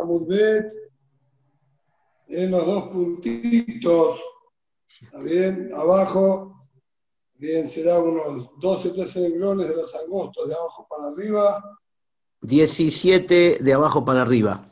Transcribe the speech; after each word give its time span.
Amudbet, 0.00 0.72
en 2.28 2.50
los 2.50 2.66
dos 2.66 2.88
puntitos, 2.88 4.20
¿está 4.88 5.18
bien? 5.18 5.70
Abajo, 5.74 6.68
bien, 7.34 7.68
será 7.68 7.98
unos 7.98 8.50
12, 8.60 8.90
13 8.90 9.28
renglones 9.28 9.68
de 9.68 9.76
los 9.76 9.94
angostos, 9.94 10.48
de 10.48 10.54
abajo 10.54 10.86
para 10.88 11.08
arriba. 11.08 11.78
17 12.40 13.58
de 13.60 13.72
abajo 13.72 14.04
para 14.04 14.22
arriba. 14.22 14.66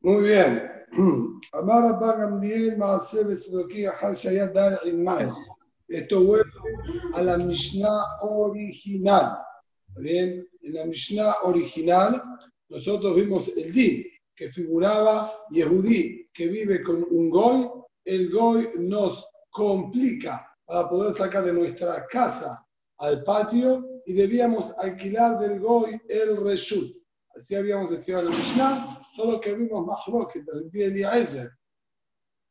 Muy 0.00 0.22
bien. 0.22 0.70
Amar 1.52 1.98
Bagamdiel 1.98 2.76
Maaseh 2.76 3.24
Besedoki 3.24 3.86
Ahal 3.86 4.14
Shayat 4.14 4.52
Dar 4.52 4.80
Iman. 4.84 5.30
Esto 5.88 6.24
vuelve 6.24 6.50
a 7.14 7.22
la 7.22 7.38
Mishnah 7.38 8.04
original. 8.22 9.38
¿Está 9.94 10.02
bien? 10.02 10.48
En 10.62 10.74
la 10.74 10.86
Mishnah 10.86 11.36
original, 11.44 12.20
nosotros 12.68 13.14
vimos 13.14 13.46
el 13.56 13.72
Din, 13.72 14.04
que 14.34 14.50
figuraba 14.50 15.30
Yehudí, 15.52 16.28
que 16.32 16.48
vive 16.48 16.82
con 16.82 17.06
un 17.08 17.30
Goy. 17.30 17.70
El 18.04 18.28
Goy 18.28 18.70
nos 18.80 19.24
complica 19.50 20.50
para 20.64 20.88
poder 20.88 21.14
sacar 21.14 21.44
de 21.44 21.52
nuestra 21.52 22.04
casa 22.08 22.66
al 22.98 23.22
patio 23.22 24.02
y 24.04 24.14
debíamos 24.14 24.72
alquilar 24.78 25.38
del 25.38 25.60
Goy 25.60 25.96
el 26.08 26.38
Reshut. 26.38 27.00
Así 27.36 27.54
habíamos 27.54 27.92
estudiado 27.92 28.24
la 28.24 28.36
Mishnah, 28.36 29.00
solo 29.14 29.40
que 29.40 29.54
vimos 29.54 29.86
más 29.86 30.00
que 30.32 30.42
del 30.42 30.70
bien 30.70 30.90
Eliezer. 30.90 31.52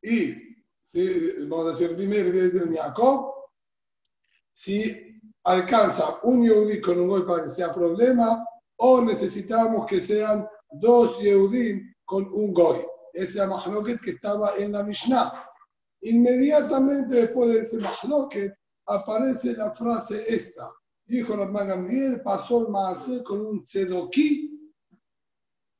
Y, 0.00 0.32
si, 0.82 1.46
vamos 1.46 1.66
a 1.66 1.78
decir, 1.78 1.94
primero 1.94 2.30
Eliezer 2.30 2.74
Jacob, 2.74 3.34
si 4.50 5.13
alcanza 5.44 6.18
un 6.22 6.42
Yehudí 6.42 6.80
con 6.80 6.98
un 6.98 7.08
Goy 7.08 7.22
para 7.22 7.44
que 7.44 7.50
sea 7.50 7.72
problema, 7.72 8.44
o 8.76 9.00
necesitamos 9.00 9.86
que 9.86 10.00
sean 10.00 10.46
dos 10.70 11.18
Yehudim 11.20 11.94
con 12.04 12.26
un 12.32 12.52
Goy. 12.52 12.78
Ese 13.12 13.46
Mahloket 13.46 14.00
que 14.00 14.10
estaba 14.10 14.56
en 14.58 14.72
la 14.72 14.82
Mishnah. 14.82 15.48
Inmediatamente 16.00 17.14
después 17.14 17.50
de 17.50 17.60
ese 17.60 17.78
Mahloket 17.78 18.52
aparece 18.86 19.56
la 19.56 19.72
frase 19.72 20.24
esta. 20.28 20.70
Dijo 21.06 21.36
la 21.36 21.46
Gamliel, 21.46 22.22
pasó 22.22 22.62
el 22.62 22.68
Maasé 22.68 23.22
con 23.22 23.44
un 23.46 23.62
Tzedoki. 23.62 24.72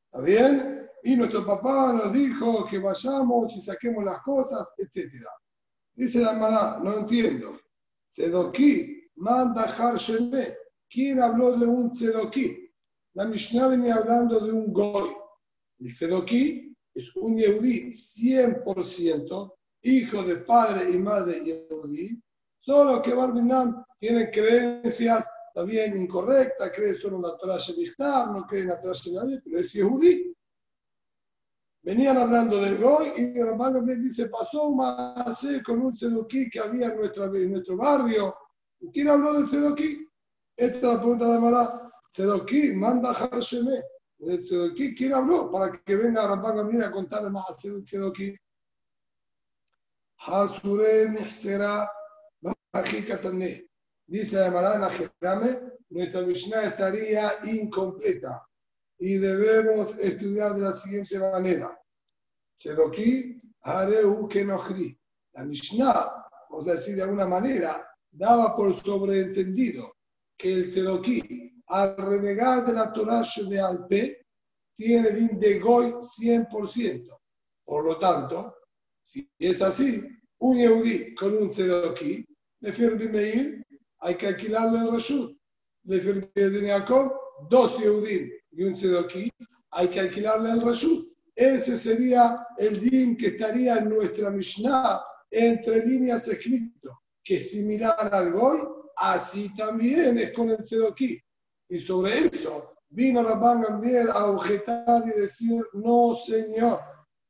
¿Está 0.07 0.21
bien? 0.25 0.89
Y 1.03 1.17
nuestro 1.17 1.45
papá 1.45 1.93
nos 1.93 2.13
dijo 2.13 2.67
que 2.67 2.79
vayamos 2.79 3.57
y 3.57 3.61
saquemos 3.61 4.05
las 4.05 4.23
cosas, 4.23 4.69
etc. 4.79 5.27
Dice 5.95 6.21
la 6.21 6.33
hermana, 6.33 6.79
no 6.83 6.99
entiendo. 6.99 7.59
Tzedoki, 8.07 8.94
manda 9.17 9.65
Harsheme. 9.65 10.57
¿Quién 10.89 11.21
habló 11.21 11.57
de 11.57 11.67
un 11.67 11.91
Tzedoki? 11.91 12.71
La 13.15 13.25
Mishnah 13.25 13.69
venía 13.69 13.97
hablando 13.97 14.41
de 14.41 14.53
un 14.53 14.73
Goy. 14.73 15.09
El 15.79 15.93
Tzedoki 15.93 16.75
es 16.95 17.15
un 17.17 17.37
Yehudi 17.37 17.91
100%, 17.91 19.55
hijo 19.83 20.23
de 20.23 20.37
padre 20.37 20.91
y 20.91 20.99
madre 20.99 21.45
Yehudi, 21.45 22.23
solo 22.59 23.03
que 23.03 23.13
Barbinam 23.13 23.85
tiene 23.99 24.31
creencias 24.31 25.29
también 25.53 25.97
incorrectas, 25.97 26.73
cree 26.75 26.95
solo 26.95 27.17
en 27.17 27.23
la 27.23 27.37
Torah 27.37 27.59
Shemishtar, 27.59 28.31
no 28.31 28.47
cree 28.47 28.63
en 28.63 28.69
la 28.69 28.81
Torah 28.81 28.95
Shemishtar, 28.95 29.43
pero 29.45 29.59
es 29.59 29.73
Yehudi. 29.73 30.35
Venían 31.83 32.17
hablando 32.17 32.61
del 32.61 32.79
Goy 32.79 33.09
y 33.17 33.43
Ramán 33.43 33.85
me 33.85 33.97
dice, 33.97 34.29
pasó 34.29 34.71
más 34.71 35.47
con 35.65 35.83
un 35.83 35.95
Tzedoki 35.95 36.49
que 36.49 36.61
había 36.61 36.93
en, 36.93 36.97
nuestra, 36.97 37.27
en 37.27 37.53
nuestro 37.53 37.77
barrio. 37.77 38.35
¿Quién 38.93 39.09
habló 39.09 39.35
del 39.35 39.47
Tzedoki? 39.47 40.09
Esta 40.57 40.77
es 40.77 40.83
la 40.83 40.99
pregunta 40.99 41.33
de 41.33 41.39
Mará. 41.39 41.91
Tzedoki, 42.13 42.73
manda 42.75 43.11
Harsheme. 43.11 43.83
De 44.19 44.95
¿quién 44.97 45.13
habló? 45.13 45.51
Para 45.51 45.73
que 45.73 45.97
venga 45.97 46.27
Ramán 46.27 46.57
Gamliel 46.57 46.85
a 46.85 46.91
contarle 46.91 47.31
más 47.31 47.51
a 47.51 47.55
Tzedoki. 47.55 48.37
Hasure 50.27 51.09
Mihsera 51.11 51.91
Dice 54.07 54.51
Mará 54.51 54.75
en 54.75 54.81
la 54.81 54.91
Jerame, 54.91 55.61
nuestra 55.91 56.23
Mishnah 56.23 56.65
estaría 56.65 57.33
incompleta 57.45 58.47
y 58.99 59.15
debemos 59.19 59.97
estudiar 59.99 60.55
de 60.55 60.61
la 60.61 60.73
siguiente 60.73 61.19
manera. 61.19 61.81
Tzedoki, 62.57 63.41
Hareu 63.63 64.29
Kenochri. 64.29 64.99
La 65.33 65.45
Mishnah, 65.45 66.27
vamos 66.51 66.69
a 66.69 66.73
decir 66.73 66.97
de 66.97 67.03
alguna 67.03 67.27
manera, 67.27 67.94
daba 68.15 68.57
por 68.57 68.75
sobreentendido 68.75 69.97
que 70.37 70.55
el 70.55 70.69
Tzedoki, 70.69 71.63
al 71.67 71.97
renegar 71.97 72.65
de 72.65 72.73
la 72.73 72.93
Torah 72.93 73.23
de 73.49 73.61
Alpe, 73.61 74.27
tiene 74.75 75.09
el 75.09 75.39
de 75.39 75.59
Goy 75.59 75.93
100%. 75.93 77.21
Por 77.65 77.85
lo 77.85 77.99
tanto, 77.99 78.55
si 79.01 79.29
es 79.39 79.63
así, 79.63 80.03
un 80.39 80.59
Yehudi 80.59 81.15
con 81.15 81.37
un 81.37 81.49
Tzedoki, 81.49 82.25
le 82.61 82.73
firme 82.73 83.65
hay 84.01 84.15
que 84.17 84.27
alquilarle 84.27 84.81
el 84.81 84.93
Rashut. 84.93 85.37
De 85.83 86.01
Jacob, 86.67 87.13
dos 87.51 87.79
Yehudim 87.79 88.31
y 88.53 88.65
un 88.65 88.75
Tzedoki, 88.75 89.31
hay 89.71 89.89
que 89.89 90.01
alquilarle 90.01 90.51
el 90.51 90.63
Rashut. 90.63 91.15
Ese 91.35 91.77
sería 91.77 92.47
el 92.59 92.79
din 92.79 93.17
que 93.17 93.29
estaría 93.29 93.77
en 93.77 93.89
nuestra 93.89 94.31
Mishnah 94.31 95.03
entre 95.31 95.85
líneas 95.85 96.29
escrito, 96.29 97.03
que 97.25 97.39
similar 97.39 98.11
al 98.13 98.33
Goy, 98.33 98.61
así 98.97 99.55
también 99.57 100.19
es 100.19 100.33
con 100.33 100.51
el 100.51 100.59
Tzedoki. 100.59 101.19
Y 101.69 101.79
sobre 101.81 102.27
eso 102.27 102.75
vino 102.91 103.23
Rabban 103.23 103.63
Gamliel 103.63 104.11
a 104.11 104.27
objetar 104.27 105.03
y 105.07 105.21
decir, 105.21 105.65
no 105.73 106.15
señor. 106.15 106.81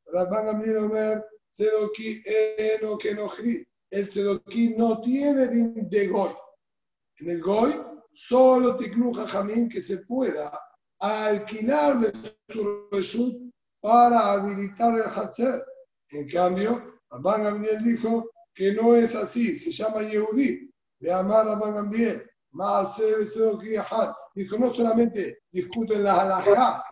Rabban 0.06 0.46
Gamliel 0.46 0.76
Omer, 0.78 1.24
Tzedoki 1.48 2.22
eno 2.26 2.98
que 2.98 3.14
no 3.14 3.30
El 3.90 4.08
Tzedoki 4.08 4.74
no 4.76 5.00
tiene 5.00 5.46
din 5.46 5.88
de 5.88 6.08
Goy. 6.08 6.30
En 7.18 7.30
el 7.30 7.40
Goy, 7.40 7.80
solo 8.12 8.76
Tiklu 8.76 9.12
Jamín 9.12 9.68
que 9.68 9.80
se 9.80 9.98
pueda 9.98 10.60
alquilarle 10.98 12.12
su 12.48 12.88
reshut 12.90 13.52
para 13.80 14.32
habilitar 14.32 14.94
el 14.94 15.02
Hatzer. 15.02 15.62
En 16.10 16.28
cambio, 16.28 17.00
Rabban 17.10 17.44
Gamliel 17.44 17.84
dijo 17.84 18.30
que 18.54 18.72
no 18.72 18.94
es 18.94 19.14
así, 19.14 19.58
se 19.58 19.70
llama 19.70 20.02
Yehudi. 20.02 20.70
De 21.00 21.12
amar 21.12 21.46
Rabban 21.46 21.74
Gamliel, 21.74 22.22
Dijo, 24.34 24.58
no 24.58 24.70
solamente 24.70 25.38
discuto 25.50 25.94
en 25.94 26.04
la 26.04 26.22
halajá 26.22 26.84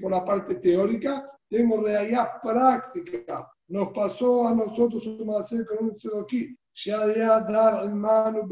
por 0.00 0.10
la 0.10 0.24
parte 0.24 0.56
teórica, 0.56 1.30
tengo 1.48 1.82
realidad 1.82 2.40
práctica. 2.42 3.50
Nos 3.68 3.92
pasó 3.92 4.48
a 4.48 4.54
nosotros 4.54 5.06
un 5.06 5.34
hacer 5.34 5.64
con 5.66 5.86
un 5.86 5.96
tzedoki. 5.96 6.56
dar 6.86 7.84
en 7.84 7.98
mano 7.98 8.48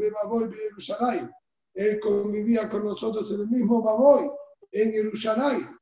Él 1.73 1.99
convivía 1.99 2.69
con 2.69 2.85
nosotros 2.85 3.31
en 3.31 3.41
el 3.41 3.47
mismo 3.47 3.81
Maboy, 3.81 4.29
en 4.71 4.91
Jerusalén. 4.91 5.77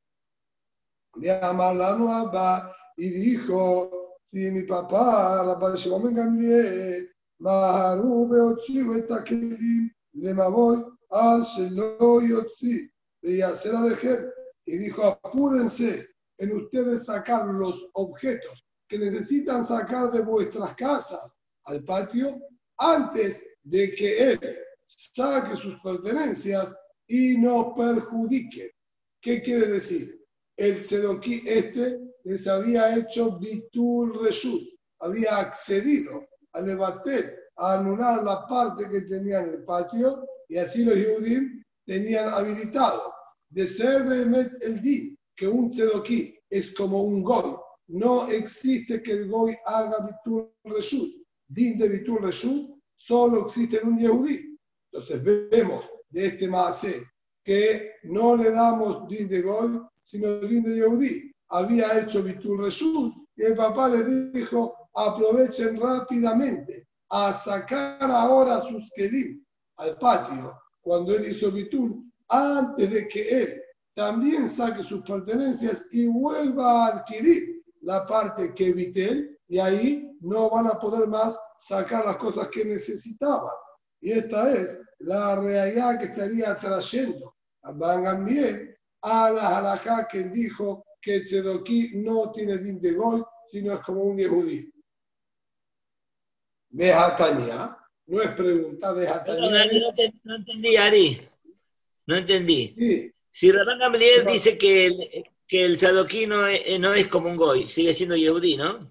De 1.16 1.30
Amalano 1.30 2.12
Abba 2.12 2.74
y 2.96 3.08
dijo, 3.08 4.03
si 4.24 4.50
mi 4.50 4.62
papá, 4.62 5.44
Rabbi 5.44 5.76
Shimon 5.76 6.14
Gamliel, 6.14 7.08
Beotziu 7.38 8.94
Etakelim, 8.98 9.90
le 10.14 10.34
Maboy, 10.34 10.82
al 11.10 11.42
Shelo 11.42 12.20
Yotzi, 12.20 12.90
de 13.22 13.36
Yacer 13.38 13.74
Alejer, 13.74 14.32
y 14.66 14.76
dijo, 14.78 15.04
apúrense 15.04 16.08
en 16.38 16.56
ustedes 16.56 17.04
sacar 17.04 17.46
los 17.46 17.88
objetos 17.92 18.64
que 18.88 18.98
necesitan 18.98 19.64
sacar 19.64 20.10
de 20.10 20.22
vuestras 20.22 20.74
casas 20.74 21.36
al 21.64 21.84
patio 21.84 22.40
antes 22.78 23.42
de 23.62 23.94
que 23.94 24.32
él 24.32 24.58
saque 24.84 25.56
sus 25.56 25.78
pertenencias 25.80 26.74
y 27.06 27.36
no 27.38 27.74
perjudique. 27.74 28.72
¿Qué 29.20 29.42
quiere 29.42 29.66
decir? 29.66 30.22
El 30.56 30.84
Sedoquí 30.84 31.42
este 31.46 32.00
les 32.24 32.46
había 32.46 32.96
hecho 32.96 33.38
Bitul 33.38 34.18
Reshut, 34.22 34.62
había 35.00 35.38
accedido 35.38 36.26
a 36.52 36.60
levantar, 36.60 37.36
a 37.56 37.74
anular 37.74 38.22
la 38.22 38.46
parte 38.46 38.88
que 38.90 39.02
tenía 39.02 39.40
en 39.40 39.50
el 39.50 39.64
patio 39.64 40.26
y 40.48 40.56
así 40.56 40.84
los 40.84 40.96
Yudim 40.96 41.62
tenían 41.86 42.28
habilitado 42.28 43.12
de 43.50 43.68
ser 43.68 44.02
el 44.06 44.82
din, 44.82 45.18
que 45.36 45.46
un 45.46 45.72
Sedoquí 45.72 46.36
es 46.48 46.74
como 46.74 47.02
un 47.02 47.22
Goy. 47.22 47.56
No 47.88 48.28
existe 48.28 49.02
que 49.02 49.12
el 49.12 49.28
Goy 49.28 49.54
haga 49.66 49.98
Bitul 50.06 50.50
Reshut. 50.64 51.10
Din 51.46 51.78
de 51.78 51.88
Bitul 51.88 52.22
Reshut 52.22 52.78
solo 52.96 53.46
existe 53.46 53.80
en 53.80 53.88
un 53.88 53.98
Yehudí. 53.98 54.58
Entonces 54.90 55.22
vemos 55.22 55.84
de 56.08 56.26
este 56.26 56.48
Maasé 56.48 57.06
que 57.44 57.92
no 58.04 58.36
le 58.36 58.50
damos 58.50 59.06
din 59.08 59.28
de 59.28 59.42
Goy, 59.42 59.80
sino 60.02 60.40
din 60.40 60.62
de 60.62 60.76
Yehudí. 60.76 61.33
Había 61.54 62.00
hecho 62.00 62.20
Bitul 62.20 62.64
Reshut 62.64 63.14
y 63.36 63.44
el 63.44 63.54
papá 63.54 63.88
le 63.88 64.02
dijo, 64.32 64.74
aprovechen 64.92 65.78
rápidamente 65.80 66.88
a 67.10 67.32
sacar 67.32 68.10
ahora 68.10 68.60
sus 68.62 68.90
kelim 68.96 69.40
al 69.76 69.96
patio 69.98 70.60
cuando 70.80 71.14
él 71.14 71.30
hizo 71.30 71.52
Bitul, 71.52 72.10
antes 72.28 72.90
de 72.90 73.06
que 73.06 73.42
él 73.42 73.62
también 73.94 74.48
saque 74.48 74.82
sus 74.82 75.02
pertenencias 75.02 75.86
y 75.92 76.08
vuelva 76.08 76.86
a 76.86 76.88
adquirir 76.88 77.62
la 77.82 78.04
parte 78.04 78.52
que 78.52 78.72
Vitel, 78.72 79.38
y 79.46 79.60
ahí 79.60 80.10
no 80.22 80.50
van 80.50 80.66
a 80.66 80.80
poder 80.80 81.06
más 81.06 81.38
sacar 81.56 82.04
las 82.04 82.16
cosas 82.16 82.48
que 82.48 82.64
necesitaban. 82.64 83.52
Y 84.00 84.10
esta 84.10 84.52
es 84.52 84.76
la 84.98 85.36
realidad 85.36 86.00
que 86.00 86.06
estaría 86.06 86.58
trayendo 86.58 87.32
a 87.62 87.70
Ban 87.70 88.26
a 89.02 89.30
la 89.30 89.58
halajá 89.58 90.08
que 90.08 90.24
dijo 90.24 90.84
que 91.04 91.20
Tzedoki 91.20 91.90
no 91.96 92.32
tiene 92.32 92.56
din 92.58 92.80
de 92.80 92.92
goy, 92.92 93.22
sino 93.50 93.74
es 93.74 93.80
como 93.80 94.02
un 94.04 94.16
yehudí. 94.16 94.72
Tania, 97.16 97.76
no 98.06 98.22
es 98.22 98.30
pregunta, 98.30 98.94
de 98.94 99.06
No, 99.06 99.50
no, 99.50 99.58
no, 100.24 100.34
entendí, 100.36 100.76
Ari. 100.76 101.20
No 102.06 102.16
entendí. 102.16 103.12
Si 103.30 103.52
Rabán 103.52 103.78
Gamliel 103.78 104.26
dice 104.26 104.56
que 104.56 104.86
el, 104.86 105.24
que 105.46 105.64
el 105.64 105.76
Tzedoki 105.76 106.26
no 106.26 106.46
es, 106.46 106.80
no 106.80 106.94
es 106.94 107.08
como 107.08 107.28
un 107.28 107.36
goy, 107.36 107.68
sigue 107.68 107.92
siendo 107.92 108.16
yehudí, 108.16 108.56
¿no? 108.56 108.90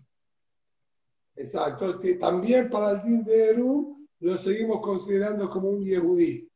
Exacto. 1.36 2.00
También 2.20 2.70
para 2.70 2.92
el 2.92 3.04
din 3.04 3.24
de 3.24 3.50
Eru 3.50 4.08
lo 4.20 4.38
seguimos 4.38 4.82
considerando 4.82 5.50
como 5.50 5.70
un 5.70 5.84
yehudí. 5.84 6.48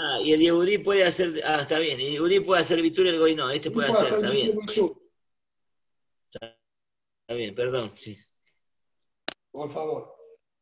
Ah, 0.00 0.20
y 0.22 0.32
el 0.32 0.40
Yehudí 0.40 0.78
puede 0.78 1.04
hacer, 1.04 1.42
ah, 1.44 1.62
está 1.62 1.80
bien, 1.80 1.98
el 1.98 2.12
Yehudí 2.12 2.38
puede 2.38 2.60
hacer 2.60 2.80
Vitur, 2.80 3.08
el 3.08 3.18
Goy 3.18 3.34
no, 3.34 3.50
este 3.50 3.72
puede, 3.72 3.90
hacer, 3.90 4.06
está 4.06 4.30
bien. 4.30 4.54
Está 6.30 7.34
bien, 7.34 7.52
perdón, 7.52 7.92
sí. 7.98 8.16
Por 9.50 9.68
favor. 9.68 10.14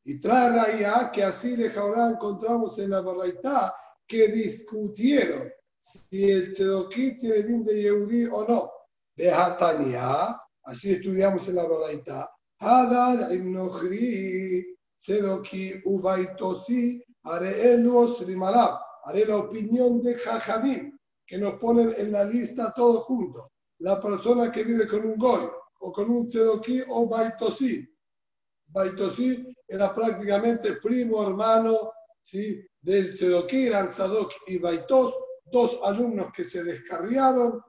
Y 0.05 0.19
trae 0.21 0.49
Raya 0.49 1.11
que 1.13 1.23
así 1.23 1.55
de 1.55 1.69
Jaurá 1.69 2.13
encontramos 2.13 2.79
en 2.79 2.89
la 2.89 3.03
Baraitá 3.03 3.77
que 4.07 4.29
discutieron 4.29 5.53
si 5.79 6.31
el 6.31 6.55
Tzedoquí 6.55 7.19
tiene 7.19 7.43
din 7.43 7.63
de 7.63 7.83
Yehudí 7.83 8.25
o 8.25 8.49
no. 8.49 8.73
De 9.15 9.31
Hatania, 9.31 10.41
así 10.63 10.93
estudiamos 10.93 11.47
en 11.47 11.57
la 11.57 11.69
Baraitá. 11.69 12.31
Hadar 12.59 13.31
Ibnochri, 13.35 14.79
Tzedoquí 14.97 15.83
Ubaitosi, 15.85 17.05
Areelu 17.23 18.09
Srimalab 18.17 18.86
haré 19.07 19.25
la 19.25 19.37
opinión 19.37 20.03
de 20.03 20.15
Jajamim, 20.15 20.99
que 21.27 21.39
nos 21.39 21.55
ponen 21.61 21.95
en 21.97 22.13
la 22.13 22.25
lista 22.25 22.73
todos 22.75 23.05
juntos. 23.05 23.47
La 23.79 24.01
persona 24.01 24.51
que 24.51 24.65
vive 24.65 24.87
con 24.87 25.05
un 25.05 25.17
goy, 25.17 25.49
o 25.81 25.93
con 25.93 26.11
un 26.11 26.27
tzedoki, 26.27 26.83
o 26.89 27.09
baitosí. 27.09 27.89
Baitosí 28.67 29.47
era 29.69 29.95
prácticamente 29.95 30.75
primo 30.83 31.23
hermano 31.23 31.93
¿sí? 32.23 32.67
del 32.81 33.15
tzedoki, 33.15 33.69
eran 33.69 33.91
tzadok 33.91 34.33
y 34.49 34.59
baitos, 34.59 35.15
dos 35.45 35.79
alumnos 35.85 36.33
que 36.33 36.45
se 36.45 36.65
descarriaron 36.65 37.63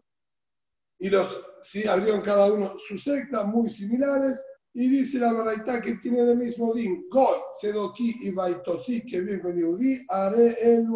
y 0.99 1.09
los 1.09 1.45
sí, 1.61 1.87
abrieron 1.87 2.21
cada 2.21 2.51
uno 2.51 2.75
su 2.79 2.97
secta, 2.97 3.43
muy 3.43 3.69
similares, 3.69 4.43
y 4.79 4.89
dice 4.89 5.17
la 5.17 5.33
verdad 5.33 5.81
que 5.81 5.95
tiene 5.95 6.19
el 6.19 6.37
mismo 6.37 6.71
din, 6.71 7.07
Goy, 7.09 7.35
Sedoki 7.59 8.15
y 8.21 8.29
Baitosí, 8.29 9.03
que 9.07 9.21
viven 9.21 9.39
con 9.39 9.55
Yehudí, 9.55 10.05
haré 10.07 10.55
el 10.61 10.87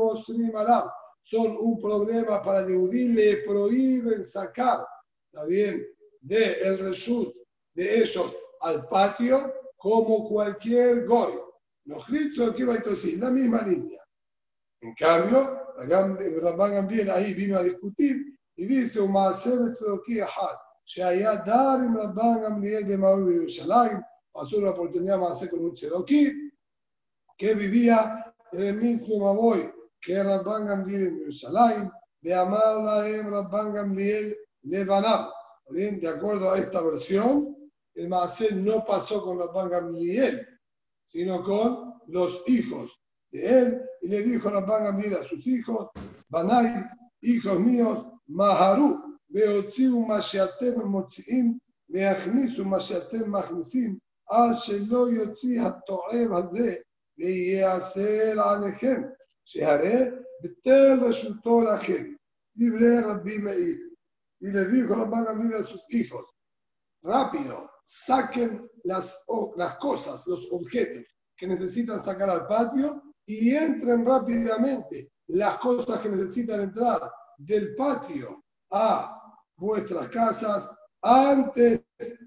Malam. 0.54 0.88
Son 1.24 1.58
un 1.60 1.82
problema 1.82 2.44
para 2.44 2.60
el 2.60 2.68
Yehudí, 2.68 3.08
le 3.08 3.38
prohíben 3.38 4.24
sacar, 4.24 4.86
¿está 5.26 5.48
bien?, 5.48 5.84
de 6.20 6.62
el 6.62 6.78
result 6.78 7.36
de 7.74 8.04
ellos 8.04 8.38
al 8.60 8.88
patio 8.88 9.52
como 9.78 10.30
cualquier 10.30 11.04
Goy. 11.08 11.32
Los 11.86 12.06
Cristo 12.06 12.54
y 12.56 12.64
Baitosí, 12.64 13.16
la 13.16 13.32
misma 13.32 13.64
línea. 13.64 14.04
En 14.82 14.94
cambio, 14.94 15.74
Rabban 16.40 16.74
Gambiel 16.74 17.10
ahí 17.10 17.34
vino 17.34 17.58
a 17.58 17.64
discutir 17.64 18.38
y 18.56 18.66
dice, 18.68 19.00
Umaser 19.00 19.76
Sedoki 19.76 20.20
Ahad 20.20 20.71
שהיה 20.85 21.37
דר 21.37 21.77
עם 21.85 21.99
רבן 21.99 22.43
גמליאל 22.45 22.85
במאור 22.85 23.25
בירושלים, 23.27 24.01
pasó 24.37 24.61
la 24.61 24.71
oportunidad 24.71 25.19
más 25.19 25.33
hacer 25.33 25.51
con 25.51 25.65
un 25.65 25.73
tzedoki 25.73 26.31
que 27.39 27.55
vivía 27.55 28.35
en 28.53 28.63
el 28.63 28.77
mismo 28.77 29.19
Maboy 29.19 29.73
que 30.01 30.23
Rabban 30.23 30.67
Gamliel 30.67 31.07
en 31.07 31.19
Jerusalén, 31.19 31.91
de 32.21 32.35
amarla 32.35 33.09
en 33.09 33.31
Rabban 33.31 33.73
Gamliel 33.73 34.37
Lebanab. 34.63 35.31
Bien, 35.71 35.99
de 35.99 36.09
acuerdo 36.09 36.53
a 36.53 36.59
esta 36.59 36.81
versión, 36.81 37.57
el 37.95 38.09
Maasé 38.09 38.55
no 38.55 38.85
pasó 38.85 39.23
con 39.23 39.39
Rabban 39.39 39.71
Gamliel, 39.71 40.47
sino 41.07 41.43
con 41.43 41.95
los 42.07 42.43
hijos 42.47 43.01
de 43.33 43.59
él, 43.59 43.83
y 44.03 44.09
le 44.09 44.23
dijo 44.23 44.51
Rabban 44.51 44.85
Gamliel 44.85 45.15
a 45.15 45.25
sus 45.25 45.47
hijos, 45.47 45.89
Banay, 46.29 46.85
hijos 47.23 47.59
míos, 47.59 48.07
Maharu, 48.27 49.10
והוציאו 49.31 50.07
מה 50.07 50.23
שאתם 50.23 50.81
מוציאים 50.81 51.59
ויכניסו 51.91 52.65
מה 52.65 52.81
שאתם 52.81 53.33
מכניסים, 53.33 53.99
אז 54.31 54.61
שלא 54.61 55.11
יוציא 55.11 55.63
התועב 55.63 56.33
הזה 56.33 56.75
וייאסר 57.19 58.41
עליכם, 58.45 59.03
שהרי 59.45 60.05
בטל 60.43 60.99
רשותו 61.05 61.61
לכם. 61.61 62.13
דברי 62.57 63.01
רבי 63.01 63.39
מאיר. 63.39 63.77
Y 64.41 64.51
le 64.51 64.67
dijo 64.67 64.95
Rabban 64.95 65.25
Gamliel 65.25 65.55
a 65.55 65.63
sus 65.63 65.87
hijos, 65.95 66.27
rápido, 67.03 67.71
saquen 67.85 68.71
las, 68.85 69.25
las 69.57 69.77
cosas, 69.79 70.27
los 70.27 70.49
objetos 70.53 71.05
que 71.37 71.47
necesitan 71.47 71.99
sacar 71.99 72.29
al 72.29 72.47
patio 72.47 73.03
y 73.25 73.55
entren 73.55 74.05
rápidamente 74.05 75.11
las 75.29 75.59
cosas 75.59 76.01
que 76.01 76.11
necesitan 76.11 76.61
entrar 76.61 77.11
del 77.39 77.75
patio 77.77 78.45
a 78.71 79.20
vuestras 79.62 80.10
casas 80.10 80.70
antes 81.04 81.82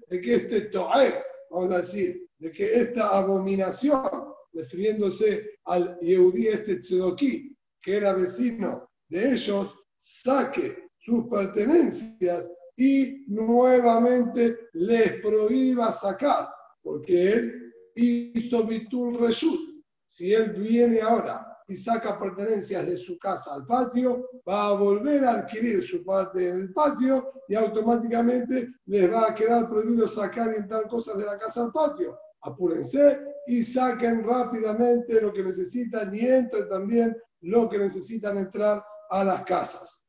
de 0.09 0.21
que 0.21 0.35
este 0.35 0.61
to'eb, 0.71 1.13
vamos 1.51 1.73
a 1.73 1.81
decir, 1.81 2.27
de 2.39 2.51
que 2.51 2.73
esta 2.73 3.09
abominación, 3.09 4.33
refiriéndose 4.53 5.59
al 5.65 5.97
Yehudí 5.99 6.47
este 6.47 6.77
Tzedoki, 6.77 7.55
que 7.81 7.97
era 7.97 8.13
vecino 8.13 8.89
de 9.09 9.33
ellos, 9.33 9.75
saque 9.97 10.87
sus 10.97 11.27
pertenencias 11.27 12.49
y 12.77 13.25
nuevamente 13.27 14.69
les 14.73 15.19
prohíba 15.21 15.91
sacar, 15.91 16.47
porque 16.81 17.31
él 17.33 17.73
hizo 17.95 18.65
Bitul 18.65 19.19
Reshut. 19.19 19.59
Si 20.07 20.33
él 20.33 20.53
viene 20.53 21.01
ahora 21.01 21.54
y 21.67 21.75
saca 21.75 22.19
pertenencias 22.19 22.85
de 22.85 22.97
su 22.97 23.17
casa 23.17 23.55
al 23.55 23.65
patio, 23.65 24.29
va 24.47 24.67
a 24.67 24.73
volver 24.73 25.23
a 25.25 25.39
adquirir 25.39 25.83
su 25.83 26.03
parte 26.03 26.49
en 26.49 26.59
el 26.61 26.73
patio 26.73 27.31
y 27.47 27.55
automáticamente 27.55 28.69
les 28.85 29.11
va 29.11 29.29
a 29.29 29.35
quedar 29.35 29.67
prohibido 29.67 30.07
sacar 30.07 30.53
y 30.53 30.57
entrar 30.57 30.87
cosas 30.87 31.17
de 31.17 31.25
la 31.25 31.39
casa 31.39 31.63
al 31.63 31.71
patio. 31.71 32.17
Apúrense 32.41 33.21
y 33.47 33.63
saquen 33.63 34.23
rápidamente 34.23 35.19
lo 35.21 35.33
que 35.33 35.43
necesitan 35.43 36.13
y 36.13 36.19
entren 36.19 36.69
también 36.69 37.17
lo 37.41 37.67
que 37.67 37.79
necesitan 37.79 38.37
entrar 38.37 38.83
a 39.09 39.23
las 39.23 39.43
casas. 39.43 40.05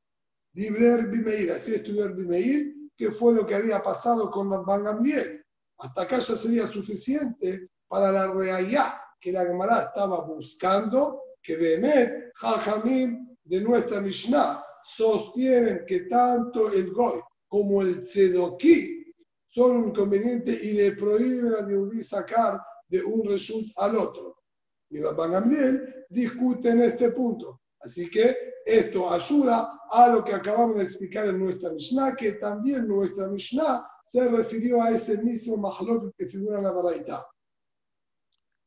Dibler 0.52 1.08
Bimeir, 1.08 1.52
así 1.52 1.74
estudió 1.74 2.14
Bimeir, 2.14 2.74
que 2.96 3.10
fue 3.10 3.34
lo 3.34 3.46
que 3.46 3.54
había 3.54 3.82
pasado 3.82 4.30
con 4.30 4.48
los 4.50 4.66
Gamliel. 4.66 5.44
Hasta 5.78 6.02
acá 6.02 6.18
ya 6.18 6.34
sería 6.34 6.66
suficiente 6.66 7.68
para 7.88 8.10
la 8.10 8.32
realidad 8.32 8.94
que 9.20 9.32
la 9.32 9.44
Gemara 9.44 9.80
estaba 9.80 10.22
buscando 10.22 11.25
que 11.46 11.56
Behemet, 11.56 12.32
Jajamim 12.34 13.36
de 13.44 13.60
nuestra 13.60 14.00
Mishnah 14.00 14.64
sostienen 14.82 15.84
que 15.86 16.00
tanto 16.00 16.72
el 16.72 16.90
Goy 16.90 17.20
como 17.46 17.82
el 17.82 18.02
Tzedoki 18.02 19.14
son 19.46 19.76
un 19.76 19.88
inconveniente 19.90 20.50
y 20.50 20.72
le 20.72 20.92
prohíben 20.92 21.54
al 21.54 21.68
Yehudí 21.68 22.02
sacar 22.02 22.60
de 22.88 23.02
un 23.02 23.28
result 23.28 23.66
al 23.76 23.96
otro. 23.96 24.42
Y 24.90 25.00
Rabban 25.00 25.32
Gamliel 25.32 26.06
discute 26.10 26.70
en 26.70 26.82
este 26.82 27.10
punto. 27.12 27.62
Así 27.80 28.10
que 28.10 28.36
esto 28.64 29.10
ayuda 29.12 29.80
a 29.88 30.08
lo 30.08 30.24
que 30.24 30.34
acabamos 30.34 30.78
de 30.78 30.84
explicar 30.84 31.28
en 31.28 31.38
nuestra 31.38 31.70
Mishnah, 31.70 32.16
que 32.16 32.32
también 32.32 32.88
nuestra 32.88 33.28
Mishnah 33.28 33.86
se 34.04 34.28
refirió 34.28 34.82
a 34.82 34.90
ese 34.90 35.22
mismo 35.22 35.56
mahlok 35.58 36.12
que 36.16 36.26
figura 36.26 36.58
en 36.58 36.64
la 36.64 36.72
Baraita. 36.72 37.26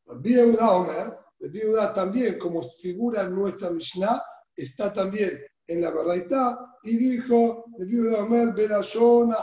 Rabbi 0.05 0.37
Omer 0.37 1.28
viuda 1.39 1.93
también, 1.93 2.37
como 2.37 2.67
figura 2.69 3.23
en 3.23 3.35
nuestra 3.35 3.69
Mishnah, 3.69 4.21
está 4.55 4.93
también 4.93 5.39
en 5.67 5.81
la 5.81 5.91
Baraita 5.91 6.77
y 6.83 6.97
dijo 6.97 7.65
viuda 7.77 8.23
Omer 8.23 8.53
Berashon 8.53 9.33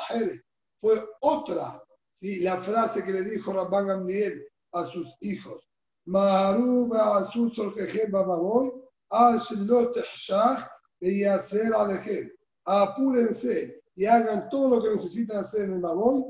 Fue 0.79 1.03
otra, 1.21 1.83
¿sí? 2.11 2.41
la 2.41 2.61
frase 2.61 3.05
que 3.05 3.13
le 3.13 3.23
dijo 3.23 3.53
Rabban 3.53 3.87
Gamliel 3.87 4.45
a 4.73 4.85
sus 4.85 5.17
hijos. 5.21 5.69
Maharuba 6.07 7.19
Azul 7.19 7.53
Soljejem 7.53 8.11
Bababoy, 8.11 8.71
Ashlot 9.11 9.97
Shach 10.15 10.69
y 11.01 11.25
hacer 11.25 11.73
Alejem. 11.75 12.31
Apúrense 12.65 13.81
y 13.95 14.05
hagan 14.05 14.49
todo 14.51 14.77
lo 14.77 14.83
que 14.83 14.91
necesitan 14.91 15.39
hacer 15.39 15.65
en 15.65 15.75
el 15.75 15.81
Baboy 15.81 16.25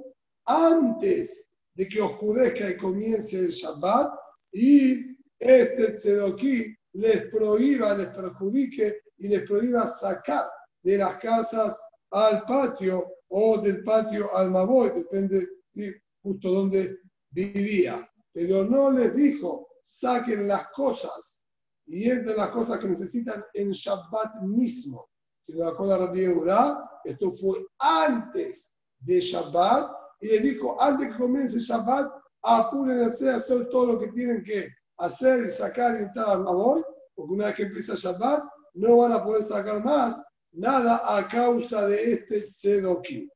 antes 0.44 1.50
de 1.74 1.88
que 1.88 2.00
oscurezca 2.00 2.70
y 2.70 2.76
comience 2.76 3.38
el 3.38 3.50
Shabbat 3.50 4.12
y 4.52 5.15
este 5.38 5.92
tzedoki 5.92 6.76
les 6.92 7.28
prohíba, 7.28 7.96
les 7.96 8.08
perjudique 8.08 9.02
y 9.18 9.28
les 9.28 9.42
prohíba 9.42 9.86
sacar 9.86 10.46
de 10.82 10.98
las 10.98 11.16
casas 11.16 11.78
al 12.10 12.44
patio 12.44 13.06
o 13.28 13.58
del 13.58 13.82
patio 13.82 14.34
al 14.36 14.50
Maboy, 14.50 14.90
depende 14.94 15.46
de 15.74 16.02
justo 16.22 16.50
donde 16.50 16.98
vivía. 17.30 18.08
Pero 18.32 18.64
no 18.64 18.90
les 18.90 19.14
dijo, 19.14 19.68
saquen 19.82 20.48
las 20.48 20.68
cosas 20.68 21.44
y 21.86 22.10
entre 22.10 22.34
las 22.34 22.50
cosas 22.50 22.78
que 22.78 22.88
necesitan 22.88 23.44
en 23.54 23.70
Shabbat 23.70 24.42
mismo. 24.42 25.08
Si 25.40 25.52
lo 25.52 25.68
acuerda 25.68 25.98
Rabbi 25.98 26.20
Yehuda, 26.20 27.00
esto 27.04 27.30
fue 27.32 27.64
antes 27.78 28.74
de 28.98 29.20
Shabbat 29.20 29.90
y 30.20 30.28
le 30.28 30.40
dijo, 30.40 30.80
antes 30.80 31.08
que 31.08 31.16
comience 31.16 31.58
Shabbat, 31.58 32.10
apúrense 32.42 33.30
a 33.30 33.36
hacer 33.36 33.68
todo 33.70 33.92
lo 33.92 33.98
que 33.98 34.08
tienen 34.08 34.42
que 34.42 34.68
hacer 34.98 35.44
y 35.44 35.48
sacar 35.48 36.00
y 36.00 36.04
estar 36.04 36.28
al 36.28 36.42
Maboy, 36.42 36.82
porque 37.14 37.32
una 37.32 37.46
vez 37.46 37.54
que 37.54 37.62
empieza 37.64 37.94
Shabbat, 37.94 38.44
no 38.74 38.98
van 38.98 39.12
a 39.12 39.22
poder 39.22 39.42
sacar 39.42 39.84
más 39.84 40.22
nada 40.52 41.16
a 41.16 41.26
causa 41.28 41.86
de 41.86 42.12
este 42.12 42.42
Tzedokim. 42.42 43.28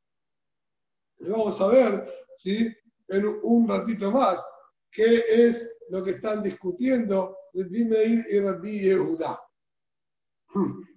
Vamos 1.21 1.61
a 1.61 1.67
ver 1.69 2.09
¿sí? 2.39 2.75
en 3.09 3.27
un 3.43 3.69
ratito 3.69 4.11
más 4.11 4.43
qué 4.91 5.25
es 5.29 5.71
lo 5.91 6.03
que 6.03 6.13
están 6.13 6.43
discutiendo 6.43 7.37
Rabbi 7.55 7.85
Meir 7.85 8.25
y 8.31 8.41
Rabbi 8.41 8.81
Yehuda. 8.81 9.41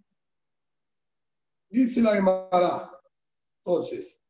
Dice 1.69 2.01
la 2.01 2.15
Gemara. 2.15 2.89
Entonces, 3.65 4.21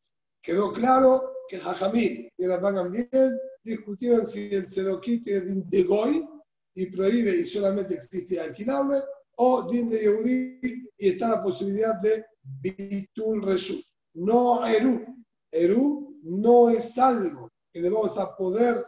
quedó 0.42 0.72
claro 0.74 1.34
que 1.50 1.60
Jajamín 1.60 2.30
y 2.38 2.48
Rabban 2.48 2.76
Gamliel 2.76 3.40
discutieron 3.64 4.26
si 4.28 4.54
el 4.54 4.68
Tzedokim 4.68 5.22
tiene 5.22 5.64
de 5.66 5.84
Goy 5.84 6.28
y 6.76 6.86
prohíbe 6.88 7.36
y 7.36 7.46
solamente 7.46 7.96
existe 7.96 8.40
alquilable 8.40 9.02
o 9.38 9.70
din 9.70 9.90
de 9.90 10.00
Yehudi 10.00 10.60
y 10.98 11.10
está 11.10 11.30
la 11.30 11.44
posibilidad 11.44 12.00
de 12.02 12.26
Bitul 12.42 13.42
Reshut. 13.44 13.84
No 14.16 14.66
Eru. 14.66 15.04
Eru 15.52 16.20
no 16.24 16.70
es 16.70 16.98
algo 16.98 17.52
que 17.72 17.82
le 17.82 17.90
vamos 17.90 18.18
a 18.18 18.36
poder 18.36 18.86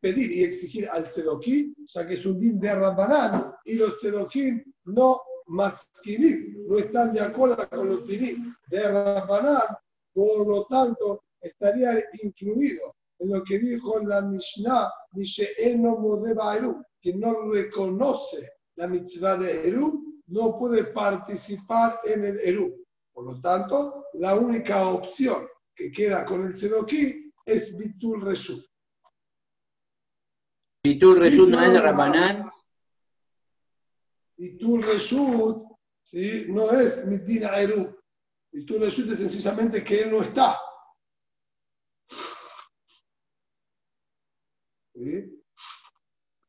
pedir 0.00 0.32
y 0.32 0.44
exigir 0.44 0.88
al 0.88 1.04
Tzedokim, 1.04 1.74
ya 1.84 2.06
que 2.06 2.14
es 2.14 2.24
un 2.24 2.38
din 2.38 2.60
de 2.60 2.74
Rabbanán 2.74 3.52
y 3.64 3.74
los 3.74 3.96
Tzedokim 3.98 4.62
no 4.84 5.20
masquinim, 5.46 6.66
no 6.66 6.78
están 6.78 7.12
de 7.12 7.20
acuerdo 7.20 7.68
con 7.68 7.88
los 7.88 8.06
dinim 8.06 8.54
de 8.68 8.82
Rabbanán, 8.82 9.76
por 10.12 10.46
lo 10.46 10.66
tanto 10.66 11.24
estaría 11.40 12.04
incluido 12.22 12.94
en 12.94 12.97
lo 13.20 13.42
que 13.42 13.58
dijo 13.58 14.00
la 14.00 14.22
Mishnah, 14.22 14.90
Eru, 15.58 16.84
que 17.00 17.14
no 17.14 17.50
reconoce 17.52 18.48
la 18.76 18.86
mitzvah 18.86 19.36
de 19.36 19.68
Eru, 19.68 20.20
no 20.28 20.58
puede 20.58 20.84
participar 20.84 22.00
en 22.04 22.24
el 22.24 22.40
Eru. 22.40 22.86
Por 23.12 23.24
lo 23.24 23.40
tanto, 23.40 24.04
la 24.14 24.34
única 24.36 24.88
opción 24.88 25.48
que 25.74 25.90
queda 25.90 26.24
con 26.24 26.44
el 26.44 26.54
Sedoki 26.54 27.32
es 27.44 27.76
Bitul 27.76 28.20
Reshut. 28.22 28.64
Bitul 30.84 31.18
Reshut 31.18 31.48
no 31.48 31.60
es 31.60 31.82
Rabanán. 31.82 32.50
Bitul 34.36 34.82
Reshut 34.82 35.64
¿sí? 36.02 36.46
no 36.48 36.70
es 36.70 37.06
Mitina 37.06 37.58
Eru. 37.58 37.96
Bitul 38.52 38.80
Reshut 38.80 39.10
es 39.10 39.18
sencillamente 39.18 39.82
que 39.82 40.02
él 40.02 40.10
no 40.10 40.22
está. 40.22 40.56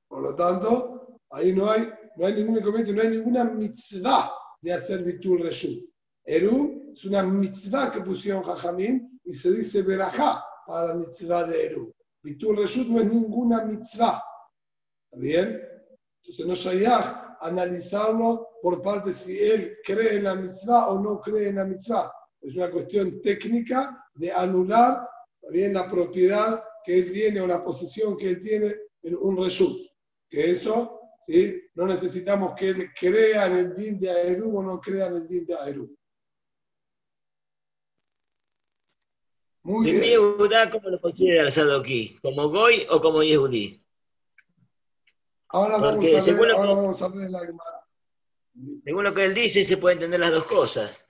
Por 0.08 0.22
lo 0.22 0.36
tanto, 0.36 1.20
ahí 1.30 1.54
no 1.54 1.70
hay, 1.70 1.90
no 2.18 2.26
hay 2.26 2.34
ningún 2.34 2.58
inconveniente, 2.58 2.94
no 2.94 3.02
hay 3.02 3.18
ninguna 3.18 3.44
mitzvah 3.44 4.32
de 4.62 4.74
hacer 4.74 5.04
Bitul 5.04 5.42
Reshut. 5.42 5.90
Eru 6.26 6.92
es 6.94 7.06
una 7.06 7.24
mitzvah 7.24 7.92
que 7.92 8.02
pusieron 8.02 8.44
Jajamín 8.44 9.20
y 9.24 9.34
se 9.34 9.52
dice 9.52 9.84
Berajá 9.84 10.44
para 10.66 10.88
la 10.88 10.94
mitzvah 10.96 11.46
de 11.46 11.66
Eru. 11.66 11.94
Bitul 12.24 12.58
Reshut 12.58 12.88
no 12.88 13.00
es 13.00 13.12
ninguna 13.12 13.66
mitzvah. 13.66 14.24
¿Está 15.06 15.20
bien? 15.20 15.62
Entonces 16.22 16.46
no 16.46 16.56
shayach 16.56 17.38
analizarlo 17.42 18.50
por 18.62 18.82
parte 18.82 19.14
si 19.14 19.40
él 19.40 19.78
cree 19.84 20.18
en 20.18 20.24
la 20.26 20.36
mitzvah 20.36 20.90
o 20.90 21.02
no 21.02 21.22
cree 21.22 21.50
en 21.50 21.56
la 21.56 21.66
mitzvah. 21.66 22.12
Es 22.42 22.56
una 22.56 22.70
cuestión 22.70 23.22
técnica 23.22 24.06
de 24.16 24.32
anular 24.32 25.08
bien 25.50 25.74
la 25.74 25.90
propiedad 25.90 26.64
que 26.90 26.98
él 26.98 27.14
tiene 27.14 27.40
o 27.40 27.46
la 27.46 27.64
posición 27.64 28.18
que 28.18 28.32
él 28.32 28.40
tiene 28.40 28.76
en 29.04 29.16
un 29.16 29.38
reshut. 29.38 29.80
Que 30.28 30.50
eso, 30.50 31.00
¿sí? 31.24 31.62
no 31.76 31.86
necesitamos 31.86 32.56
que 32.56 32.70
él 32.70 32.90
crea 33.00 33.46
en 33.46 33.58
el 33.58 33.76
din 33.76 34.00
de 34.00 34.10
Aerú 34.10 34.58
o 34.58 34.64
no 34.64 34.82
crea 34.82 35.06
en 35.06 35.18
el 35.18 35.28
din 35.28 35.46
de 35.46 35.54
Aerú. 35.54 35.96
Muy 39.62 39.86
bien. 39.86 40.02
Yehudá 40.02 40.72
cómo 40.72 40.90
lo 40.90 41.00
considera 41.00 41.44
el 41.44 41.52
Sadoki? 41.52 42.18
¿Como 42.24 42.50
Goy 42.50 42.88
o 42.90 43.00
como 43.00 43.22
Yehudí? 43.22 43.86
Ahora, 45.50 45.78
vamos 45.78 46.06
a, 46.06 46.32
ver, 46.32 46.52
ahora 46.52 46.74
vamos 46.74 47.02
a 47.04 47.08
ver 47.10 47.30
la 47.30 47.40
Gemara. 47.42 47.88
Según 48.84 49.04
lo 49.04 49.14
que 49.14 49.26
él 49.26 49.36
dice, 49.36 49.64
se 49.64 49.78
puede 49.78 49.94
entender 49.94 50.20
las 50.20 50.32
dos 50.32 50.46
cosas. 50.46 51.06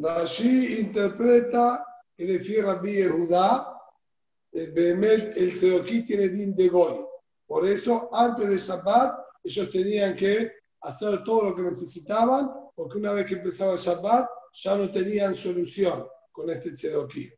Rashi 0.00 0.78
interpreta 0.82 1.84
que 2.16 2.26
refiere 2.26 2.62
a 2.62 2.74
Rabbi 2.74 3.02
Judá, 3.04 3.72
el 4.52 5.58
Sedoquí 5.58 6.04
tiene 6.04 6.28
din 6.28 6.56
de 6.56 6.68
Goy. 6.68 7.04
Por 7.46 7.66
eso, 7.66 8.08
antes 8.12 8.48
de 8.48 8.56
Shabbat, 8.56 9.18
ellos 9.44 9.70
tenían 9.70 10.16
que 10.16 10.50
hacer 10.80 11.22
todo 11.24 11.50
lo 11.50 11.54
que 11.54 11.62
necesitaban, 11.62 12.50
porque 12.74 12.98
una 12.98 13.12
vez 13.12 13.26
que 13.26 13.34
empezaba 13.34 13.74
el 13.74 13.78
Shabbat, 13.78 14.28
ya 14.52 14.76
no 14.76 14.90
tenían 14.90 15.34
solución 15.34 16.06
con 16.32 16.48
este 16.50 16.76
Sedoquí. 16.76 17.30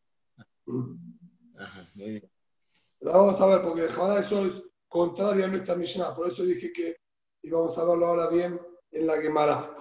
Pero 3.01 3.13
vamos 3.13 3.41
a 3.41 3.47
ver, 3.47 3.63
porque 3.63 3.83
de 3.83 4.21
eso 4.21 4.47
es 4.47 4.63
contrario 4.87 5.45
a 5.45 5.49
nuestra 5.49 5.75
Mishnah. 5.75 6.15
Por 6.15 6.29
eso 6.29 6.45
dije 6.45 6.73
que 6.73 6.97
íbamos 7.43 7.77
a 7.77 7.85
verlo 7.85 8.07
ahora 8.07 8.29
bien 8.29 8.61
en 8.93 9.07
la 9.07 9.21
Gemara. 9.21 9.75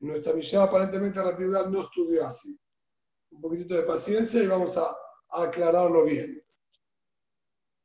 Nuestra 0.00 0.34
Mishnah 0.34 0.64
aparentemente 0.64 1.18
la 1.18 1.68
no 1.68 1.80
estudió 1.80 2.26
así 2.26 2.58
un 3.30 3.40
poquitito 3.40 3.74
de 3.74 3.82
paciencia 3.82 4.42
y 4.42 4.46
vamos 4.46 4.76
a, 4.76 4.96
aclararlo 5.30 6.04
bien. 6.04 6.42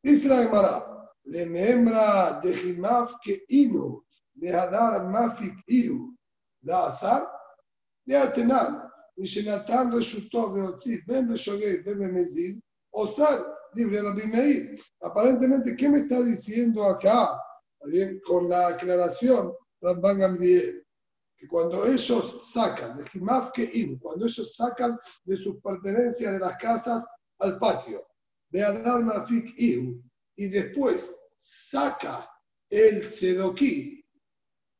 Dice 0.01 0.29
la 0.29 0.43
Gemara, 0.43 1.11
le 1.25 1.45
membra 1.45 2.39
de 2.41 2.55
Jimaf 2.55 3.15
que 3.21 3.43
inu, 3.49 4.05
de 4.33 4.53
Hadar 4.53 5.09
Mafik 5.09 5.53
Iu, 5.67 6.17
la 6.61 6.87
Azar, 6.87 7.29
de 8.05 8.17
Atenan, 8.17 8.89
Shenatan 9.17 9.91
resultó 9.91 10.51
Beotzit, 10.51 11.05
Ben 11.05 11.27
Beshogei, 11.27 11.83
Ben 11.83 11.99
Bemezid, 11.99 12.59
Osar, 12.91 13.45
libre 13.73 14.01
Rabbi 14.01 14.25
Meir. 14.27 14.79
Aparentemente, 15.01 15.75
¿qué 15.75 15.89
me 15.89 15.97
está 15.97 16.21
diciendo 16.21 16.85
acá? 16.85 17.39
Bien, 17.85 18.19
con 18.25 18.49
la 18.49 18.67
aclaración, 18.67 19.53
Rabban 19.81 20.19
Gamliel 20.19 20.83
cuando 21.47 21.85
ellos 21.85 22.51
sacan, 22.51 22.97
de 22.97 23.03
que 23.05 23.19
cuando 23.99 24.25
ellos 24.25 24.55
sacan 24.55 24.99
de 25.25 25.37
sus 25.37 25.61
pertenencias 25.61 26.33
de 26.33 26.39
las 26.39 26.57
casas 26.57 27.05
al 27.39 27.57
patio, 27.59 28.05
de 28.49 28.63
Adar 28.63 29.03
Nafik 29.03 29.53
y 29.57 30.47
después 30.47 31.15
saca 31.35 32.29
el 32.69 33.03
Sedoquí, 33.03 34.03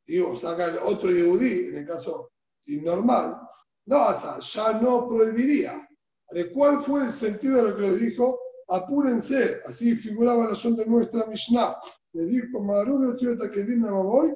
digo, 0.05 0.39
saca 0.39 0.65
el 0.65 0.77
otro 0.77 1.10
Yehudí, 1.10 1.70
en 1.70 1.77
el 1.77 1.88
caso 1.88 2.32
normal, 2.67 3.39
no, 3.86 4.39
ya 4.39 4.74
no 4.79 5.08
prohibiría. 5.08 5.88
¿De 6.32 6.51
cuál 6.51 6.82
fue 6.82 7.05
el 7.05 7.12
sentido 7.12 7.58
de 7.58 7.70
lo 7.70 7.75
que 7.75 7.82
le 7.82 7.98
dijo? 7.98 8.39
Apúrense, 8.70 9.62
así 9.65 9.96
figuraba 9.96 10.48
la 10.48 10.55
son 10.55 10.75
de 10.75 10.86
nuestra 10.86 11.25
Mishnah. 11.25 11.75
Le 12.13 12.25
dijo, 12.25 12.60
Maruno, 12.62 13.15
tío, 13.15 13.38
que 13.38 13.63
voy. 13.63 14.34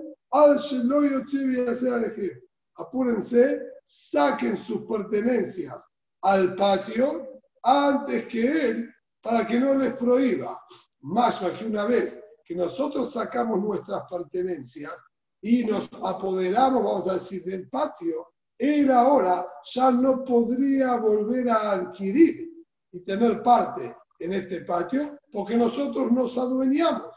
Apúrense, 2.79 3.61
saquen 3.83 4.57
sus 4.57 4.81
pertenencias 4.85 5.83
al 6.21 6.55
patio 6.55 7.41
antes 7.63 8.27
que 8.27 8.69
él, 8.69 8.89
para 9.21 9.45
que 9.47 9.59
no 9.59 9.73
les 9.75 9.93
prohíba. 9.93 10.61
Más 11.01 11.39
que 11.39 11.65
una 11.65 11.85
vez 11.85 12.23
que 12.45 12.55
nosotros 12.55 13.13
sacamos 13.13 13.59
nuestras 13.61 14.03
pertenencias 14.09 14.93
y 15.41 15.65
nos 15.65 15.89
apoderamos, 16.03 16.83
vamos 16.83 17.07
a 17.09 17.13
decir, 17.13 17.43
del 17.43 17.69
patio, 17.69 18.27
él 18.57 18.91
ahora 18.91 19.47
ya 19.63 19.91
no 19.91 20.23
podría 20.23 20.97
volver 20.97 21.49
a 21.49 21.71
adquirir 21.73 22.49
y 22.91 23.01
tener 23.01 23.43
parte 23.43 23.95
en 24.19 24.33
este 24.33 24.61
patio 24.61 25.17
porque 25.31 25.55
nosotros 25.55 26.11
nos 26.11 26.37
adueñamos. 26.37 27.15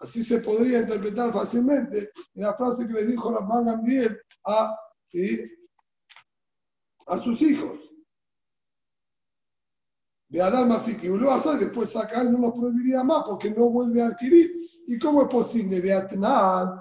Así 0.00 0.22
se 0.22 0.38
podría 0.40 0.80
interpretar 0.80 1.32
fácilmente 1.32 2.10
en 2.34 2.42
la 2.42 2.54
frase 2.54 2.86
que 2.86 2.92
le 2.92 3.06
dijo 3.06 3.32
la 3.32 3.40
Gambiel 3.40 4.18
a, 4.44 4.78
a 7.06 7.20
sus 7.20 7.42
hijos. 7.42 7.78
de 10.28 10.42
Adán 10.42 10.68
Mafiki, 10.68 11.06
y 11.06 11.18
lo 11.18 11.32
hacer 11.32 11.56
después 11.58 11.90
sacar 11.90 12.26
no 12.26 12.38
lo 12.38 12.54
prohibiría 12.54 13.02
más 13.02 13.24
porque 13.26 13.50
no 13.50 13.70
vuelve 13.70 14.02
a 14.02 14.08
adquirir. 14.08 14.52
¿Y 14.86 14.98
cómo 14.98 15.22
es 15.22 15.28
posible? 15.28 15.80
Beatnan, 15.80 16.78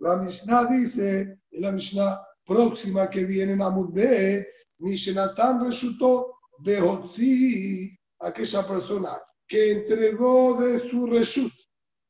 la 0.00 0.16
Mishnah 0.16 0.66
dice, 0.66 1.38
en 1.50 1.62
la 1.62 1.72
Mishnah 1.72 2.20
próxima 2.44 3.08
que 3.08 3.24
viene 3.24 3.54
en 3.54 3.62
Amudbe, 3.62 4.46
Mishenatan 4.78 5.64
resultó 5.64 6.40
de 6.58 7.98
aquella 8.20 8.66
persona 8.66 9.18
que 9.46 9.72
entregó 9.72 10.60
de 10.60 10.78
su 10.78 11.06
reshut, 11.06 11.52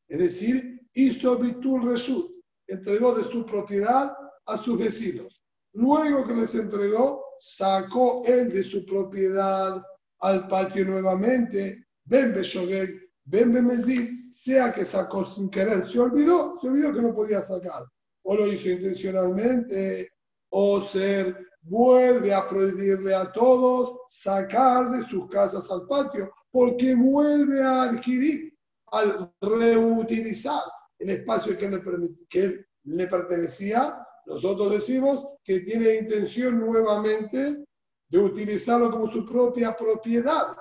es 0.09 0.19
decir, 0.19 0.81
hizo 0.95 1.39
bitul 1.39 1.89
reshut, 1.89 2.31
entregó 2.67 3.15
de 3.15 3.25
su 3.25 3.45
propiedad 3.47 4.17
a 4.47 4.57
sus 4.57 4.79
vecinos. 4.79 5.45
Luego 5.73 6.27
que 6.27 6.35
les 6.35 6.55
entregó, 6.55 7.25
sacó 7.39 8.23
él 8.27 8.53
de 8.53 8.63
su 8.63 8.85
propiedad 8.87 9.83
al 10.21 10.49
patio 10.49 10.85
nuevamente, 10.85 11.87
Ben 12.05 12.35
Beshogeg, 12.35 13.11
Ben 13.25 13.53
Bemezid, 13.53 14.31
sea 14.31 14.73
que 14.73 14.85
sacó 14.85 15.25
sin 15.25 15.51
querer, 15.51 15.83
se 15.83 15.99
olvidó, 15.99 16.59
se 16.61 16.69
olvidó 16.69 16.93
que 16.93 17.03
no 17.03 17.15
podía 17.15 17.43
sacar, 17.43 17.85
o 18.23 18.37
lo 18.37 18.47
hizo 18.47 18.71
intencionalmente, 18.71 20.11
o 20.51 20.81
ser 20.81 21.37
vuelve 21.63 22.33
a 22.33 22.47
prohibirle 22.49 23.15
a 23.15 23.33
todos 23.33 23.97
sacar 24.09 24.91
de 24.91 25.03
sus 25.03 25.29
casas 25.29 25.71
al 25.71 25.87
patio, 25.87 26.31
porque 26.51 26.95
vuelve 26.95 27.63
a 27.63 27.83
adquirir, 27.83 28.54
al 28.95 29.33
reutilizar 29.41 30.61
el 30.99 31.11
espacio 31.11 31.59
que 31.59 31.69
le, 31.69 31.83
que 32.29 32.65
le 32.85 33.07
pertenecía. 33.07 33.99
Nosotros 34.27 34.73
decimos 34.73 35.27
que 35.43 35.61
tiene 35.61 35.97
intención 35.97 36.61
nuevamente 36.61 37.65
de 38.09 38.19
utilizarlo 38.19 38.91
como 38.91 39.11
su 39.11 39.27
propia 39.27 39.77
propiedad 39.77 40.57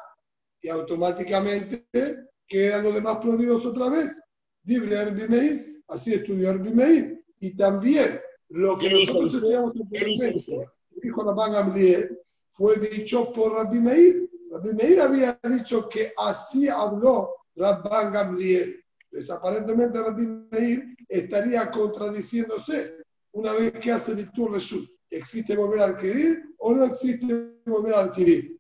y 0.61 0.69
automáticamente 0.69 1.87
quedan 2.47 2.83
los 2.83 2.93
demás 2.93 3.19
prohibidos 3.19 3.65
otra 3.65 3.89
vez. 3.89 4.19
Libre 4.65 4.97
así 5.87 6.13
estudió 6.13 6.49
Arbimeir. 6.49 7.23
Y 7.39 7.55
también 7.55 8.19
lo 8.49 8.77
que 8.77 8.89
nosotros 8.89 9.33
estudiamos 9.33 9.75
anteriormente, 9.75 10.45
dijo 11.01 11.23
Rabban 11.23 11.51
Gamliel, 11.51 12.19
fue 12.47 12.77
dicho 12.77 13.33
por 13.33 13.53
Rabbi 13.53 13.79
Meir. 13.79 14.29
Rabbi 14.51 14.73
Meir 14.73 15.01
había 15.01 15.39
dicho 15.43 15.89
que 15.89 16.13
así 16.17 16.69
habló 16.69 17.33
Rabban 17.55 18.11
Gamliel. 18.11 18.83
Pues 19.09 19.29
aparentemente 19.29 20.01
Rabbi 20.01 20.25
Meir 20.51 20.95
estaría 21.07 21.69
contradiciéndose 21.69 22.97
una 23.31 23.53
vez 23.53 23.73
que 23.73 23.91
hace 23.91 24.15
virtud 24.15 24.49
Reshut. 24.53 24.89
¿Existe 25.09 25.55
volver 25.55 25.81
a 25.81 25.85
adquirir 25.85 26.55
o 26.57 26.73
no 26.73 26.85
existe 26.85 27.59
volver 27.65 27.93
a 27.93 27.99
adquirir? 27.99 28.59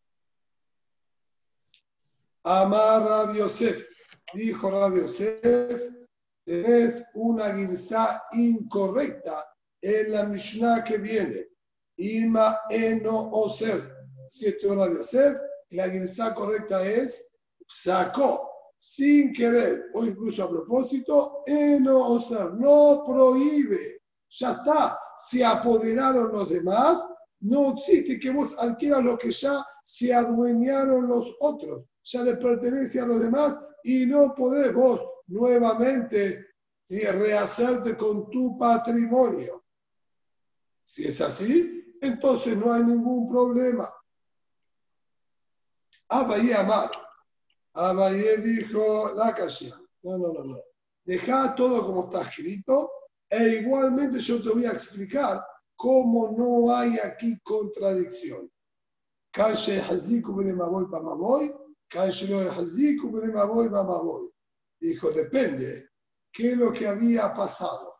Amar 2.43 3.03
Rabbi 3.03 3.39
Yosef, 3.39 3.87
dijo 4.33 4.69
Rabbi 4.69 5.01
Yosef, 5.01 5.91
es 6.45 7.05
una 7.15 7.49
guirsa 7.53 8.23
incorrecta 8.33 9.47
en 9.81 10.11
la 10.11 10.23
Mishnah 10.23 10.83
que 10.83 10.97
viene. 10.97 11.47
Ima 11.97 12.59
eno 12.69 13.31
oser. 13.31 13.95
Siete 14.27 14.67
horas 14.67 14.93
de 14.93 15.01
hacer. 15.01 15.41
La 15.69 15.87
guinza 15.87 16.33
correcta 16.33 16.87
es 16.87 17.31
sacó 17.67 18.52
sin 18.83 19.31
querer 19.31 19.85
o 19.93 20.03
incluso 20.03 20.43
a 20.43 20.49
propósito. 20.49 21.41
Eno 21.45 22.05
oser. 22.05 22.53
No 22.55 23.01
prohíbe. 23.05 24.01
Ya 24.29 24.51
está. 24.51 24.99
Se 25.15 25.43
apoderaron 25.43 26.33
los 26.33 26.49
demás. 26.49 27.07
No 27.39 27.71
existe 27.71 28.19
que 28.19 28.29
vos 28.29 28.53
adquieras 28.59 29.01
lo 29.01 29.17
que 29.17 29.31
ya 29.31 29.65
se 29.83 30.13
adueñaron 30.13 31.07
los 31.07 31.33
otros. 31.39 31.85
Ya 32.03 32.23
le 32.23 32.35
pertenece 32.35 32.99
a 32.99 33.05
los 33.05 33.21
demás 33.21 33.57
y 33.85 34.05
no 34.05 34.35
podés 34.35 34.73
vos 34.73 35.01
nuevamente 35.27 36.45
rehacerte 36.89 37.95
con 37.95 38.29
tu 38.29 38.57
patrimonio. 38.57 39.63
Si 40.83 41.05
es 41.05 41.21
así, 41.21 41.97
entonces 42.01 42.57
no 42.57 42.73
hay 42.73 42.83
ningún 42.83 43.29
problema. 43.29 43.89
Abayé 46.09 46.53
Amar. 46.53 46.91
Abayé 47.73 48.37
dijo 48.37 49.13
la 49.15 49.33
casia. 49.33 49.75
No, 50.03 50.17
no, 50.17 50.33
no, 50.33 50.43
no. 50.43 50.59
Deja 51.05 51.53
todo 51.55 51.85
como 51.85 52.05
está 52.05 52.21
escrito 52.21 52.91
e 53.29 53.61
igualmente 53.61 54.19
yo 54.19 54.41
te 54.41 54.49
voy 54.49 54.65
a 54.65 54.71
explicar 54.71 55.43
cómo 55.75 56.31
no 56.37 56.75
hay 56.75 56.97
aquí 56.99 57.39
contradicción. 57.41 58.49
Calle 59.31 59.81
Haziku 59.81 60.35
Benemaboy 60.35 60.85
Pamaboy, 60.89 61.53
Calle 61.87 62.27
Lo 62.27 62.39
Haziku 62.51 63.11
Benemaboy 63.11 63.69
Pamaboy. 63.69 64.29
Dijo, 64.79 65.11
depende. 65.11 65.89
¿Qué 66.31 66.51
es 66.51 66.57
lo 66.57 66.71
que 66.71 66.87
había 66.87 67.33
pasado? 67.33 67.95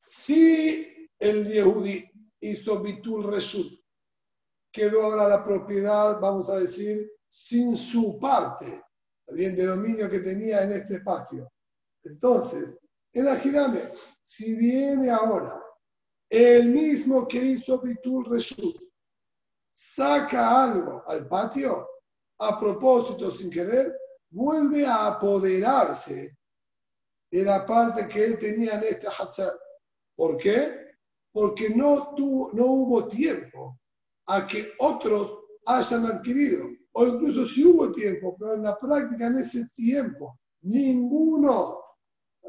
Si 0.00 1.08
el 1.18 1.46
Yehudi 1.46 2.04
hizo 2.40 2.80
Bitul 2.80 3.24
Reshut. 3.24 3.80
Quedó 4.72 5.04
ahora 5.04 5.28
la 5.28 5.44
propiedad, 5.44 6.20
vamos 6.20 6.48
a 6.50 6.58
decir, 6.58 7.10
sin 7.34 7.76
su 7.76 8.18
parte, 8.18 8.84
bien 9.28 9.56
de 9.56 9.66
dominio 9.66 10.08
que 10.08 10.20
tenía 10.20 10.62
en 10.62 10.72
este 10.72 11.00
patio. 11.00 11.50
Entonces, 12.02 12.76
imagíname, 13.12 13.80
si 14.22 14.54
viene 14.54 15.10
ahora 15.10 15.60
el 16.28 16.68
mismo 16.68 17.26
que 17.26 17.38
hizo 17.38 17.80
Bitul 17.80 18.26
Reshut, 18.26 18.76
saca 19.70 20.64
algo 20.64 21.02
al 21.08 21.26
patio, 21.26 21.88
a 22.38 22.58
propósito, 22.58 23.30
sin 23.30 23.50
querer, 23.50 23.96
vuelve 24.30 24.86
a 24.86 25.06
apoderarse 25.06 26.36
de 27.30 27.42
la 27.42 27.66
parte 27.66 28.06
que 28.06 28.24
él 28.24 28.38
tenía 28.38 28.74
en 28.74 28.84
este 28.84 29.08
Hatzar. 29.08 29.58
¿Por 30.14 30.36
qué? 30.36 30.84
porque 31.34 31.68
no, 31.70 32.14
tuvo, 32.14 32.52
no 32.52 32.66
hubo 32.66 33.08
tiempo 33.08 33.80
a 34.26 34.46
que 34.46 34.72
otros 34.78 35.36
hayan 35.66 36.06
adquirido, 36.06 36.68
o 36.94 37.06
incluso 37.06 37.46
si 37.46 37.64
hubo 37.64 37.92
tiempo, 37.92 38.36
pero 38.38 38.54
en 38.54 38.62
la 38.62 38.78
práctica 38.78 39.26
en 39.26 39.38
ese 39.38 39.68
tiempo 39.74 40.38
ninguno 40.62 41.80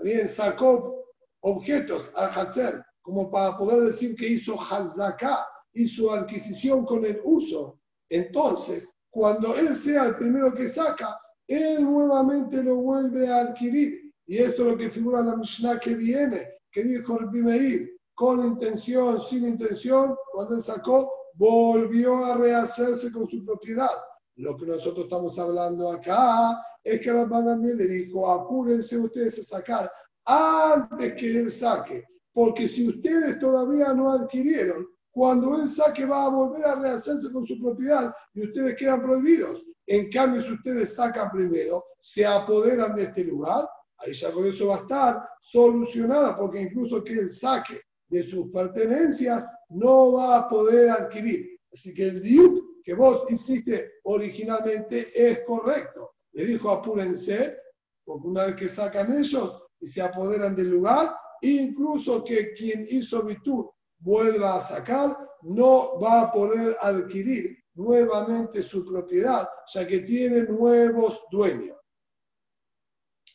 bien 0.04 0.28
sacó 0.28 1.06
objetos 1.42 2.12
al 2.16 2.30
hacer 2.30 2.84
como 3.06 3.30
para 3.30 3.56
poder 3.56 3.82
decir 3.84 4.16
que 4.16 4.28
hizo 4.28 4.56
Hazaká, 4.60 5.46
hizo 5.74 6.12
adquisición 6.12 6.86
con 6.86 7.06
el 7.06 7.22
uso. 7.24 7.80
Entonces, 8.10 8.90
cuando 9.12 9.56
él 9.56 9.76
sea 9.76 10.06
el 10.06 10.16
primero 10.16 10.52
que 10.56 10.68
saca, 10.68 11.16
él 11.48 11.84
nuevamente 11.84 12.64
lo 12.64 12.78
vuelve 12.78 13.28
a 13.28 13.42
adquirir. 13.42 14.12
Y 14.26 14.38
esto 14.38 14.64
es 14.64 14.72
lo 14.72 14.78
que 14.78 14.90
figura 14.90 15.20
en 15.20 15.28
la 15.28 15.38
Mishnah 15.38 15.80
que 15.80 15.94
viene, 15.94 16.50
que 16.72 16.84
dijo 16.84 17.20
Meir, 17.32 17.96
con 18.16 18.44
intención, 18.44 19.22
sin 19.22 19.48
intención, 19.48 20.16
cuando 20.32 20.56
él 20.56 20.64
sacó, 20.64 21.12
volvió 21.36 22.26
a 22.26 22.38
rehacerse 22.38 23.12
con 23.12 23.30
su 23.30 23.46
propiedad. 23.46 23.92
Lo 24.38 24.58
que 24.58 24.66
nosotros 24.66 25.06
estamos 25.06 25.40
hablando 25.40 25.92
acá 25.92 26.62
es 26.84 27.00
que 27.00 27.12
Rabban 27.12 27.62
le 27.62 27.88
dijo, 27.88 28.30
apúrense 28.30 28.98
ustedes 28.98 29.40
a 29.40 29.44
sacar 29.44 29.92
antes 30.26 31.14
que 31.14 31.40
él 31.40 31.52
saque, 31.52 32.04
porque 32.34 32.68
si 32.68 32.88
ustedes 32.88 33.40
todavía 33.40 33.94
no 33.94 34.12
adquirieron, 34.12 34.88
cuando 35.12 35.56
él 35.56 35.68
saque 35.68 36.06
va 36.06 36.26
a 36.26 36.30
volver 36.30 36.66
a 36.66 36.76
rehacerse 36.76 37.32
con 37.32 37.48
su 37.48 37.58
propiedad 37.60 38.14
y 38.34 38.46
ustedes 38.48 38.76
quedan 38.76 39.02
prohibidos. 39.02 39.64
En 39.88 40.12
cambio, 40.12 40.42
si 40.42 40.52
ustedes 40.52 40.96
sacan 40.96 41.32
primero, 41.32 41.86
se 42.00 42.26
apoderan 42.26 42.96
de 42.96 43.04
este 43.04 43.24
lugar, 43.24 43.66
ahí 44.00 44.12
ya 44.12 44.32
con 44.32 44.46
eso 44.46 44.68
va 44.68 44.76
a 44.76 44.80
estar 44.80 45.30
solucionada, 45.40 46.36
porque 46.36 46.60
incluso 46.60 47.04
que 47.04 47.14
él 47.14 47.30
saque 47.30 47.80
de 48.10 48.24
sus 48.24 48.52
pertenencias 48.52 49.46
no 49.70 50.14
va 50.14 50.40
a 50.40 50.50
poder 50.50 50.90
adquirir. 50.90 51.58
Así 51.72 51.94
que 51.94 52.08
el 52.08 52.22
diuk 52.22 52.65
que 52.86 52.94
vos 52.94 53.30
hiciste 53.32 53.94
originalmente 54.04 55.10
es 55.16 55.40
correcto. 55.40 56.14
Le 56.34 56.46
dijo 56.46 56.70
apúrense, 56.70 57.58
porque 58.06 58.28
una 58.28 58.46
vez 58.46 58.56
que 58.56 58.70
sacan 58.70 59.18
ellos 59.18 59.64
y 59.80 59.88
se 59.88 60.04
apoderan 60.04 60.56
del 60.56 60.70
lugar, 60.70 61.16
incluso 61.42 62.24
que 62.24 62.54
quien 62.54 62.86
hizo 62.88 63.24
virtud 63.24 63.66
vuelva 63.98 64.58
a 64.58 64.62
sacar, 64.62 65.18
no 65.42 66.00
va 66.00 66.22
a 66.22 66.32
poder 66.32 66.78
adquirir 66.80 67.58
nuevamente 67.74 68.62
su 68.62 68.86
propiedad, 68.86 69.50
ya 69.74 69.88
que 69.88 70.00
tiene 70.00 70.44
nuevos 70.44 71.24
dueños. 71.32 71.78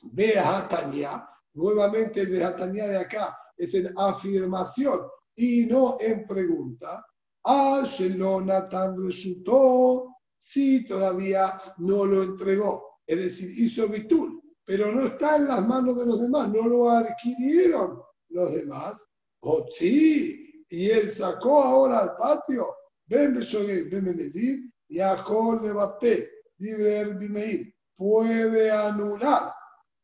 Beatania, 0.03 1.29
nuevamente 1.55 2.21
el 2.21 2.29
Beatania 2.31 2.87
de 2.87 2.99
acá, 2.99 3.37
es 3.57 3.75
en 3.75 3.93
afirmación 3.99 5.01
y 5.35 5.67
no 5.67 5.97
en 6.01 6.27
pregunta. 6.27 7.05
Nathan 7.45 9.03
resultó 9.05 10.17
si 10.37 10.87
todavía 10.87 11.59
no 11.79 12.07
lo 12.07 12.23
entregó, 12.23 13.01
es 13.07 13.17
decir, 13.17 13.65
hizo 13.65 13.89
virtud, 13.89 14.41
pero 14.65 14.93
no 14.93 15.07
está 15.07 15.37
en 15.37 15.49
las 15.49 15.67
manos 15.67 15.99
de 15.99 16.07
los 16.07 16.21
demás, 16.21 16.49
no 16.49 16.67
lo 16.69 16.91
adquirieron 16.91 18.01
los 18.29 18.55
demás. 18.55 19.05
O 19.41 19.67
sí, 19.71 20.65
y 20.69 20.91
él 20.91 21.11
sacó 21.11 21.63
ahora 21.63 21.99
al 22.01 22.17
patio, 22.17 22.75
ven 23.07 23.35
ven 23.35 24.17
decir, 24.17 24.71
Yahol 24.89 25.63
Lebate, 25.63 26.31
Diver 26.57 27.15
Bimeir, 27.17 27.75
puede 27.97 28.71
anular. 28.71 29.53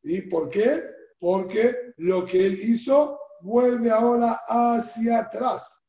¿Y 0.03 0.23
por 0.23 0.49
qué? 0.51 0.83
Porque 1.19 1.95
lo 1.99 2.25
que 2.25 2.47
él 2.47 2.61
hizo 2.61 3.19
vuelve 3.41 3.91
ahora 3.91 4.41
hacia 4.49 5.21
atrás. 5.21 5.83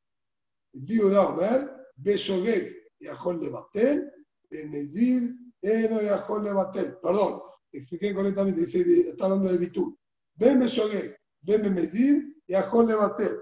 Viuda 0.86 1.30
Omer, 1.30 1.72
Beshogeg, 1.96 2.76
Yahol 3.00 3.42
Lebatel, 3.42 4.12
Benezir, 4.50 5.34
Eno 5.62 6.02
Yahol 6.02 6.44
Lebatel. 6.44 6.98
Perdón, 7.02 7.42
expliqué 7.72 8.14
correctamente, 8.14 8.62
dice, 8.62 9.10
está 9.10 9.26
hablando 9.26 9.52
de 9.52 9.58
Bitul. 9.58 9.98
Ben 10.36 10.60
Beshogeg, 10.60 11.18
Ben 11.42 11.62
Bemezir, 11.62 12.36
Yahol 12.48 12.88
Lebatel. 12.88 13.40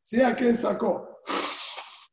Sea 0.00 0.36
que 0.36 0.56
sacó 0.56 1.18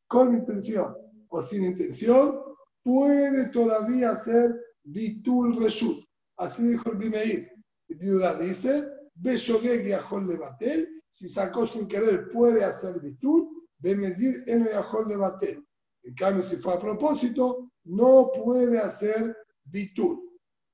con 0.08 0.34
intención 0.34 0.96
o 1.28 1.42
sin 1.42 1.64
intención, 1.64 2.40
puede 2.82 3.48
todavía 3.48 4.14
ser 4.14 4.54
Bitul 4.82 5.56
Reshut. 5.56 6.04
Así 6.36 6.66
dijo 6.66 6.90
el 6.90 6.98
Bimeir. 6.98 7.50
Viuda 7.88 8.36
dice, 8.38 8.88
Beshogeg 9.14 9.86
Yahol 9.86 10.26
Lebatel, 10.28 11.02
si 11.14 11.28
sacó 11.28 11.64
sin 11.64 11.86
querer 11.86 12.28
puede 12.32 12.64
hacer 12.64 13.00
Bitul, 13.00 13.48
Bemezir 13.78 14.42
Eno 14.48 14.68
Yahol 14.68 15.06
Lebatel. 15.06 15.64
En 16.02 16.14
cambio, 16.16 16.42
si 16.42 16.56
fue 16.56 16.74
a 16.74 16.78
propósito, 16.78 17.70
no 17.84 18.32
puede 18.34 18.80
hacer 18.80 19.36
Bitul. 19.62 20.18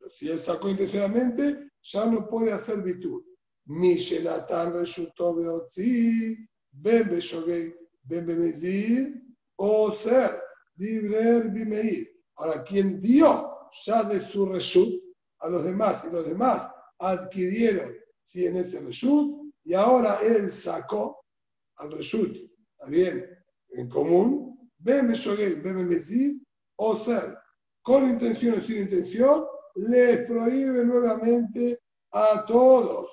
Si 0.08 0.30
él 0.30 0.38
sacó 0.38 0.70
intencionalmente, 0.70 1.68
ya 1.82 2.06
no 2.06 2.26
puede 2.26 2.52
hacer 2.52 2.82
Bitul. 2.82 3.22
Mishelatan 3.66 4.72
Reshutó 4.72 5.34
Beotzi, 5.34 6.48
Ben 6.70 7.10
Beshogeg, 7.10 7.76
Ben 8.04 8.24
Bemezir, 8.24 9.22
o 9.56 9.92
ser 9.92 10.42
Dibrer 10.74 11.50
Bimeir. 11.50 12.08
Ahora, 12.36 12.64
quien 12.64 12.98
dio 12.98 13.68
ya 13.84 14.04
de 14.04 14.18
su 14.18 14.46
reshut 14.46 14.88
a 15.40 15.50
los 15.50 15.64
demás 15.64 16.06
y 16.08 16.14
los 16.14 16.26
demás 16.26 16.66
adquirieron 16.98 17.94
si 18.22 18.46
en 18.46 18.56
ese 18.56 18.80
reshut 18.80 19.39
y 19.64 19.74
ahora 19.74 20.18
él 20.22 20.50
sacó 20.50 21.24
al 21.76 21.92
reshut, 21.92 22.36
¿está 22.72 22.90
bien? 22.90 23.24
En 23.70 23.88
común, 23.88 24.70
Beme 24.78 25.14
Shogeg, 25.14 25.62
Beme 25.62 25.84
Mesir, 25.84 26.40
o 26.76 26.96
ser 26.96 27.36
con 27.82 28.08
intención 28.08 28.58
o 28.58 28.60
sin 28.60 28.78
intención, 28.78 29.44
les 29.76 30.26
prohíbe 30.26 30.84
nuevamente 30.84 31.80
a 32.12 32.44
todos. 32.46 33.10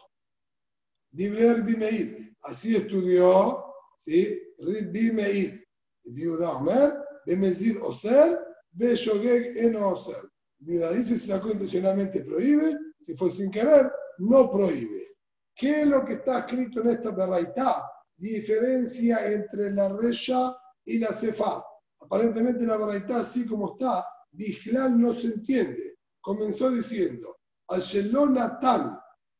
Dibrer 1.11 1.63
Bimeir. 1.63 2.35
Así 2.41 2.75
estudió, 2.75 3.63
¿sí? 3.97 4.39
Bimeir. 4.91 5.63
Viuda 6.03 6.51
Omer, 6.57 6.93
Bemezid 7.25 7.81
Oser, 7.81 8.39
Beshogeg 8.71 9.57
Eno 9.57 9.89
Oser. 9.89 10.29
Viuda 10.59 10.91
dice, 10.91 11.17
si 11.17 11.27
sacó 11.27 11.51
intencionalmente 11.51 12.21
prohíbe, 12.21 12.75
si 12.99 13.15
fue 13.15 13.29
sin 13.29 13.51
querer, 13.51 13.91
no 14.19 14.49
prohíbe. 14.49 14.96
¿Qué 15.57 15.81
es 15.81 15.87
lo 15.87 16.05
que 16.05 16.13
está 16.13 16.39
escrito 16.39 16.81
en 16.81 16.89
esta 16.89 17.09
berraitá? 17.09 17.83
Diferencia 18.15 19.25
entre 19.33 19.71
la 19.71 19.89
reya 19.89 20.55
y 20.85 20.99
la 20.99 21.11
cefa. 21.11 21.65
Aparentemente 21.99 22.63
la 22.65 22.77
berraitá, 22.77 23.21
así 23.21 23.47
como 23.47 23.73
está, 23.73 24.05
Bijlal 24.31 25.01
no 25.01 25.13
se 25.13 25.27
entiende. 25.27 25.97
Comenzó 26.21 26.69
diciendo, 26.69 27.39
Ashelon 27.69 28.35
Natan, 28.35 28.99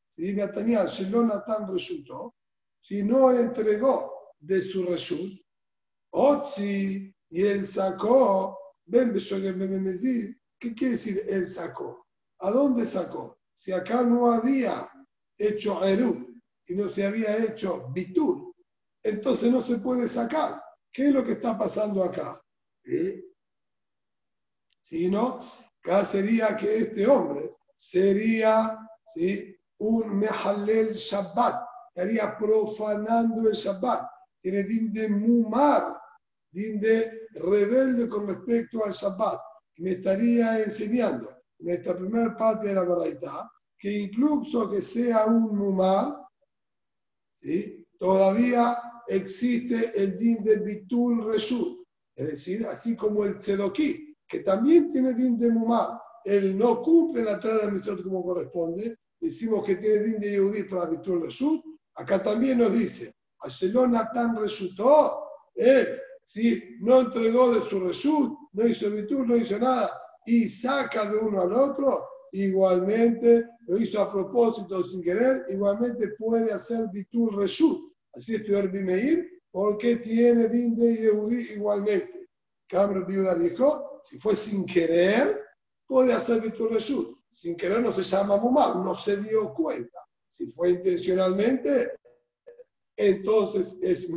si 0.10 0.34
Natania 0.34 0.82
Ashelon 0.82 1.28
Natan 1.28 1.72
resultó, 1.72 2.34
si 2.82 3.04
no 3.04 3.32
entregó 3.32 4.34
de 4.40 4.62
su 4.64 4.86
reshut, 4.86 5.40
Otzi, 6.10 7.14
y 7.30 7.44
él 7.44 7.64
sacó, 7.64 8.58
ven, 8.86 9.14
¿qué 9.14 10.74
quiere 10.74 10.94
decir 10.94 11.22
él 11.30 11.48
sacó? 11.48 12.08
¿A 12.40 12.50
dónde 12.50 12.88
sacó? 12.88 13.38
Si 13.54 13.72
acá 13.72 14.02
no 14.02 14.32
había 14.32 14.90
hecho 15.38 15.84
Eru 15.86 16.28
y 16.66 16.76
no 16.76 16.90
se 16.90 17.06
había 17.06 17.38
hecho 17.38 17.90
Bitur, 17.94 18.54
entonces 19.04 19.52
no 19.52 19.62
se 19.62 19.78
puede 19.78 20.08
sacar. 20.08 20.62
¿Qué 20.92 21.08
es 21.08 21.14
lo 21.14 21.24
que 21.24 21.34
está 21.34 21.58
pasando 21.58 22.04
acá? 22.04 22.42
¿Eh? 22.84 23.24
Si 24.82 25.10
no, 25.10 25.40
acá 25.84 26.04
sería 26.04 26.58
que 26.58 26.78
este 26.78 27.08
hombre 27.08 27.56
sería 27.76 28.78
¿sí? 29.14 29.56
un 29.80 30.18
Mehalel 30.18 30.92
Shabbat, 30.94 31.68
estaría 31.94 32.38
profanando 32.38 33.48
el 33.48 33.54
Shabbat, 33.54 34.10
tiene 34.42 34.64
din 34.64 34.92
de 34.92 35.10
Mumar, 35.10 35.98
din 36.52 36.80
de 36.80 37.28
rebelde 37.32 38.10
con 38.10 38.28
respecto 38.28 38.84
al 38.84 38.92
Shabbat. 38.92 39.40
Y 39.76 39.84
me 39.84 39.92
estaría 39.92 40.60
enseñando 40.64 41.44
en 41.60 41.70
esta 41.70 41.96
primera 41.96 42.36
parte 42.36 42.70
de 42.70 42.76
la 42.76 42.84
Baraita 42.84 43.52
que 43.78 43.92
incluso 43.92 44.70
que 44.70 44.82
sea 44.82 45.26
un 45.26 45.56
Mumar, 45.56 46.18
¿sí? 47.36 47.86
todavía 48.00 48.80
existe 49.08 49.92
el 49.96 50.18
din 50.18 50.44
de 50.44 50.58
Bitul 50.58 51.26
Reshut, 51.26 51.86
es 52.16 52.28
decir, 52.32 52.66
así 52.66 52.96
como 52.96 53.24
el 53.24 53.38
Tzedoki, 53.38 54.16
que 54.28 54.40
también 54.40 54.90
tiene 54.90 55.14
din 55.14 55.38
de 55.38 55.52
Mumar, 55.52 56.00
él 56.26 56.58
no 56.58 56.82
cumple 56.82 57.24
la 57.24 57.40
Torah 57.40 57.72
de 57.72 58.04
como 58.04 58.24
corresponde, 58.24 58.98
decimos 59.20 59.64
que 59.66 59.76
tiene 59.76 60.00
din 60.00 60.20
de 60.20 60.32
Yehudi 60.32 60.64
para 60.64 60.90
Bitul 60.90 61.22
Reshut, 61.22 61.64
acá 61.96 62.22
también 62.22 62.58
nos 62.58 62.74
dice, 62.74 63.14
Ashelon 63.40 63.92
Natan 63.92 64.36
Reshutó, 64.36 65.24
él 65.56 66.00
¿sí? 66.28 66.78
no 66.82 67.00
entregó 67.00 67.54
de 67.54 67.62
su 67.62 67.80
reshut, 67.80 68.38
no 68.54 68.68
hizo 68.68 68.92
virtud, 68.92 69.26
no 69.26 69.36
hizo 69.36 69.58
nada, 69.58 69.90
y 70.26 70.48
saca 70.48 71.10
de 71.10 71.18
uno 71.18 71.42
al 71.42 71.54
otro, 71.54 72.06
igualmente 72.32 73.48
lo 73.68 73.78
hizo 73.78 74.02
a 74.02 74.12
propósito 74.12 74.84
sin 74.84 75.02
querer, 75.02 75.46
igualmente 75.50 76.10
puede 76.18 76.52
hacer 76.52 76.88
virtud 76.92 77.32
reshut. 77.36 77.94
Así 78.14 78.36
estudiar 78.36 78.72
Bimeir, 78.72 79.28
porque 79.52 79.98
tiene 79.98 80.48
din 80.48 80.76
de 80.76 80.96
Yehudi 80.96 81.54
igualmente. 81.54 82.30
Cambio 82.68 83.06
Viuda 83.06 83.36
dijo, 83.36 84.02
si 84.04 84.20
fue 84.20 84.36
sin 84.36 84.66
querer, 84.66 85.42
puede 85.86 86.14
hacer 86.14 86.42
virtud 86.42 86.70
reshut. 86.72 87.18
Sin 87.30 87.56
querer 87.56 87.82
no 87.82 87.94
se 87.94 88.04
llama 88.04 88.38
mumar, 88.38 88.78
no 88.78 88.96
se 88.96 89.18
dio 89.18 89.54
cuenta. 89.54 90.00
Si 90.30 90.52
fue 90.52 90.72
intencionalmente, 90.72 91.92
entonces 92.96 93.78
es 93.82 94.10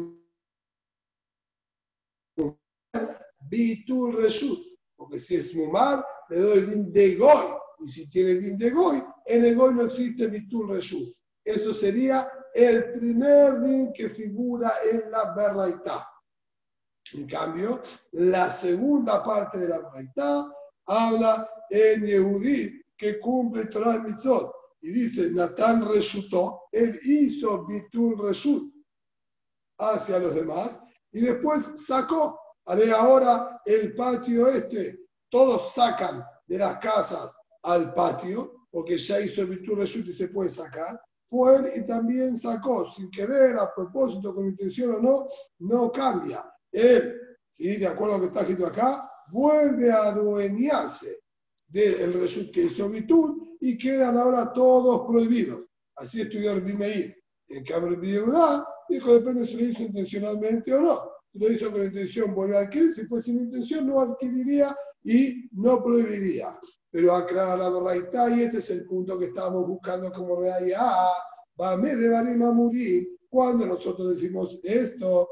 Bitul 3.50 4.16
Reshut. 4.16 4.58
Porque 4.96 5.18
si 5.18 5.36
es 5.36 5.54
Mumar, 5.54 6.04
le 6.28 6.38
doy 6.38 6.60
din 6.60 6.92
de 6.92 7.16
Goy. 7.16 7.56
Y 7.80 7.88
si 7.88 8.10
tiene 8.10 8.34
din 8.34 8.58
de 8.58 8.70
Goy, 8.70 9.02
en 9.26 9.44
el 9.44 9.56
Goy 9.56 9.74
no 9.74 9.84
existe 9.84 10.26
Bitul 10.26 10.70
Reshut. 10.70 11.08
Eso 11.44 11.72
sería 11.72 12.30
el 12.54 12.92
primer 12.92 13.60
din 13.60 13.92
que 13.92 14.08
figura 14.08 14.72
en 14.90 15.10
la 15.10 15.32
Berraitá. 15.34 16.06
En 17.14 17.26
cambio, 17.26 17.80
la 18.12 18.48
segunda 18.50 19.22
parte 19.22 19.58
de 19.58 19.68
la 19.68 19.78
Berraitá 19.78 20.52
habla 20.86 21.48
en 21.70 22.06
Yehudí 22.06 22.82
que 22.96 23.18
cumple 23.18 23.66
Torah 23.66 23.98
Mitzot. 23.98 24.52
Y 24.82 24.92
dice, 24.92 25.30
Natán 25.30 25.86
resultó, 25.88 26.62
él 26.72 26.98
hizo 27.02 27.66
Bitul 27.66 28.18
Reshut 28.18 28.72
hacia 29.78 30.18
los 30.18 30.34
demás 30.34 30.80
y 31.12 31.20
después 31.20 31.84
sacó 31.86 32.38
haré 32.66 32.92
ahora 32.92 33.60
el 33.64 33.94
patio 33.94 34.48
este, 34.48 35.06
todos 35.28 35.72
sacan 35.74 36.24
de 36.46 36.58
las 36.58 36.78
casas 36.78 37.34
al 37.62 37.92
patio, 37.94 38.66
porque 38.70 38.96
ya 38.96 39.20
hizo 39.20 39.42
el 39.42 39.48
virtud 39.48 39.82
y 39.82 40.12
se 40.12 40.28
puede 40.28 40.50
sacar. 40.50 41.00
Fue 41.24 41.56
él 41.56 41.64
y 41.76 41.86
también 41.86 42.36
sacó, 42.36 42.84
sin 42.84 43.10
querer, 43.10 43.56
a 43.56 43.72
propósito, 43.74 44.34
con 44.34 44.46
intención 44.46 44.96
o 44.96 44.98
no, 44.98 45.26
no 45.60 45.92
cambia. 45.92 46.44
Él, 46.72 47.14
¿sí? 47.50 47.76
de 47.76 47.86
acuerdo 47.86 48.14
a 48.14 48.18
lo 48.18 48.22
que 48.22 48.28
está 48.28 48.40
escrito 48.40 48.66
acá, 48.66 49.08
vuelve 49.30 49.90
a 49.90 50.08
adueñarse 50.08 51.20
del 51.68 52.14
result 52.14 52.52
que 52.52 52.64
hizo 52.64 52.88
virtud 52.88 53.56
y 53.60 53.78
quedan 53.78 54.16
ahora 54.16 54.52
todos 54.52 55.06
prohibidos. 55.06 55.66
Así 55.96 56.20
estudió 56.20 56.52
el 56.52 56.62
Bimeir. 56.62 57.14
En 57.48 57.64
cambio, 57.64 57.94
el 57.94 58.00
dijo, 58.88 59.14
depende 59.14 59.44
si 59.44 59.56
lo 59.56 59.64
hizo 59.64 59.82
intencionalmente 59.82 60.74
o 60.74 60.80
no. 60.80 61.10
Si 61.32 61.38
lo 61.38 61.52
hizo 61.52 61.70
con 61.70 61.84
intención, 61.84 62.34
vuelve 62.34 62.56
a 62.56 62.60
adquirir. 62.60 62.92
Si 62.92 63.06
fue 63.06 63.20
sin 63.20 63.40
intención, 63.40 63.86
no 63.86 64.00
adquiriría 64.00 64.76
y 65.04 65.48
no 65.52 65.82
prohibiría. 65.82 66.58
Pero 66.90 67.14
aclara 67.14 67.56
la 67.56 67.70
verdad 67.70 68.36
y 68.36 68.42
este 68.42 68.58
es 68.58 68.70
el 68.70 68.84
punto 68.86 69.18
que 69.18 69.26
estábamos 69.26 69.66
buscando 69.66 70.10
como 70.12 70.40
realidad. 70.40 71.08
Va 71.60 71.76
me 71.76 71.94
de 71.94 72.16
a 72.16 72.52
morir. 72.52 73.08
Cuando 73.28 73.66
nosotros 73.66 74.14
decimos 74.14 74.58
esto, 74.64 75.28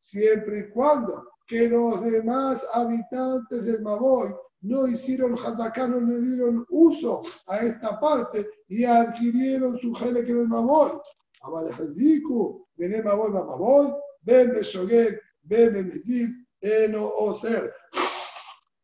siempre 0.00 0.58
y 0.58 0.70
cuando 0.70 1.28
que 1.46 1.68
los 1.68 2.02
demás 2.02 2.66
habitantes 2.72 3.64
del 3.64 3.82
Maboy 3.82 4.34
no 4.62 4.88
hicieron 4.88 5.34
hazaká, 5.34 5.86
no 5.86 6.00
le 6.00 6.20
dieron 6.20 6.66
uso 6.70 7.22
a 7.46 7.58
esta 7.58 8.00
parte 8.00 8.48
y 8.68 8.84
adquirieron 8.84 9.78
su 9.78 9.94
gene 9.94 10.24
que 10.24 10.32
el 10.32 10.48
Maboy. 10.48 10.90
Amar 11.42 11.66
Haziku, 11.66 12.66
Bené 12.76 13.02
Maboy, 13.02 13.30
Mamaboy, 13.30 13.92
ven 14.22 14.52
Beshogek, 14.52 15.20
ven 15.20 15.20
Bemezid, 15.44 16.30
Eno 16.60 17.06
o 17.06 17.38
ser. 17.38 17.72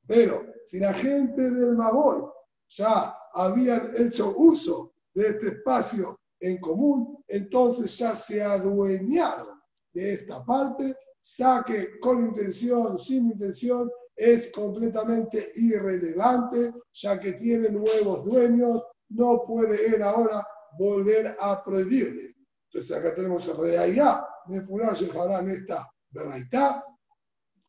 Pero 0.07 0.47
si 0.67 0.79
la 0.79 0.93
gente 0.93 1.51
del 1.51 1.77
Maboy 1.77 2.23
ya 2.69 3.17
habían 3.35 3.91
hecho 3.97 4.35
uso 4.37 4.93
de 5.15 5.29
este 5.29 5.49
espacio 5.49 6.21
en 6.41 6.59
común, 6.59 7.23
entonces 7.29 7.97
ya 7.99 8.15
se 8.15 8.43
adueñaron 8.43 9.61
de 9.93 10.13
esta 10.13 10.45
parte, 10.45 10.97
saque 11.19 11.99
con 12.01 12.27
intención, 12.27 12.99
sin 12.99 13.33
intención, 13.33 13.91
es 14.17 14.53
completamente 14.53 15.53
irrelevante, 15.57 16.75
ya 16.93 17.19
que 17.19 17.33
tiene 17.33 17.71
nuevos 17.71 18.25
dueños, 18.25 18.83
no 19.11 19.45
puede 19.47 19.95
él 19.95 20.03
ahora 20.03 20.47
volver 20.79 21.37
a 21.41 21.65
prohibirles. 21.65 22.37
Entonces 22.67 22.97
acá 22.97 23.15
tenemos 23.15 23.47
realidad 23.57 24.23
de 24.47 24.61
Fulán 24.63 24.95
en 25.41 25.51
esta 25.51 25.89
verdad, 26.11 26.83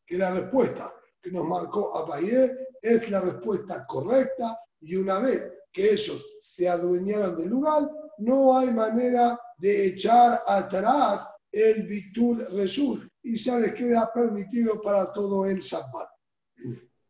que 0.06 0.18
la 0.18 0.30
respuesta 0.32 0.92
que 1.20 1.30
nos 1.30 1.46
marcó 1.46 1.96
Abayé 1.96 2.50
es 2.80 3.08
la 3.10 3.20
respuesta 3.20 3.86
correcta 3.86 4.58
y 4.80 4.96
una 4.96 5.20
vez 5.20 5.52
que 5.72 5.92
ellos 5.92 6.38
se 6.40 6.68
adueñaron 6.68 7.36
del 7.36 7.48
lugar, 7.48 7.88
no 8.18 8.58
hay 8.58 8.70
manera 8.72 9.38
de 9.58 9.86
echar 9.86 10.40
atrás 10.46 11.28
el 11.50 11.86
Bitul 11.86 12.44
Resul 12.54 13.08
y 13.22 13.36
ya 13.36 13.58
les 13.58 13.74
queda 13.74 14.10
permitido 14.12 14.80
para 14.80 15.12
todo 15.12 15.46
el 15.46 15.60
Shabbat. 15.60 16.08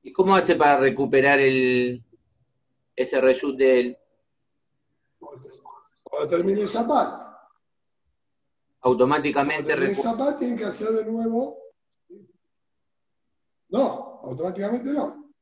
¿Y 0.03 0.13
cómo 0.13 0.37
hace 0.37 0.57
para 0.57 0.79
recuperar 0.79 1.41
el, 1.41 2.05
ese 2.95 3.21
Resul 3.21 3.57
de 3.57 3.81
él? 3.81 3.99
Cuando 5.19 6.29
termine 6.29 6.61
el 6.63 6.67
Shabbat. 6.67 7.22
Automáticamente. 8.83 9.73
El 9.73 9.95
Shabbat 9.95 10.39
tienen 10.39 10.57
que 10.57 10.65
hacer 10.65 10.89
de 10.89 11.05
nuevo 11.05 11.63
no, 13.73 14.21
automáticamente 14.23 14.93
no. 14.93 15.33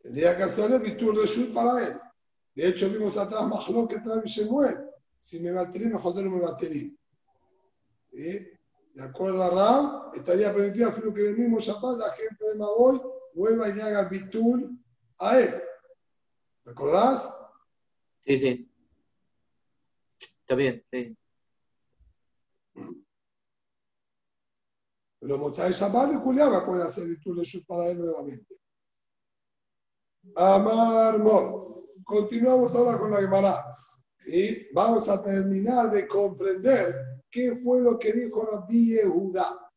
Tendría 0.00 0.34
que 0.34 0.44
hacerle 0.44 0.78
Bitur 0.78 1.14
Reshut 1.14 1.52
para 1.52 1.86
él. 1.86 2.00
De 2.54 2.68
hecho, 2.68 2.88
vimos 2.88 3.18
atrás 3.18 3.46
Mahlo 3.46 3.86
que 3.86 3.98
trae 3.98 4.22
Shemuel. 4.24 4.78
Si 5.18 5.40
me 5.40 5.52
baterí, 5.52 5.84
mejor 5.86 6.16
no 6.16 6.30
me 6.30 6.40
baterí. 6.40 6.98
De 8.10 9.02
acuerdo 9.02 9.44
a 9.44 9.50
Ram, 9.50 10.12
estaría 10.14 10.52
permitido 10.54 10.88
a 10.88 10.94
que 10.94 11.28
el 11.28 11.36
mismo 11.36 11.60
Shabbat 11.60 11.98
la 11.98 12.10
gente 12.12 12.48
de 12.48 12.54
Maboy 12.56 12.98
vuelva 13.34 13.68
y 13.68 13.74
le 13.74 13.82
haga 13.82 14.08
Bitur 14.08 14.70
a 15.18 15.38
él. 15.38 15.62
¿Recordás? 16.64 17.28
Sí, 18.24 18.40
sí. 18.40 18.72
Está 20.18 20.54
bien, 20.54 20.82
sí. 20.90 21.14
Pero 25.20 25.36
Mochai 25.36 25.70
Shabbat 25.70 26.14
y 26.14 26.16
Julián 26.16 26.64
pueden 26.64 26.86
hacer 26.86 27.06
virtud 27.06 27.40
de 27.40 27.60
para 27.66 27.88
él 27.88 27.98
nuevamente. 27.98 28.56
Amar 30.34 31.18
Mor. 31.18 31.84
Continuamos 32.04 32.74
ahora 32.74 32.98
con 32.98 33.10
la 33.10 33.20
Gemara. 33.20 33.64
Y 34.26 34.72
vamos 34.72 35.08
a 35.08 35.22
terminar 35.22 35.90
de 35.90 36.06
comprender 36.06 36.94
qué 37.30 37.54
fue 37.56 37.82
lo 37.82 37.98
que 37.98 38.12
dijo 38.12 38.46
Rabbi 38.46 38.96
Yehuda. 38.96 39.70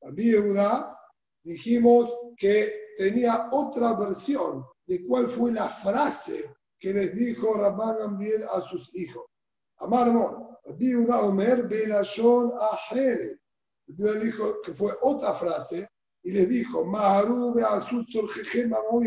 Rabbi 0.00 0.30
Yehuda 0.30 0.96
dijimos 1.42 2.12
que 2.36 2.94
tenía 2.96 3.48
otra 3.50 3.94
versión 3.94 4.64
de 4.86 5.04
cuál 5.06 5.26
fue 5.28 5.52
la 5.52 5.68
frase 5.68 6.54
que 6.78 6.92
les 6.92 7.14
dijo 7.14 7.54
Rabban 7.54 7.98
Gambiel 7.98 8.44
a 8.44 8.60
sus 8.60 8.94
hijos. 8.94 9.24
Amar 9.78 10.12
Mor. 10.12 10.60
Rabbi 10.64 10.86
Yehuda 10.86 11.20
Omer 11.22 11.66
Belashon 11.66 12.52
Ahere. 12.60 13.40
Dios 13.86 14.22
dijo 14.22 14.60
que 14.62 14.72
fue 14.72 14.92
otra 15.02 15.34
frase 15.34 15.88
y 16.22 16.32
les 16.32 16.48
dijo, 16.48 16.84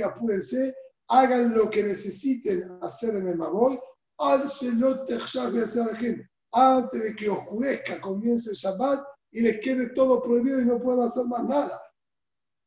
apúrense, 0.04 0.76
hagan 1.08 1.54
lo 1.54 1.70
que 1.70 1.84
necesiten 1.84 2.78
hacer 2.82 3.16
en 3.16 3.28
el 3.28 3.38
Maboy, 3.38 3.80
antes 6.52 7.04
de 7.04 7.16
que 7.16 7.30
oscurezca, 7.30 8.02
comience 8.02 8.50
el 8.50 8.56
Shabbat 8.56 9.06
y 9.32 9.42
les 9.42 9.60
quede 9.60 9.90
todo 9.90 10.22
prohibido 10.22 10.62
y 10.62 10.66
no 10.66 10.80
puedan 10.80 11.08
hacer 11.08 11.26
más 11.26 11.44
nada. 11.44 11.82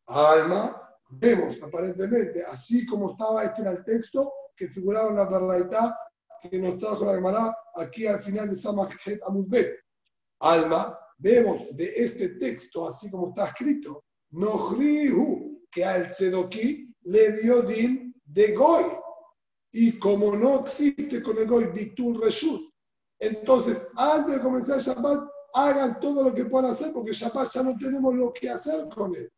Alma, 0.07 0.81
vemos 1.11 1.62
aparentemente, 1.62 2.44
así 2.44 2.85
como 2.87 3.12
estaba 3.12 3.44
este 3.44 3.62
en 3.62 3.68
el 3.68 3.85
texto, 3.85 4.33
que 4.57 4.68
figuraba 4.68 5.11
en 5.11 5.16
la 5.16 5.25
verdad 5.27 5.94
que 6.42 6.59
nos 6.59 6.79
trajo 6.79 7.05
la 7.05 7.14
Gemara 7.14 7.57
aquí 7.77 8.07
al 8.07 8.20
final 8.20 8.49
de 8.49 8.57
Samachet 8.57 9.23
Amudbet. 9.27 9.79
Alma, 10.40 10.99
vemos 11.20 11.74
de 11.76 11.92
este 11.96 12.30
texto, 12.30 12.88
así 12.88 13.11
como 13.11 13.28
está 13.28 13.46
escrito, 13.46 14.04
Nohrihu, 14.30 15.62
que 15.70 15.85
al 15.85 16.11
Tzedoki 16.11 16.92
le 17.02 17.42
dio 17.42 17.62
din 17.62 18.14
de 18.24 18.52
Goy. 18.52 18.85
Y 19.72 19.98
como 19.98 20.35
no 20.35 20.61
existe 20.61 21.22
con 21.22 21.38
el 21.38 21.46
Goy 21.46 21.66
Bitul 21.66 22.20
Reshut, 22.20 22.72
entonces 23.20 23.87
antes 23.96 24.37
de 24.37 24.40
comenzar 24.40 24.80
Shabbat, 24.80 25.28
hagan 25.54 26.00
todo 26.00 26.24
lo 26.24 26.35
que 26.35 26.46
puedan 26.46 26.70
hacer, 26.70 26.92
porque 26.92 27.12
Shabbat 27.12 27.52
ya 27.52 27.62
no 27.62 27.76
tenemos 27.76 28.14
lo 28.14 28.33
que 28.33 28.50
hacer 28.50 28.88
con 28.88 29.14
él. 29.14 29.30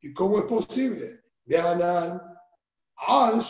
¿Y 0.00 0.12
cómo 0.12 0.38
es 0.38 0.44
posible? 0.44 1.20
Vean, 1.44 1.80
al 1.82 3.40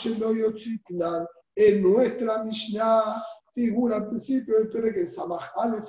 en 1.58 1.82
nuestra 1.82 2.44
Mishnah 2.44 3.22
figura 3.54 3.96
al 3.96 4.08
principio 4.08 4.58
del 4.58 4.68
Perek 4.68 4.96
en 4.96 5.06
Samach 5.06 5.50
Aleph 5.56 5.88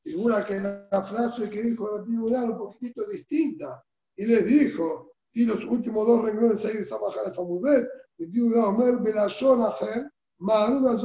figura 0.00 0.44
que 0.44 0.60
la 0.60 1.02
frase 1.02 1.50
que 1.50 1.62
dijo 1.62 2.02
Biblia 2.04 2.38
era 2.38 2.50
un 2.50 2.58
poquitito 2.58 3.04
distinta. 3.06 3.84
Y 4.16 4.26
les 4.26 4.46
dijo, 4.46 5.12
y 5.32 5.44
los 5.44 5.64
últimos 5.64 6.06
dos 6.06 6.24
renglones 6.24 6.64
ahí 6.64 6.74
de 6.76 6.90
bajada 6.90 7.28
de 7.28 7.34
Famudbet, 7.34 7.88
el 8.18 8.26
Biblia 8.26 8.66
Omer 8.66 9.00
Belashon 9.00 9.62
Acher, 9.62 10.10
Ma'aruda 10.38 10.98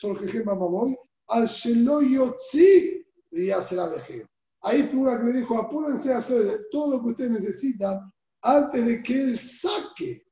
Soljejem 0.00 0.44
Mamamoy, 0.44 0.96
al 1.28 1.46
Shelo 1.46 2.02
Yotzi, 2.02 3.04
y 3.30 3.50
hacer 3.50 3.78
Alejim. 3.78 4.26
Ahí 4.62 4.82
figura 4.82 5.18
que 5.18 5.24
le 5.24 5.32
dijo, 5.34 5.58
apúrense 5.58 6.12
a 6.12 6.18
hacer 6.18 6.66
todo 6.70 6.96
lo 6.96 7.02
que 7.02 7.10
ustedes 7.10 7.30
necesitan 7.30 8.12
antes 8.42 8.84
de 8.84 9.02
que 9.02 9.22
él 9.22 9.38
saque 9.38 10.26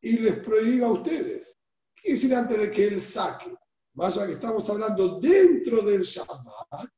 y 0.00 0.18
les 0.18 0.38
prohíba 0.40 0.88
a 0.88 0.92
ustedes. 0.92 1.56
¿Qué 1.94 2.12
decir 2.12 2.34
antes 2.34 2.58
de 2.58 2.70
que 2.70 2.88
él 2.88 3.00
saque? 3.00 3.54
Más 3.94 4.16
que 4.16 4.32
estamos 4.32 4.68
hablando 4.70 5.20
dentro 5.20 5.82
del 5.82 6.02
Shabbat, 6.02 6.88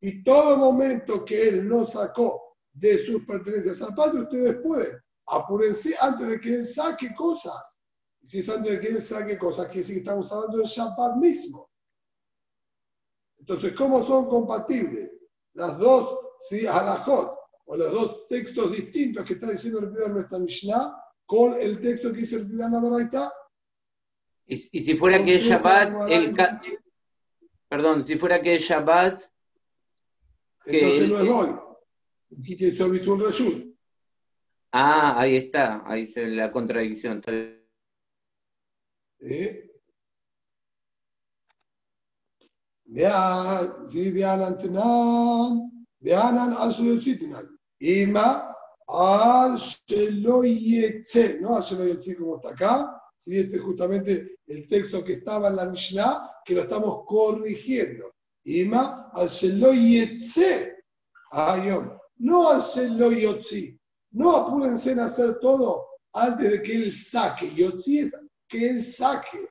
y 0.00 0.22
todo 0.22 0.56
momento 0.56 1.24
que 1.24 1.48
él 1.48 1.68
no 1.68 1.86
sacó 1.86 2.56
de 2.72 2.98
sus 2.98 3.24
pertenencias 3.24 3.80
al 3.82 3.94
Padre, 3.94 4.22
ustedes 4.22 4.56
pueden. 4.62 4.98
Apúrense 5.26 5.94
antes 6.00 6.28
de 6.28 6.40
que 6.40 6.54
él 6.56 6.66
saque 6.66 7.14
cosas. 7.14 7.80
Y 8.20 8.26
si 8.26 8.38
es 8.38 8.48
antes 8.48 8.72
de 8.72 8.80
que 8.80 8.88
él 8.88 9.00
saque 9.00 9.38
cosas, 9.38 9.68
que 9.68 9.82
sí 9.82 9.98
estamos 9.98 10.30
hablando 10.32 10.58
del 10.58 10.66
Shabbat 10.66 11.16
mismo. 11.16 11.70
Entonces, 13.38 13.74
¿cómo 13.74 14.04
son 14.04 14.28
compatibles 14.28 15.14
las 15.54 15.78
dos, 15.78 16.18
sí, 16.40 16.66
halajot, 16.66 17.38
o 17.66 17.76
los 17.76 17.92
dos 17.92 18.28
textos 18.28 18.72
distintos 18.72 19.24
que 19.24 19.34
está 19.34 19.50
diciendo 19.50 19.80
el 19.80 19.92
de 19.92 20.08
nuestra 20.10 20.38
Mishnah 20.38 20.94
con 21.24 21.54
el 21.54 21.80
texto 21.80 22.12
que 22.12 22.18
dice 22.18 22.36
el 22.36 22.48
de 22.48 22.56
la 22.56 22.68
Y, 24.46 24.56
si 24.56 24.96
fuera 24.96 25.24
que 25.24 25.36
es 25.36 25.44
Shabbat, 25.44 26.10
el 26.10 26.34
perdón, 27.68 28.04
si 28.04 28.16
fuera 28.16 28.42
que 28.42 28.56
es 28.56 28.64
Shabbat, 28.64 29.22
que 30.64 30.80
Entonces 30.80 31.08
no 31.08 31.18
es 31.18 31.30
hoy. 31.30 31.48
Si 32.30 32.64
es 32.64 32.80
un 32.80 33.20
Reshut. 33.20 33.74
Ah, 34.72 35.20
ahí 35.20 35.36
está, 35.36 35.82
ahí 35.86 36.06
se 36.08 36.26
la 36.26 36.50
contradicción. 36.50 37.22
¿Eh? 39.20 39.70
Sheloyetze, 49.56 51.40
no 51.40 51.56
al 51.56 51.62
sheloyetze 51.62 52.16
como 52.16 52.36
está 52.36 52.50
acá, 52.50 53.03
¿sí? 53.24 53.38
Este 53.38 53.56
es 53.56 53.62
justamente 53.62 54.38
el 54.46 54.68
texto 54.68 55.02
que 55.02 55.14
estaba 55.14 55.48
en 55.48 55.56
la 55.56 55.66
Mishnah, 55.66 56.30
que 56.44 56.54
lo 56.54 56.62
estamos 56.62 57.04
corrigiendo. 57.06 58.12
Ima 58.44 59.10
al 59.14 59.28
Sheloyetze, 59.28 60.76
no 62.18 62.50
al 62.50 62.60
Sheloyotzi. 62.60 63.78
No 64.12 64.36
apúrense 64.36 64.92
en 64.92 65.00
hacer 65.00 65.38
todo 65.40 65.86
antes 66.12 66.50
de 66.50 66.62
que 66.62 66.76
él 66.76 66.92
saque. 66.92 67.50
Yotzi 67.54 68.00
es 68.00 68.16
que 68.46 68.70
él 68.70 68.82
saque. 68.82 69.48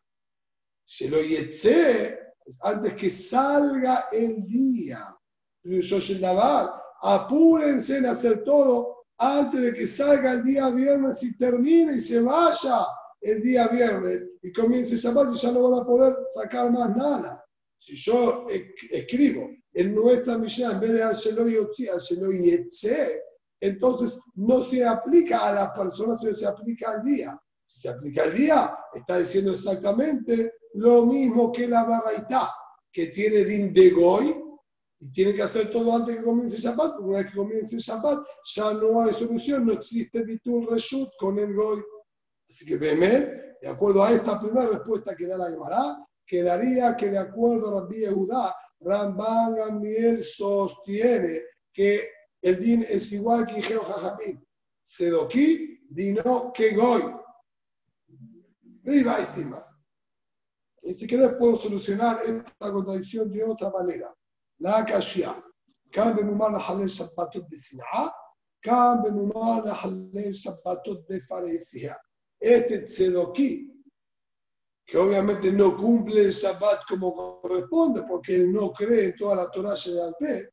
Sheloyetze 0.86 2.20
es 2.46 2.60
antes 2.64 2.94
que 2.94 3.10
salga 3.10 4.06
el 4.12 4.46
día. 4.46 5.18
Apúrense 7.02 7.98
en 7.98 8.06
hacer 8.06 8.44
todo 8.44 9.06
antes 9.18 9.60
de 9.60 9.74
que 9.74 9.86
salga 9.86 10.34
el 10.34 10.44
día 10.44 10.70
viernes 10.70 11.24
y 11.24 11.36
termine 11.38 11.96
y 11.96 12.00
se 12.00 12.22
vaya 12.22 12.86
el 13.24 13.42
día 13.42 13.68
viernes 13.68 14.26
y 14.42 14.52
comience 14.52 14.96
Shabbat 14.96 15.34
y 15.34 15.38
ya 15.38 15.52
no 15.52 15.70
van 15.70 15.82
a 15.82 15.86
poder 15.86 16.14
sacar 16.34 16.72
más 16.72 16.96
nada. 16.96 17.44
Si 17.78 17.96
yo 17.96 18.46
escribo 18.92 19.50
en 19.74 19.96
nuestra 19.96 20.38
Mishnah, 20.38 20.74
en 20.74 20.80
vez 20.80 20.94
de 20.94 21.04
hacerlo 21.04 21.48
Yotzi, 21.48 21.88
hacerlo 21.88 22.32
Yetze, 22.32 23.22
entonces 23.60 24.20
no 24.36 24.62
se 24.62 24.86
aplica 24.86 25.48
a 25.48 25.54
las 25.54 25.72
personas, 25.72 26.20
sino 26.20 26.36
se 26.36 26.46
aplica 26.46 26.92
al 26.92 27.04
día. 27.04 27.40
Si 27.64 27.82
se 27.82 27.90
aplica 27.90 28.24
al 28.24 28.34
día, 28.34 28.76
está 28.94 29.20
diciendo 29.20 29.52
exactamente 29.52 30.54
lo 30.76 31.06
mismo 31.06 31.52
que 31.52 31.68
la 31.68 31.84
Baraita, 31.84 32.54
que 32.92 33.08
tiene 33.08 33.46
din 33.46 33.74
de 33.74 33.90
Goy, 33.92 34.36
y 35.00 35.12
tiene 35.12 35.34
que 35.34 35.42
hacer 35.42 35.70
todo 35.70 35.96
antes 35.96 36.18
que 36.18 36.24
comience 36.24 36.56
el 36.56 36.62
Shabbat, 36.62 36.94
porque 36.94 37.10
una 37.10 37.18
vez 37.20 37.28
que 37.28 37.38
comience 37.38 37.76
el 37.76 37.82
Shabbat 37.82 38.20
ya 38.56 38.74
no 38.74 39.02
hay 39.02 39.14
solución, 39.14 39.66
no 39.66 39.74
existe 39.74 40.24
Bitul 40.24 40.68
Reshut 40.68 41.10
con 41.18 41.40
el 41.40 41.54
Goy. 41.54 41.82
Así 42.50 42.66
que 42.66 42.78
Behemet, 42.78 43.60
de 43.62 43.68
acuerdo 43.68 44.04
a 44.04 44.12
esta 44.12 44.40
primera 44.40 44.68
respuesta 44.68 45.16
que 45.16 45.26
da 45.26 45.38
la 45.38 45.50
Gemara, 45.52 46.06
quedaría 46.26 46.96
que 46.96 47.10
de 47.10 47.18
acuerdo 47.18 47.70
a 47.70 47.82
Rabbi 47.82 48.00
Yehudá, 48.00 48.56
Ramban 48.80 49.60
Amiel 49.62 50.24
sostiene 50.24 51.42
que 51.72 52.10
el 52.42 52.60
din 52.60 52.86
es 52.88 53.12
igual 53.12 53.48
que 53.48 53.60
Igeo 53.60 53.84
Jajamín. 53.84 54.46
Sedoquí 54.82 55.80
dino 55.90 56.52
que 56.54 56.76
goy. 56.76 57.02
Viva 58.84 59.20
estima. 59.20 59.66
Y 60.82 60.94
si 60.94 61.08
querés 61.08 61.34
puedo 61.40 61.56
solucionar 61.56 62.20
esta 62.26 62.72
contradicción 62.72 63.32
de 63.32 63.44
otra 63.44 63.70
manera. 63.70 64.14
La 64.60 64.80
Akashia. 64.80 65.34
كان 65.94 66.16
بممار 66.16 66.56
لحلل 66.58 66.90
شباتوت 66.90 67.46
بسنعة 67.52 68.14
كان 68.62 69.02
بممار 69.02 69.66
لحلل 69.66 70.34
شباتوت 70.34 71.06
بفريسها 71.10 72.02
este 72.44 72.80
tzedoki 72.82 73.74
que 74.86 74.98
obviamente 74.98 75.50
no 75.50 75.78
cumple 75.78 76.24
el 76.24 76.32
Shabbat 76.32 76.82
como 76.90 77.40
corresponde, 77.40 78.04
porque 78.04 78.36
él 78.36 78.52
no 78.52 78.74
cree 78.74 79.06
en 79.06 79.16
toda 79.16 79.38
la 79.38 79.50
Torah 79.50 79.76
de 79.76 80.02
Alpe, 80.02 80.50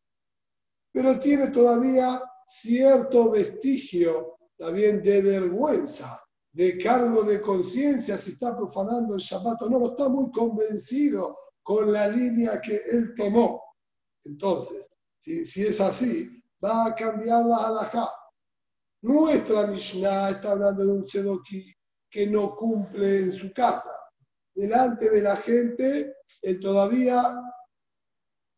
pero 0.92 1.18
tiene 1.18 1.48
todavía 1.48 2.22
cierto 2.46 3.32
vestigio 3.32 4.36
también 4.56 5.02
de 5.02 5.20
vergüenza, 5.20 6.22
de 6.52 6.78
cargo 6.78 7.24
de 7.24 7.40
conciencia 7.40 8.16
si 8.16 8.32
está 8.32 8.56
profanando 8.56 9.16
el 9.16 9.20
Shabbat 9.20 9.62
o 9.62 9.68
no, 9.68 9.80
no 9.80 9.86
está 9.90 10.08
muy 10.08 10.30
convencido 10.30 11.36
con 11.64 11.92
la 11.92 12.06
línea 12.06 12.60
que 12.60 12.80
él 12.92 13.14
tomó. 13.16 13.60
Entonces, 14.22 14.86
si, 15.18 15.66
es 15.66 15.80
así, 15.80 16.40
va 16.64 16.86
a 16.86 16.94
cambiar 16.94 17.46
la 17.46 17.56
halajá. 17.66 18.08
Nuestra 19.02 19.66
Mishnah 19.66 20.30
está 20.30 20.52
hablando 20.52 20.84
de 20.84 20.92
un 20.92 21.04
Tzedoki 21.04 21.74
que 22.10 22.26
no 22.26 22.56
cumple 22.56 23.18
en 23.18 23.32
su 23.32 23.52
casa 23.52 23.90
delante 24.54 25.08
de 25.10 25.22
la 25.22 25.36
gente, 25.36 26.16
él 26.42 26.60
todavía, 26.60 27.40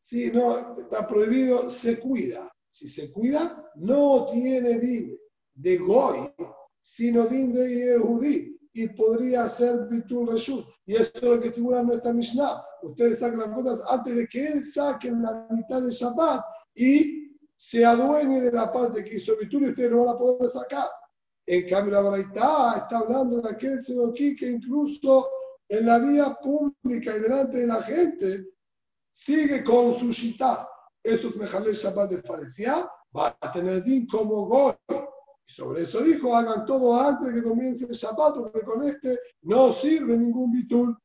si 0.00 0.30
no 0.30 0.76
está 0.76 1.06
prohibido, 1.06 1.68
se 1.68 1.98
cuida. 2.00 2.50
Si 2.68 2.88
se 2.88 3.12
cuida, 3.12 3.70
no 3.76 4.26
tiene 4.26 4.78
din 4.78 5.18
de 5.54 5.78
Goy, 5.78 6.32
sino 6.80 7.26
din 7.26 7.52
de 7.52 7.68
Yehudi. 7.68 8.58
Y 8.74 8.88
podría 8.88 9.46
ser 9.50 9.86
Bitul 9.90 10.28
Reshut. 10.28 10.64
Y 10.86 10.94
eso 10.94 11.12
es 11.14 11.22
lo 11.22 11.38
que 11.38 11.52
figura 11.52 11.80
en 11.80 11.88
nuestra 11.88 12.10
Mishnah. 12.10 12.64
Ustedes 12.82 13.18
sacan 13.18 13.40
las 13.40 13.50
cosas 13.50 13.82
antes 13.90 14.16
de 14.16 14.26
que 14.26 14.46
él 14.48 14.64
saque 14.64 15.10
la 15.10 15.46
mitad 15.50 15.82
de 15.82 15.90
Shabbat 15.90 16.42
y 16.74 17.36
se 17.54 17.84
adueñe 17.84 18.40
de 18.40 18.50
la 18.50 18.72
parte 18.72 19.04
que 19.04 19.16
hizo 19.16 19.36
Bitul 19.36 19.66
y 19.66 19.68
ustedes 19.68 19.90
no 19.90 20.06
van 20.06 20.14
a 20.14 20.18
poder 20.18 20.48
sacar. 20.48 20.88
En 21.46 21.68
cambio, 21.68 21.94
la 21.94 22.02
Baraita 22.02 22.74
está 22.76 22.98
hablando 22.98 23.40
de 23.40 23.50
aquel 23.50 23.80
aquí 24.08 24.36
que 24.36 24.48
incluso 24.48 25.28
en 25.68 25.86
la 25.86 25.98
vía 25.98 26.36
pública 26.40 27.16
y 27.16 27.20
delante 27.20 27.58
de 27.58 27.66
la 27.66 27.82
gente, 27.82 28.46
sigue 29.10 29.64
con 29.64 29.94
su 29.94 30.12
shita. 30.12 30.68
Esos 31.02 31.36
mejales 31.36 31.82
Shabbat 31.82 32.10
de 32.10 32.22
Faresía 32.22 32.88
va 33.16 33.36
a 33.40 33.52
tener 33.52 33.82
din 33.82 34.06
como 34.06 34.46
goy. 34.46 34.74
Y 34.88 35.50
sobre 35.50 35.82
eso 35.82 36.02
dijo, 36.02 36.36
hagan 36.36 36.66
todo 36.66 37.00
antes 37.00 37.28
de 37.28 37.40
que 37.40 37.48
comience 37.48 37.86
el 37.86 37.92
Shabbat, 37.92 38.34
porque 38.36 38.60
con 38.60 38.82
este 38.84 39.18
no 39.42 39.72
sirve 39.72 40.16
ningún 40.16 40.52
bitul. 40.52 40.96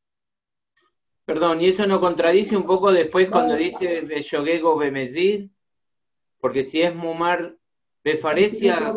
Perdón, 1.25 1.61
¿y 1.61 1.69
eso 1.69 1.87
no 1.87 1.99
contradice 1.99 2.55
un 2.55 2.65
poco 2.65 2.91
después 2.91 3.29
cuando 3.29 3.55
dice 3.55 4.01
Beshogego 4.01 4.77
Bemezid? 4.77 5.49
Porque 6.39 6.63
si 6.63 6.81
es 6.81 6.93
Mumar 6.93 7.57
Befarecia... 8.03 8.93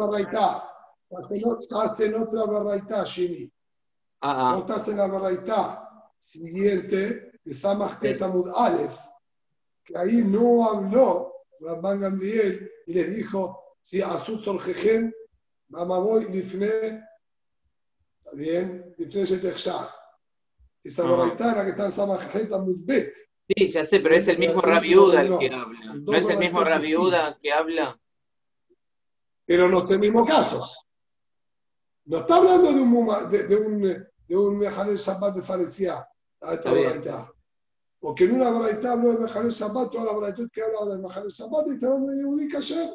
Estás 1.10 2.00
en 2.00 2.14
otra 2.14 2.44
barraita, 2.44 3.02
Shini. 3.04 3.50
Ah, 4.20 4.52
ah. 4.52 4.58
estás 4.58 4.86
en 4.88 4.98
la 4.98 5.06
baraita 5.06 5.88
siguiente 6.18 7.32
de 7.42 7.54
Samachtet 7.54 8.20
Amud 8.22 8.48
Aleph, 8.54 8.96
que 9.82 9.96
ahí 9.96 10.22
no 10.22 10.68
habló 10.68 11.34
Rabban 11.60 12.00
Gamliel 12.00 12.70
y 12.86 12.92
les 12.92 13.16
dijo, 13.16 13.76
si 13.80 14.02
Asut 14.02 14.44
Sorjejen, 14.44 15.12
Mamaboy 15.68 16.30
Lifne, 16.30 17.02
está 18.18 18.30
bien, 18.34 18.94
Lifne 18.98 19.24
Shetechshach. 19.24 19.88
Esa 20.84 21.04
baraita 21.04 21.52
era 21.52 21.64
que 21.64 21.70
está 21.70 21.86
en 21.86 21.92
Samachtet 21.92 22.52
Amud 22.52 22.76
Bet. 22.84 23.12
Sí, 23.48 23.68
ya 23.68 23.84
sé, 23.84 23.98
pero 24.00 24.14
es 24.14 24.28
el 24.28 24.38
mismo 24.38 24.60
Rabiuda 24.60 25.22
el 25.22 25.38
que 25.38 25.46
habla. 25.46 25.94
No 25.94 26.12
es 26.12 26.28
el 26.28 26.38
mismo 26.38 26.62
Rabiuda 26.62 27.38
que 27.42 27.52
habla. 27.52 27.98
Pero 29.44 29.68
no 29.68 29.82
es 29.82 29.90
el 29.90 29.98
mismo 29.98 30.24
caso. 30.24 30.70
No 32.10 32.18
está 32.18 32.36
hablando 32.38 32.72
de 32.72 32.80
un, 32.80 33.30
de, 33.30 33.46
de 33.46 33.56
un 33.56 34.10
de 34.30 34.36
un 34.36 34.58
Mejale 34.58 34.96
Shabbat 34.96 35.36
de 35.36 35.42
Farecía 35.42 36.08
a 36.40 36.54
esta 36.54 36.72
Braita. 36.72 37.32
Porque 38.00 38.24
en 38.24 38.32
una 38.32 38.50
Braita 38.50 38.92
habló 38.92 39.12
de 39.12 39.20
Mejale 39.20 39.50
Shabbat, 39.50 39.92
toda 39.92 40.06
la 40.06 40.12
Braita 40.12 40.42
que 40.52 40.60
habla 40.60 40.92
de 40.92 41.00
Mejale 41.00 41.28
Shabbat 41.28 41.68
y 41.68 41.74
está 41.74 41.86
hablando 41.86 42.10
de 42.10 42.18
Yehudi 42.18 42.48
Kasher. 42.48 42.90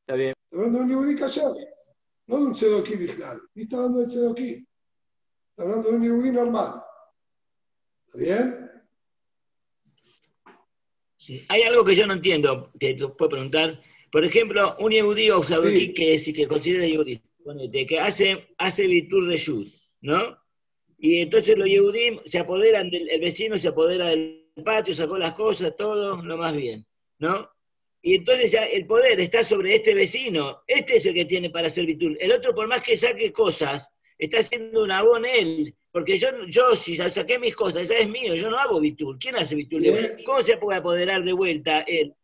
Está 0.00 0.14
bien. 0.16 0.34
Está 0.50 0.56
hablando 0.56 0.78
de 0.78 0.84
un 0.84 0.90
Yehudi 0.90 1.14
Kasher, 1.14 1.44
no 2.26 2.36
de 2.38 2.42
un 2.42 2.52
Tzedoki 2.54 2.96
Bichlal. 2.96 3.40
Y 3.54 3.62
está 3.62 3.76
hablando 3.76 4.00
de 4.00 4.06
Tzedoki. 4.06 4.68
Está 5.50 5.62
hablando 5.62 5.90
de 5.90 5.96
un 5.96 6.02
Yehudi 6.02 6.32
normal. 6.32 6.82
¿Está 8.06 8.18
bien? 8.18 8.70
Sí. 11.18 11.46
Hay 11.50 11.62
algo 11.62 11.84
que 11.84 11.94
yo 11.94 12.04
no 12.08 12.14
entiendo, 12.14 12.72
que 12.80 12.94
te 12.94 13.06
puedo 13.06 13.28
preguntar. 13.28 13.80
Por 14.10 14.24
ejemplo, 14.24 14.74
un 14.80 14.92
Yehudi 14.92 15.30
o 15.30 15.42
sí. 15.42 15.92
que, 15.92 16.20
que 16.34 16.46
considera 16.46 16.86
Yehudi 16.86 17.20
que 17.86 18.00
hace, 18.00 18.48
hace 18.58 18.86
Bitur 18.86 19.26
Reshut, 19.26 19.68
¿no? 20.00 20.38
Y 20.98 21.18
entonces 21.18 21.56
los 21.56 21.68
Yehudim 21.68 22.18
se 22.24 22.38
apoderan 22.38 22.90
del 22.90 23.08
el 23.08 23.20
vecino, 23.20 23.58
se 23.58 23.68
apodera 23.68 24.08
del 24.08 24.50
patio, 24.64 24.94
sacó 24.94 25.16
las 25.16 25.32
cosas, 25.32 25.76
todo 25.76 26.22
lo 26.22 26.36
más 26.36 26.54
bien, 26.54 26.84
¿no? 27.18 27.48
Y 28.02 28.16
entonces 28.16 28.52
ya 28.52 28.64
el 28.64 28.86
poder 28.86 29.18
está 29.20 29.42
sobre 29.44 29.76
este 29.76 29.94
vecino, 29.94 30.62
este 30.66 30.96
es 30.96 31.06
el 31.06 31.14
que 31.14 31.24
tiene 31.24 31.50
para 31.50 31.68
hacer 31.68 31.86
Bitur. 31.86 32.16
El 32.20 32.32
otro, 32.32 32.54
por 32.54 32.68
más 32.68 32.82
que 32.82 32.96
saque 32.96 33.32
cosas, 33.32 33.90
está 34.18 34.40
haciendo 34.40 34.82
un 34.82 34.90
abón 34.90 35.24
él, 35.24 35.74
porque 35.92 36.18
yo, 36.18 36.28
yo 36.48 36.76
si 36.76 36.96
ya 36.96 37.08
saqué 37.08 37.38
mis 37.38 37.54
cosas, 37.54 37.88
ya 37.88 37.98
es 37.98 38.08
mío, 38.08 38.34
yo 38.34 38.50
no 38.50 38.58
hago 38.58 38.80
Bitur. 38.80 39.18
¿Quién 39.18 39.36
hace 39.36 39.54
Bitur? 39.54 39.82
¿Cómo 40.24 40.42
se 40.42 40.56
puede 40.58 40.78
apoderar 40.78 41.24
de 41.24 41.32
vuelta 41.32 41.80
él? 41.82 42.14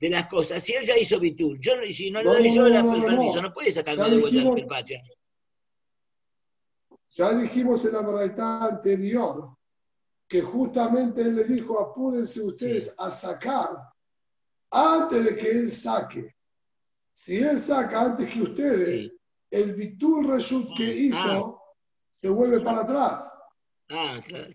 De 0.00 0.08
las 0.08 0.26
cosas. 0.26 0.62
Si 0.62 0.72
él 0.72 0.84
ya 0.84 0.96
hizo 0.96 1.20
Bitul, 1.20 1.60
yo, 1.60 1.72
si 1.92 2.10
no 2.10 2.22
le 2.22 2.30
doy 2.30 2.54
yo 2.54 2.68
la, 2.68 2.80
el 2.80 3.04
permiso, 3.04 3.42
no 3.42 3.52
puede 3.52 3.70
sacarme 3.70 4.10
de 4.10 4.18
vuelta 4.18 4.54
del 4.54 4.66
patio. 4.66 4.98
Ya 7.10 7.34
dijimos 7.34 7.84
en 7.84 7.92
la 7.92 8.02
verdad 8.02 8.68
anterior 8.68 9.56
que 10.26 10.40
justamente 10.40 11.22
él 11.22 11.36
le 11.36 11.44
dijo, 11.44 11.78
apúrense 11.80 12.40
ustedes 12.40 12.94
a 12.98 13.10
sacar 13.10 13.68
antes 14.70 15.24
de 15.24 15.36
que 15.36 15.50
él 15.50 15.70
saque. 15.70 16.34
Si 17.12 17.36
él 17.38 17.58
saca 17.58 18.02
antes 18.02 18.32
que 18.32 18.42
ustedes, 18.42 19.12
el 19.50 19.74
Bitul 19.74 20.28
Reshut 20.28 20.74
que 20.76 20.84
ah. 20.84 20.94
hizo 20.94 21.62
se 22.10 22.28
vuelve 22.28 22.60
para 22.60 22.82
atrás. 22.82 23.28
Ah, 23.90 24.20
claro, 24.24 24.54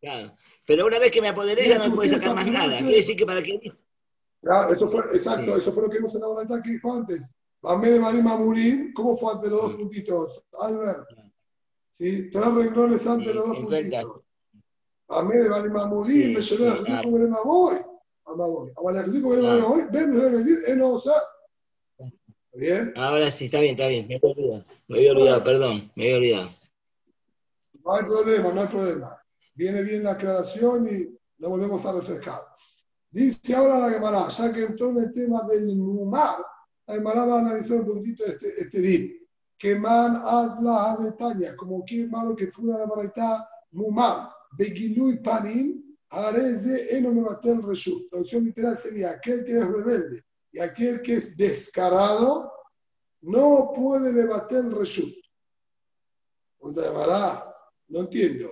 claro. 0.00 0.36
Pero 0.66 0.86
una 0.86 0.98
vez 0.98 1.12
que 1.12 1.20
me 1.20 1.28
apoderé 1.28 1.68
ya 1.68 1.78
no 1.78 1.94
puede 1.94 2.18
sacar 2.18 2.34
más 2.34 2.46
nada. 2.46 2.78
Quiere 2.78 2.96
decir 2.96 3.16
que 3.16 3.24
para 3.24 3.42
que 3.42 3.60
eso 4.70 4.88
fue, 4.88 5.00
exacto, 5.14 5.56
eso 5.56 5.72
fue 5.72 5.84
lo 5.84 5.90
que 5.90 5.98
hemos 5.98 6.14
en 6.14 6.22
la 6.22 6.62
que 6.62 6.70
dijo 6.70 6.92
antes. 6.92 7.34
Amé 7.62 7.90
de 7.90 8.00
Marima 8.00 8.36
Murín, 8.36 8.92
¿cómo 8.92 9.16
fue 9.16 9.32
ante 9.32 9.48
los 9.48 9.62
dos 9.62 9.74
puntitos? 9.74 10.44
Albert. 10.60 11.06
¿Sí? 11.90 12.28
Tres 12.30 12.44
renglones 12.44 13.06
antes 13.06 13.28
de 13.28 13.34
los 13.34 13.46
dos 13.46 13.58
puntitos. 13.58 14.20
Amé 15.08 15.36
de 15.38 15.48
Marima 15.48 15.86
Murín, 15.86 16.34
me 16.34 16.40
lloré 16.40 16.64
de 16.64 16.70
Jesús 16.72 16.86
como 17.02 17.18
Marima 17.18 17.42
Boy. 17.42 17.76
Ama 18.26 18.46
Boy. 18.46 18.70
Ahora 18.76 19.02
Jesús 19.04 19.22
como 19.22 19.36
Boy, 19.36 19.86
ven, 19.90 20.10
me 20.12 20.20
debe 20.20 20.38
decir, 20.38 20.58
es 20.66 20.76
no, 20.76 20.92
o 20.92 20.98
sea. 20.98 21.14
¿Bien? 22.52 22.92
Ahora 22.96 23.30
sí, 23.30 23.46
está 23.46 23.60
bien, 23.60 23.72
está 23.72 23.88
bien. 23.88 24.06
Me 24.06 24.16
había 24.16 24.30
olvidado, 24.30 24.64
me 24.86 24.96
había 24.98 25.12
olvidado 25.12 25.44
perdón, 25.44 25.92
me 25.96 26.04
había 26.04 26.16
olvidado. 26.16 26.50
No 27.82 27.92
hay 27.94 28.04
problema, 28.04 28.52
no 28.52 28.60
hay 28.60 28.68
problema. 28.68 29.22
Viene 29.54 29.82
bien 29.82 30.04
la 30.04 30.12
aclaración 30.12 30.86
y 30.86 31.18
la 31.38 31.48
volvemos 31.48 31.84
a 31.86 31.92
refrescar. 31.92 32.42
Dice 33.14 33.54
ahora 33.54 33.78
la 33.78 33.90
Gemara, 33.90 34.26
ya 34.26 34.52
que 34.52 34.64
entró 34.64 34.90
en 34.90 34.98
el 34.98 35.12
tema 35.12 35.44
del 35.44 35.68
Numar, 35.68 36.44
la 36.88 36.94
Gemara 36.94 37.24
va 37.24 37.36
a 37.36 37.40
analizar 37.42 37.78
un 37.78 37.86
poquitito 37.86 38.24
este, 38.24 38.60
este 38.60 38.80
din. 38.80 39.16
Que 39.56 39.76
man 39.76 40.20
hazla 40.20 40.96
de 40.98 41.12
Tania, 41.12 41.54
como 41.54 41.84
que 41.84 42.08
malo 42.08 42.34
que 42.34 42.48
fue 42.48 42.64
la 42.64 42.84
Baraita 42.84 43.48
Mumar, 43.70 44.30
Begilui 44.58 45.22
Panim, 45.22 45.96
Areze 46.10 46.96
eno 46.96 47.12
me 47.12 47.22
el 47.44 47.62
reshut. 47.62 48.10
Traducción 48.10 48.46
literal 48.46 48.76
sería 48.76 49.12
aquel 49.12 49.44
que 49.44 49.58
es 49.58 49.64
rebelde 49.64 50.24
y 50.50 50.58
aquel 50.58 51.00
que 51.00 51.14
es 51.14 51.36
descarado 51.36 52.52
no 53.20 53.72
puede 53.72 54.12
levantar 54.12 54.58
el 54.58 54.72
reshut. 54.72 55.14
¿Dónde 56.58 56.82
llamará? 56.82 57.54
No 57.86 58.00
entiendo. 58.00 58.50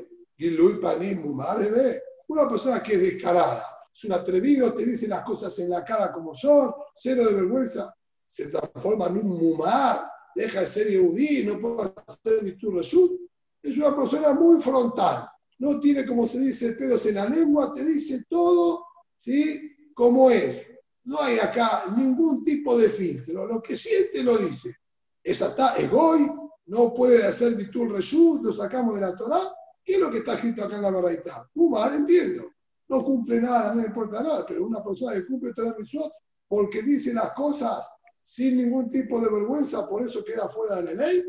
Una 2.29 2.49
persona 2.49 2.81
que 2.81 2.93
es 2.95 3.01
descarada, 3.01 3.72
es 3.95 4.05
un 4.05 4.13
atrevido, 4.13 4.73
te 4.73 4.85
dice 4.85 5.07
las 5.09 5.23
cosas 5.23 5.59
en 5.59 5.71
la 5.71 5.85
cara 5.85 6.13
como 6.13 6.35
son, 6.35 6.73
cero 6.95 7.25
de 7.27 7.35
vergüenza, 7.35 7.95
se 8.27 8.49
transforma 8.49 9.07
en 9.07 9.19
un 9.19 9.39
mumar, 9.39 10.09
deja 10.35 10.61
de 10.61 10.67
ser 10.67 10.91
yudí, 10.91 11.45
no 11.45 11.61
puede 11.61 11.93
hacer 12.07 12.45
virtud 12.45 12.77
reshut. 12.77 13.21
Es 13.63 13.77
una 13.77 13.95
persona 13.95 14.33
muy 14.33 14.61
frontal 14.61 15.29
no 15.63 15.79
tiene, 15.79 16.05
como 16.05 16.27
se 16.27 16.41
dice, 16.41 16.73
pelos 16.73 17.07
en 17.07 17.15
la 17.15 17.29
lengua, 17.29 17.73
te 17.73 17.85
dice 17.85 18.25
todo, 18.29 18.85
¿sí? 19.17 19.77
Como 19.95 20.29
es. 20.29 20.67
No 21.05 21.23
hay 21.23 21.39
acá 21.39 21.85
ningún 21.97 22.43
tipo 22.43 22.77
de 22.77 22.89
filtro. 22.89 23.47
Lo 23.47 23.63
que 23.63 23.77
siente 23.77 24.25
lo 24.25 24.39
dice. 24.39 24.77
Esa 25.23 25.51
está 25.51 25.77
egoy, 25.77 26.29
no 26.67 26.93
puede 26.93 27.25
hacer 27.25 27.55
virtud 27.55 27.93
reshut, 27.93 28.43
lo 28.43 28.53
sacamos 28.53 28.97
de 28.97 29.03
la 29.03 29.15
Torah. 29.15 29.55
¿Qué 29.85 29.95
es 29.95 30.01
lo 30.01 30.11
que 30.11 30.19
está 30.19 30.35
escrito 30.35 30.65
acá 30.65 30.75
en 30.75 30.83
la 30.83 30.91
Baraita? 30.91 31.49
Umar, 31.55 31.95
entiendo. 31.95 32.51
No 32.93 33.03
cumple 33.03 33.41
nada, 33.41 33.75
no 33.75 33.83
importa 33.83 34.23
nada, 34.23 34.45
pero 34.47 34.67
una 34.67 34.85
persona 34.85 35.15
que 35.15 35.25
cumple 35.25 35.55
toda 35.55 35.71
la 35.71 36.11
porque 36.47 36.83
dice 36.83 37.15
las 37.15 37.33
cosas 37.33 37.89
sin 38.21 38.59
ningún 38.59 38.91
tipo 38.91 39.19
de 39.19 39.31
vergüenza, 39.31 39.89
por 39.89 40.03
eso 40.03 40.23
queda 40.23 40.47
fuera 40.51 40.77
de 40.77 40.95
la 40.95 41.07
ley. 41.07 41.25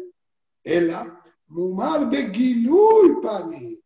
la 0.65 1.23
Mumar 1.47 2.09
de 2.09 2.29
Giluy 2.33 3.21
Pani. 3.21 3.81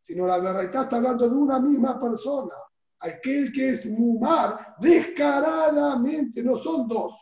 Sino 0.00 0.26
la 0.26 0.38
verdad 0.40 0.64
está 0.64 0.96
hablando 0.96 1.28
de 1.28 1.36
una 1.36 1.60
misma 1.60 2.00
persona. 2.00 2.54
Aquel 2.98 3.52
que 3.52 3.68
es 3.68 3.86
mumar 3.86 4.74
descaradamente, 4.80 6.42
no 6.42 6.56
son 6.56 6.88
dos. 6.88 7.12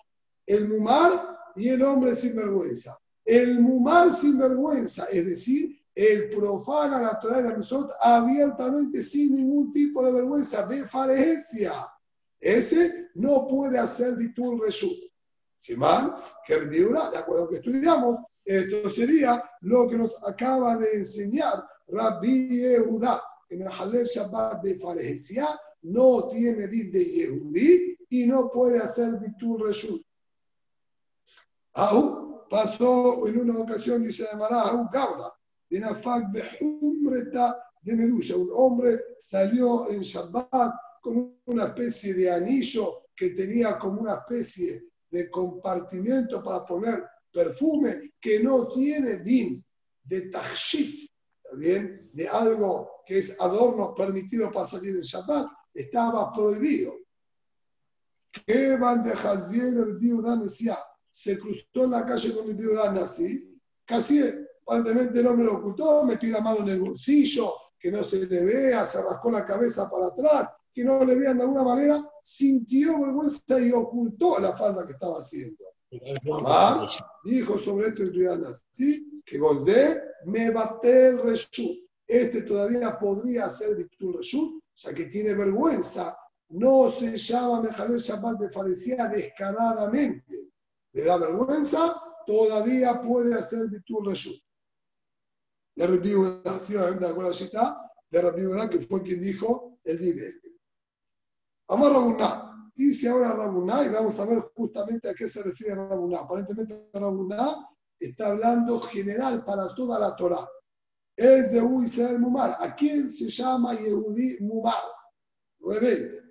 El 0.46 0.68
mumar 0.68 1.38
y 1.54 1.68
el 1.68 1.82
hombre 1.82 2.16
sin 2.16 2.34
vergüenza. 2.34 2.98
El 3.26 3.60
mumar 3.60 4.14
sin 4.14 4.38
vergüenza, 4.38 5.04
es 5.12 5.26
decir, 5.26 5.79
el 6.00 6.30
profana 6.30 7.02
la 7.02 7.20
Torah 7.20 7.42
de 7.42 7.50
la 7.50 7.90
abiertamente 8.00 9.02
sin 9.02 9.36
ningún 9.36 9.70
tipo 9.70 10.02
de 10.02 10.12
vergüenza, 10.12 10.66
de 10.66 10.86
farecia. 10.86 11.86
Ese 12.40 13.10
no 13.16 13.46
puede 13.46 13.78
hacer 13.78 14.16
Bitul 14.16 14.60
Reshut. 14.62 14.96
¿Qué 15.60 15.76
mal? 15.76 16.16
Que 16.46 16.56
de 16.56 16.86
acuerdo 17.18 17.42
a 17.42 17.44
lo 17.44 17.48
que 17.50 17.56
estudiamos, 17.56 18.18
esto 18.42 18.88
sería 18.88 19.44
lo 19.60 19.86
que 19.86 19.98
nos 19.98 20.16
acaba 20.26 20.74
de 20.76 20.90
enseñar 20.94 21.68
Rabbi 21.88 22.60
Yehuda. 22.60 23.22
En 23.50 23.62
el 23.62 23.68
Halel 23.68 24.06
Shabbat 24.06 24.62
de 24.62 24.78
Faresia 24.78 25.48
no 25.82 26.28
tiene 26.28 26.66
din 26.66 26.90
de 26.92 27.04
Yehudi 27.04 27.98
y 28.08 28.26
no 28.26 28.50
puede 28.50 28.78
hacer 28.78 29.18
Bitul 29.18 29.60
Reshut. 29.66 30.02
Aún 31.74 32.38
pasó 32.48 33.26
en 33.26 33.38
una 33.38 33.58
ocasión, 33.58 34.02
dice 34.02 34.24
Mará, 34.36 34.72
un 34.72 34.88
cabra, 34.88 35.30
de 35.70 35.80
Nafak 35.80 36.32
Behumreta 36.32 37.56
de 37.80 37.96
Medusa. 37.96 38.36
Un 38.36 38.50
hombre 38.52 39.00
salió 39.18 39.88
en 39.90 40.00
Shabbat 40.00 40.74
con 41.00 41.40
una 41.46 41.66
especie 41.66 42.12
de 42.14 42.30
anillo 42.30 43.06
que 43.14 43.30
tenía 43.30 43.78
como 43.78 44.02
una 44.02 44.14
especie 44.14 44.84
de 45.10 45.30
compartimiento 45.30 46.42
para 46.42 46.64
poner 46.64 47.04
perfume 47.32 48.14
que 48.20 48.40
no 48.40 48.68
tiene 48.68 49.18
din 49.18 49.64
de 50.02 50.22
tachit, 50.30 51.08
bien? 51.56 52.10
De 52.12 52.28
algo 52.28 53.02
que 53.06 53.18
es 53.18 53.40
adorno 53.40 53.94
permitido 53.94 54.50
para 54.50 54.66
salir 54.66 54.96
en 54.96 55.02
Shabbat, 55.02 55.46
estaba 55.74 56.32
prohibido. 56.32 56.94
¿Qué 58.46 58.76
van 58.76 59.02
de 59.02 59.12
Haziel 59.12 59.78
el 59.78 59.98
viuda 59.98 60.40
Se 61.08 61.38
cruzó 61.38 61.84
en 61.84 61.90
la 61.90 62.06
calle 62.06 62.34
con 62.34 62.48
el 62.48 62.54
viuda 62.54 62.90
así, 63.02 63.60
casi 63.84 64.22
aparentemente 64.62 65.20
el 65.20 65.26
hombre 65.26 65.46
lo 65.46 65.54
ocultó, 65.54 66.04
metió 66.04 66.30
la 66.32 66.40
mano 66.40 66.60
en 66.60 66.68
el 66.68 66.80
bolsillo, 66.80 67.52
que 67.78 67.90
no 67.90 68.02
se 68.02 68.26
le 68.26 68.44
vea, 68.44 68.84
se 68.86 69.02
rascó 69.02 69.30
la 69.30 69.44
cabeza 69.44 69.90
para 69.90 70.06
atrás, 70.06 70.50
que 70.72 70.84
no 70.84 71.04
le 71.04 71.14
vean 71.16 71.38
de 71.38 71.44
alguna 71.44 71.64
manera, 71.64 72.04
sintió 72.22 73.00
vergüenza 73.00 73.58
y 73.58 73.72
ocultó 73.72 74.38
la 74.38 74.56
falta 74.56 74.86
que 74.86 74.92
estaba 74.92 75.18
haciendo. 75.18 75.64
Mamá 76.24 76.88
dijo 77.24 77.58
sobre 77.58 77.88
este 77.88 78.04
estudiante 78.04 78.48
así, 78.48 79.22
que 79.24 79.38
Golde 79.38 80.00
me 80.26 80.50
bate 80.50 81.08
el 81.08 81.18
reshut. 81.18 81.88
Este 82.06 82.42
todavía 82.42 82.98
podría 82.98 83.46
hacer 83.46 83.76
virtud 83.76 84.16
reshut, 84.16 84.62
ya 84.74 84.94
que 84.94 85.06
tiene 85.06 85.34
vergüenza. 85.34 86.16
No 86.50 86.90
se 86.90 87.16
llama 87.16 87.62
Mejalel 87.62 87.98
Shabbat 87.98 88.38
de 88.40 88.50
Farecía 88.50 89.06
descaradamente. 89.06 90.50
Le 90.92 91.04
da 91.04 91.16
vergüenza, 91.16 92.00
todavía 92.26 93.00
puede 93.02 93.34
hacer 93.34 93.68
virtud 93.68 94.06
reshut. 94.06 94.40
De 95.74 95.86
Rabbi 95.86 96.10
de 96.10 97.06
acuerdo 97.06 97.30
está, 97.30 97.90
de 98.10 98.20
Rabbi 98.20 98.68
que 98.70 98.80
fue 98.86 99.02
quien 99.02 99.20
dijo 99.20 99.78
el 99.84 99.98
día 99.98 100.30
Amar 101.68 101.92
Rabuná. 101.92 102.72
Dice 102.74 103.08
ahora 103.08 103.32
Rabuná, 103.32 103.84
y 103.84 103.88
vamos 103.88 104.18
a 104.18 104.24
ver 104.24 104.40
justamente 104.54 105.08
a 105.08 105.14
qué 105.14 105.28
se 105.28 105.42
refiere 105.42 105.74
Rabuná. 105.74 106.20
Aparentemente 106.20 106.90
Rabuná 106.92 107.68
está 107.98 108.28
hablando 108.28 108.80
general 108.80 109.44
para 109.44 109.72
toda 109.74 109.98
la 109.98 110.16
Torah. 110.16 110.48
Es 111.16 111.52
de 111.52 111.58
Israel 111.84 112.18
Mumar. 112.18 112.56
¿A 112.58 112.74
quién 112.74 113.08
se 113.10 113.28
llama 113.28 113.74
Yehudi 113.74 114.38
Mumar? 114.40 114.82
Rebelde. 115.60 116.22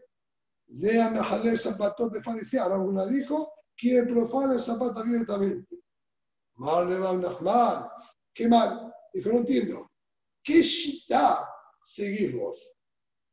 Zea 0.74 1.10
Mehalel 1.12 1.56
Shabbatot 1.56 2.12
de 2.12 2.24
Farisea. 2.24 2.68
Rabuná 2.68 3.06
dijo, 3.06 3.54
quien 3.78 4.08
profana 4.08 4.54
el 4.54 4.60
Shabbat 4.60 4.98
abiertamente. 4.98 5.80
Mal 6.56 6.90
Nachman. 7.22 7.88
¿Qué 8.34 8.48
mal? 8.48 8.89
Dijo, 9.14 9.30
no 9.30 9.39
entiendo. 9.39 9.89
¿Qué 10.43 10.62
shita 10.62 11.47
seguimos? 11.82 12.57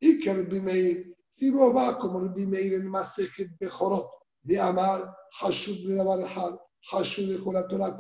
Y 0.00 0.20
que 0.20 0.30
el 0.30 1.16
si 1.28 1.50
vos 1.50 1.74
vas 1.74 1.96
como 1.96 2.20
el 2.20 2.30
Bimeir 2.30 2.74
en 2.74 2.88
Masejet 2.88 3.58
Bejorot, 3.58 4.10
de 4.42 4.58
Amar, 4.58 5.14
Hashud 5.40 5.86
de 5.86 5.96
Dabarajal, 5.96 6.58
Hashud 6.90 7.30
de 7.30 7.38
Joratora 7.38 7.98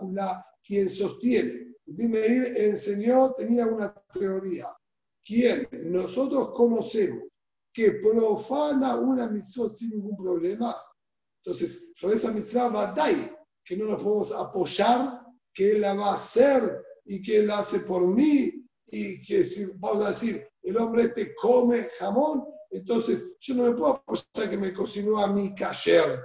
quien 0.66 0.88
sostiene. 0.88 1.74
Bimeir 1.84 2.56
enseñó, 2.56 3.34
tenía 3.34 3.66
una 3.66 3.92
teoría. 4.12 4.74
Quien 5.22 5.68
nosotros 5.92 6.50
conocemos 6.54 7.24
que 7.74 7.92
profana 7.92 8.96
una 8.96 9.26
mitzvah 9.26 9.68
sin 9.74 9.90
ningún 9.90 10.16
problema, 10.16 10.74
entonces 11.44 11.92
sobre 11.94 12.16
esa 12.16 12.30
mitzvah 12.30 12.68
va 12.68 12.94
a 12.94 13.08
que 13.62 13.76
no 13.76 13.84
nos 13.84 14.02
podemos 14.02 14.32
apoyar, 14.32 15.26
que 15.52 15.78
la 15.78 15.94
va 15.94 16.12
a 16.12 16.14
hacer 16.14 16.85
y 17.06 17.22
que 17.22 17.38
él 17.38 17.50
hace 17.50 17.80
por 17.80 18.06
mí 18.06 18.52
y 18.88 19.24
que 19.24 19.44
si 19.44 19.64
vamos 19.76 20.04
a 20.04 20.08
decir, 20.08 20.46
el 20.62 20.76
hombre 20.76 21.04
este 21.04 21.34
come 21.34 21.88
jamón, 21.98 22.44
entonces, 22.70 23.24
yo 23.40 23.54
no 23.54 23.64
me 23.64 23.72
puedo 23.72 23.92
apoyar 23.94 24.50
que 24.50 24.56
me 24.56 24.72
cocinó 24.72 25.18
a 25.18 25.32
mi 25.32 25.54
cayer. 25.54 26.20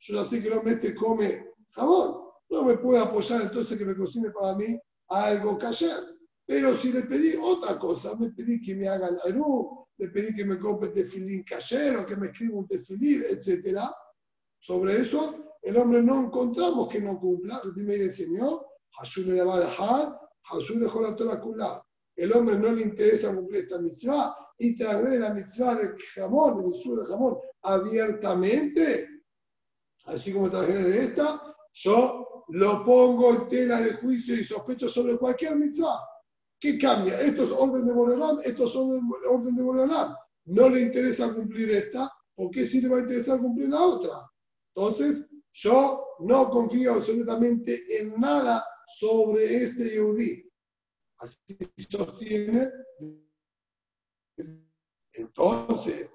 Yo 0.00 0.16
no 0.16 0.24
sé 0.24 0.42
que 0.42 0.50
no 0.50 0.62
mete 0.62 0.94
come 0.94 1.52
jamón. 1.70 2.28
No 2.50 2.64
me 2.64 2.78
puedo 2.78 3.02
apoyar 3.02 3.42
entonces 3.42 3.78
que 3.78 3.84
me 3.84 3.96
cocine 3.96 4.30
para 4.30 4.54
mí 4.56 4.78
algo 5.08 5.58
cayer. 5.58 5.96
Pero 6.46 6.76
si 6.76 6.92
le 6.92 7.02
pedí 7.02 7.36
otra 7.40 7.78
cosa, 7.78 8.14
me 8.16 8.30
pedí 8.30 8.60
que 8.60 8.74
me 8.74 8.88
hagan 8.88 9.18
alú, 9.24 9.86
le 9.98 10.08
pedí 10.08 10.34
que 10.34 10.44
me 10.44 10.58
compre 10.58 10.90
tefilín 10.90 11.44
cayer 11.44 11.96
o 11.96 12.06
que 12.06 12.16
me 12.16 12.28
escriba 12.28 12.58
un 12.58 12.66
tefilín, 12.66 13.22
etc. 13.28 13.80
Sobre 14.58 15.00
eso, 15.00 15.56
el 15.62 15.76
hombre 15.76 16.02
no 16.02 16.24
encontramos 16.24 16.88
que 16.88 17.00
no 17.00 17.18
cumpla. 17.18 17.60
El 17.64 17.84
me 17.84 17.94
enseñó, 17.94 18.62
El 22.16 22.32
hombre 22.32 22.58
no 22.58 22.72
le 22.72 22.82
interesa 22.82 23.34
cumplir 23.34 23.62
esta 23.62 23.78
mitzvah 23.78 24.36
y 24.58 24.74
transgrede 24.76 25.20
la 25.20 25.34
mitzvah 25.34 25.76
de 25.76 25.96
jamón, 26.14 26.64
el 26.64 26.72
sur 26.72 27.00
de 27.00 27.06
jamón, 27.06 27.38
abiertamente, 27.62 29.08
así 30.06 30.32
como 30.32 30.50
transgrede 30.50 31.04
esta, 31.04 31.40
yo 31.72 32.44
lo 32.48 32.84
pongo 32.84 33.34
en 33.34 33.48
tela 33.48 33.80
de 33.80 33.92
juicio 33.94 34.34
y 34.34 34.42
sospecho 34.42 34.88
sobre 34.88 35.16
cualquier 35.16 35.54
mitzvah. 35.54 36.00
¿Qué 36.58 36.76
cambia? 36.76 37.20
Esto 37.20 37.44
es 37.44 37.52
orden 37.52 37.86
de 37.86 37.92
Boreolam, 37.92 38.40
esto 38.42 38.64
es 38.64 38.74
orden 38.74 39.54
de 39.54 39.62
Boreolam. 39.62 40.16
No 40.46 40.68
le 40.68 40.80
interesa 40.80 41.32
cumplir 41.32 41.70
esta, 41.70 42.10
¿por 42.34 42.50
qué 42.50 42.66
sí 42.66 42.80
le 42.80 42.88
va 42.88 42.96
a 42.96 43.00
interesar 43.00 43.38
cumplir 43.38 43.68
la 43.68 43.80
otra? 43.80 44.28
Entonces, 44.74 45.24
yo 45.52 46.04
no 46.20 46.50
confío 46.50 46.94
absolutamente 46.94 47.84
en 48.00 48.18
nada 48.20 48.64
sobre 48.96 49.62
este 49.64 49.90
Yehudi. 49.90 50.44
Así 51.18 51.56
sostiene 51.76 52.70
entonces, 55.12 56.14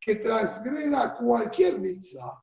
que 0.00 0.14
transgreda 0.16 1.16
cualquier 1.18 1.78
mitzvah 1.80 2.42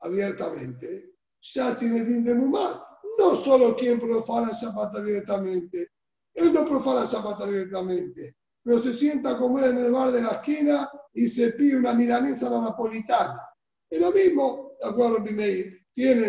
abiertamente, 0.00 1.14
ya 1.40 1.76
tiene 1.76 2.04
din 2.04 2.24
de 2.24 2.34
mumar. 2.34 2.82
no 3.18 3.36
solo 3.36 3.76
quien 3.76 4.00
profana 4.00 4.50
Shabbat 4.52 4.96
abiertamente, 4.96 5.90
él 6.34 6.52
no 6.52 6.64
profana 6.64 7.04
Shabbat 7.04 7.42
abiertamente, 7.42 8.36
pero 8.62 8.80
se 8.80 8.94
sienta 8.94 9.32
a 9.32 9.36
comer 9.36 9.70
en 9.70 9.78
el 9.84 9.92
bar 9.92 10.10
de 10.12 10.22
la 10.22 10.30
esquina 10.30 10.90
y 11.12 11.28
se 11.28 11.52
pide 11.52 11.76
una 11.76 11.92
milanesa 11.92 12.46
a 12.46 12.50
la 12.50 12.60
napolitana. 12.62 13.42
Es 13.90 14.00
lo 14.00 14.10
mismo, 14.12 14.71
acuerdo 14.88 15.18
a 15.18 15.22
Bimeir, 15.22 15.82
tiene 15.92 16.24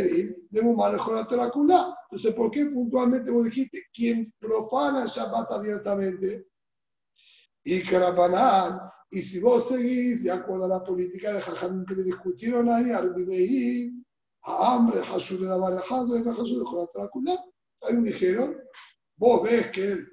de 0.49 0.59
un 0.61 0.75
manejo 0.75 1.13
la 1.13 1.25
Torah 1.25 1.51
Entonces, 1.53 2.33
¿por 2.35 2.51
qué 2.51 2.65
puntualmente 2.65 3.31
vos 3.31 3.45
dijiste 3.45 3.83
quien 3.93 4.33
profana 4.39 5.05
Shabbat 5.05 5.51
abiertamente? 5.51 6.47
Y 7.63 7.81
Karabanan, 7.81 8.79
y 9.09 9.21
si 9.21 9.39
vos 9.39 9.69
seguís 9.69 10.23
de 10.23 10.31
acuerdo 10.31 10.65
a 10.65 10.79
la 10.79 10.83
política 10.83 11.31
de 11.31 11.41
Jajamín 11.41 11.85
que 11.85 11.95
le 11.95 12.03
discutieron 12.03 12.69
ahí, 12.69 12.91
al 12.91 13.13
Bimeir, 13.13 13.93
a 14.41 14.73
hambre, 14.73 15.01
Hashur 15.01 15.39
de 15.39 15.47
Dabarajado, 15.47 16.15
de 16.15 16.29
Hashur 16.29 16.59
de 16.59 16.87
Torah 16.93 17.09
ahí 17.83 17.95
me 17.95 18.09
dijeron, 18.09 18.57
vos 19.15 19.43
ves 19.43 19.67
que 19.71 19.91
él 19.93 20.07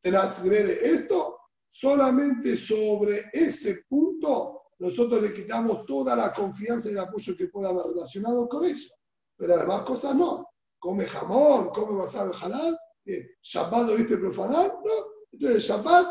transgrede 0.00 0.94
esto, 0.94 1.38
solamente 1.68 2.56
sobre 2.56 3.24
ese 3.32 3.84
punto 3.88 4.55
nosotros 4.78 5.22
le 5.22 5.32
quitamos 5.32 5.86
toda 5.86 6.14
la 6.14 6.32
confianza 6.32 6.88
y 6.88 6.92
el 6.92 6.98
apoyo 6.98 7.36
que 7.36 7.48
pueda 7.48 7.70
haber 7.70 7.86
relacionado 7.86 8.48
con 8.48 8.64
eso. 8.64 8.94
Pero 9.36 9.54
además 9.54 9.82
cosas 9.82 10.14
no. 10.14 10.48
Come 10.78 11.06
jamón, 11.06 11.70
come 11.70 11.96
basado 11.96 12.30
de 12.30 12.36
halal. 12.40 12.78
Bien, 13.04 13.26
Shabbat 13.42 13.88
lo 13.88 13.96
viste 13.96 14.18
profanar, 14.18 14.74
no. 14.84 14.92
Entonces 15.32 15.64
Shabbat, 15.64 16.06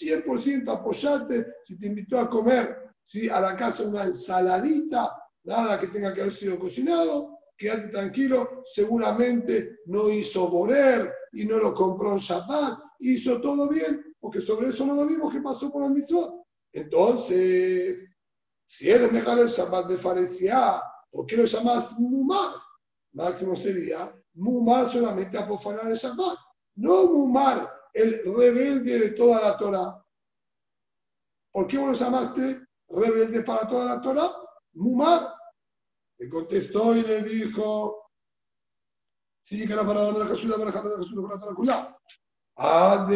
100% 0.00 0.70
apoyarte 0.70 1.46
si 1.64 1.78
te 1.78 1.86
invitó 1.86 2.18
a 2.18 2.28
comer 2.28 2.78
¿sí? 3.04 3.28
a 3.28 3.40
la 3.40 3.56
casa 3.56 3.84
una 3.84 4.04
ensaladita, 4.04 5.16
nada 5.44 5.80
que 5.80 5.86
tenga 5.86 6.12
que 6.12 6.20
haber 6.20 6.32
sido 6.32 6.58
cocinado, 6.58 7.38
quédate 7.56 7.88
tranquilo, 7.88 8.62
seguramente 8.74 9.78
no 9.86 10.10
hizo 10.10 10.48
borer 10.48 11.12
y 11.32 11.44
no 11.44 11.58
lo 11.58 11.74
compró 11.74 12.12
en 12.12 12.18
Shabbat, 12.18 12.78
hizo 13.00 13.40
todo 13.40 13.68
bien, 13.68 14.14
porque 14.20 14.40
sobre 14.40 14.68
eso 14.68 14.84
no 14.84 14.94
lo 14.94 15.06
vimos 15.06 15.32
que 15.32 15.40
pasó 15.40 15.70
por 15.70 15.82
la 15.82 15.88
misión. 15.88 16.42
Entonces, 16.72 18.06
si 18.66 18.90
eres 18.90 19.10
mejor 19.12 19.38
el 19.38 19.48
Shabbat 19.48 19.86
de 19.86 19.96
Faresia, 19.96 20.82
¿por 21.10 21.26
qué 21.26 21.36
lo 21.36 21.44
llamas 21.44 21.98
Mumar? 21.98 22.54
Máximo 23.12 23.56
sería 23.56 24.14
Mumar 24.34 24.86
solamente 24.86 25.38
a 25.38 25.46
profanar 25.46 25.88
el 25.88 25.96
Shabbat. 25.96 26.38
No 26.76 27.06
Mumar, 27.06 27.72
el 27.94 28.22
rebelde 28.24 28.98
de 28.98 29.10
toda 29.10 29.40
la 29.40 29.56
Torah. 29.56 30.04
¿Por 31.50 31.66
qué 31.66 31.78
vos 31.78 31.88
lo 31.88 31.94
llamaste 31.94 32.60
rebelde 32.88 33.42
para 33.42 33.68
toda 33.68 33.84
la 33.84 34.00
Torah? 34.02 34.30
Mumar. 34.74 35.34
Le 36.18 36.28
contestó 36.28 36.96
y 36.96 37.02
le 37.02 37.22
dijo, 37.22 38.10
sí, 39.42 39.66
que 39.66 39.74
la 39.74 39.86
palabra 39.86 40.12
de 40.12 40.18
la 40.18 40.24
de 40.24 40.30
Jesús, 40.30 40.50
la 40.50 40.56
palabra 40.56 40.90
de 40.90 41.04
Jesús, 41.04 41.14
Ah, 41.14 41.18
debemos 41.24 41.38
mal 41.38 41.66
la 41.66 41.98
a 42.60 43.06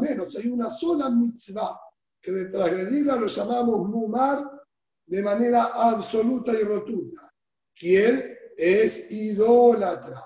menos 0.00 0.36
hay 0.36 0.48
una 0.48 0.70
sola 0.70 1.10
mitzvah 1.10 1.78
que 2.20 2.32
de 2.32 2.46
transgredirla 2.46 3.16
lo 3.16 3.26
llamamos 3.26 3.86
mumar 3.88 4.50
de 5.06 5.22
manera 5.22 5.64
absoluta 5.74 6.52
y 6.52 6.62
rotunda. 6.62 7.30
¿Quién 7.78 8.34
es 8.56 9.10
idólatra? 9.10 10.24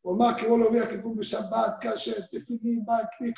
Por 0.00 0.16
más 0.16 0.36
que 0.36 0.46
vos 0.46 0.60
lo 0.60 0.70
veas 0.70 0.86
que 0.86 1.02
cumple 1.02 1.24
Shabbat, 1.24 1.82
Kasher, 1.82 2.28
Tefilín, 2.30 2.84
Bakri, 2.84 3.34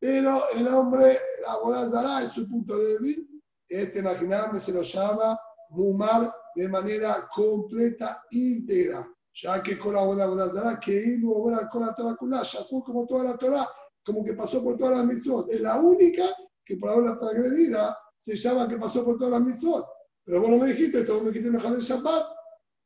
pero 0.00 0.42
el 0.54 0.68
hombre, 0.68 1.18
la 1.46 1.56
boda 1.58 1.88
dará 1.90 2.22
en 2.22 2.30
su 2.30 2.48
punto 2.48 2.78
débil. 2.78 3.28
Este, 3.68 3.98
imaginarme, 3.98 4.58
se 4.58 4.72
lo 4.72 4.80
llama 4.80 5.38
mumar 5.70 6.34
de 6.54 6.68
manera 6.68 7.28
completa, 7.34 8.22
íntegra 8.30 9.06
ya 9.40 9.62
que 9.62 9.78
con 9.78 9.94
la 9.94 10.02
buena 10.02 10.80
que 10.80 10.92
iba 10.92 11.68
con 11.68 11.86
la 11.86 11.94
Torah 11.94 12.16
Kulá, 12.16 12.42
Shakur 12.42 12.82
como 12.82 13.06
toda 13.06 13.24
la 13.24 13.36
Torah, 13.36 13.68
como 14.04 14.24
que 14.24 14.34
pasó 14.34 14.62
por 14.64 14.76
todas 14.76 14.96
las 14.96 15.06
mitzvot. 15.06 15.48
Es 15.50 15.60
la 15.60 15.80
única 15.80 16.24
que 16.64 16.76
por 16.76 16.90
ahora 16.90 17.16
transgredida 17.16 17.96
se 18.18 18.34
llama 18.34 18.66
que 18.66 18.76
pasó 18.78 19.04
por 19.04 19.16
todas 19.16 19.34
las 19.34 19.42
mitzvot. 19.42 19.86
Pero 20.24 20.40
vos 20.40 20.50
no 20.50 20.58
me 20.58 20.68
dijiste, 20.68 21.00
esto 21.00 21.20
me 21.20 21.30
dijiste 21.30 21.50
mejor 21.50 21.72
el 21.72 21.80
Shabbat. 21.80 22.26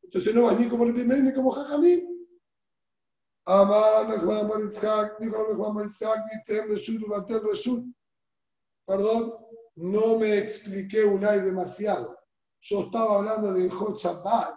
Entonces 0.02 0.34
no 0.34 0.42
vas 0.42 0.58
ni 0.58 0.68
como 0.68 0.84
el 0.84 0.92
primer 0.92 1.24
ni 1.24 1.32
como 1.32 1.52
Jajamín. 1.52 2.28
Amar 3.46 4.18
Juan 4.20 4.46
Maritzhak, 4.46 5.18
dijo 5.20 5.56
Juan 5.56 5.74
Maritzhak, 5.74 6.18
ni 6.26 6.44
Tem 6.44 6.68
Reshut, 6.68 7.02
Ulatem 7.02 7.40
Reshut. 7.48 7.84
Perdón, 8.86 9.34
no 9.76 10.18
me 10.18 10.38
expliqué 10.38 11.02
una 11.02 11.34
y 11.34 11.40
demasiado. 11.40 12.16
Yo 12.60 12.82
estaba 12.82 13.18
hablando 13.18 13.54
de 13.54 13.70
Hot 13.70 13.98
Shabbat. 13.98 14.54